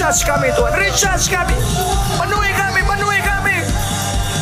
Recharge 0.04 0.28
kami 0.28 0.52
Tuhan, 0.52 0.74
recharge 0.76 1.26
kami. 1.32 1.56
Penuhi 2.20 2.52
kami, 2.52 2.84
penuhi 2.84 3.20
kami. 3.24 3.56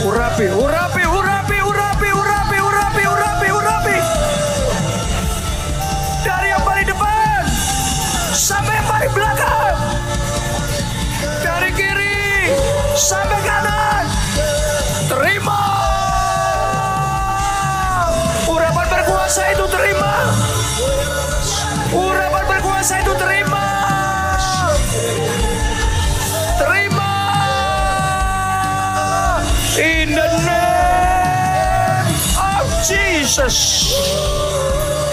Urapi, 0.03 0.51
urapi, 0.51 1.03
urapi, 1.07 1.59
urapi, 1.63 2.09
urapi, 2.11 2.59
urapi, 2.59 3.03
urapi, 3.07 3.47
urapi. 3.47 3.97
Dari 6.27 6.51
yang 6.51 6.67
paling 6.67 6.83
depan 6.83 7.47
sampai 8.35 8.75
yang 8.75 8.89
paling 8.91 9.13
belakang. 9.15 9.77
Dari 11.47 11.71
kiri 11.79 12.59
sampai 12.99 13.39
kanan. 13.47 14.05
Terima. 15.07 15.63
Urapan 18.51 18.87
berkuasa 18.91 19.43
itu 19.55 19.65
terima. 19.71 20.13
Urapan 21.95 22.45
berkuasa 22.51 22.99
itu 22.99 23.15
terima. 23.15 23.92
Jesus. 32.83 33.95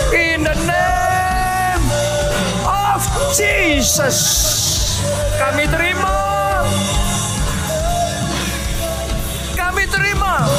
In 0.10 0.42
the 0.42 0.58
name 0.66 1.86
of 2.66 3.06
Jesus. 3.38 4.18
Kami 5.38 5.70
terima. 5.70 6.18
Kami 9.54 9.86
terima. 9.86 10.50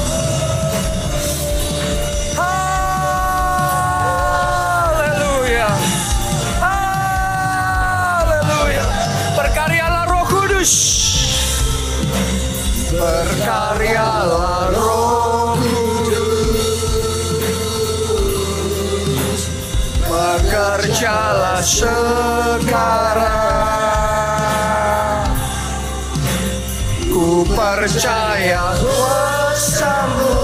Haleluya. 4.70 5.66
Haleluya. 6.62 8.86
Berkaryalah 9.34 10.06
Roh 10.06 10.22
Kudus. 10.30 10.70
Berkaryalah 12.94 14.70
Roh 14.78 14.89
Bekerjalah 21.10 21.58
sekarang. 21.66 23.26
Ku 27.10 27.42
percaya 27.50 28.78
kuasamu 28.78 30.38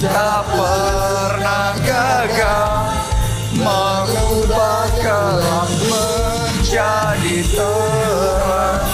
tak 0.00 0.40
pernah 0.48 1.76
gagal 1.84 2.96
mengubah 3.60 4.88
gelap 5.04 5.68
menjadi 5.68 7.44
terang. 7.52 8.88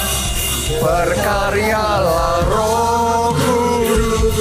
Berkaryalah 0.83 2.43
Roh 2.51 3.31
Kudus. 3.39 4.35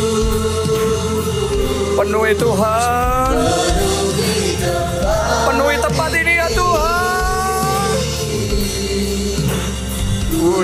Penuhi 1.94 2.34
Tuhan. 2.34 3.83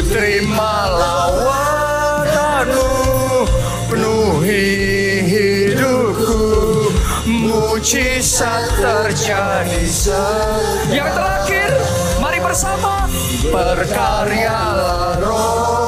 Terima 0.03 0.87
lawatanmu 0.95 2.87
Penuhi 3.91 4.67
hidupku. 5.27 6.39
Mujizat 7.27 8.69
terjadi 8.79 9.83
Yang 10.91 11.09
terakhir 11.15 11.69
Mari 12.19 12.39
bersama. 12.43 13.07
Berkaryalah 13.49 15.19
roh 15.23 15.78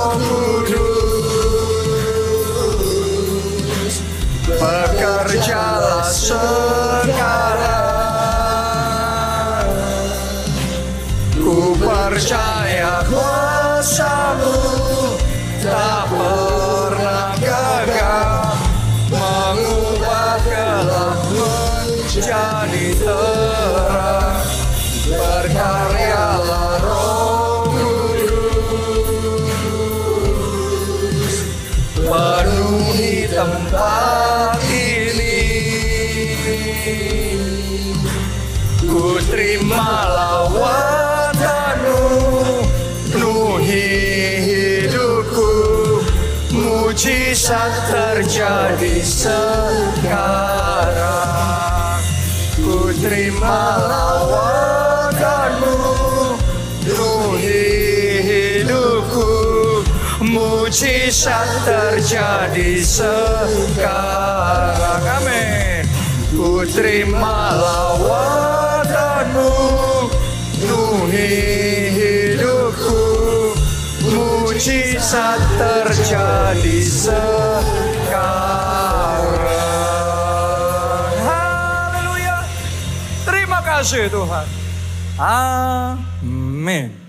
Mujizat 47.52 47.91
terjadi 47.91 49.04
sekarang 49.04 49.60
Ku 52.56 52.95
terima 52.95 53.76
lawatanmu 53.91 55.76
Penuhi 56.80 57.68
hidupku 58.24 59.36
Mujizat 60.32 61.68
terjadi 61.68 62.80
sekarang. 62.88 63.99
Amin. 65.20 65.84
Ku 66.32 66.64
terima 66.72 67.52
lawatanmu 67.60 69.52
hidupku 70.56 71.71
Mujizat 74.62 75.41
terjadi 75.57 76.86
sekarang. 76.86 77.66
Haleluya. 81.26 82.45
Terima 83.26 83.57
kasih 83.66 84.05
Tuhan. 84.14 84.45
Amin 85.18 87.01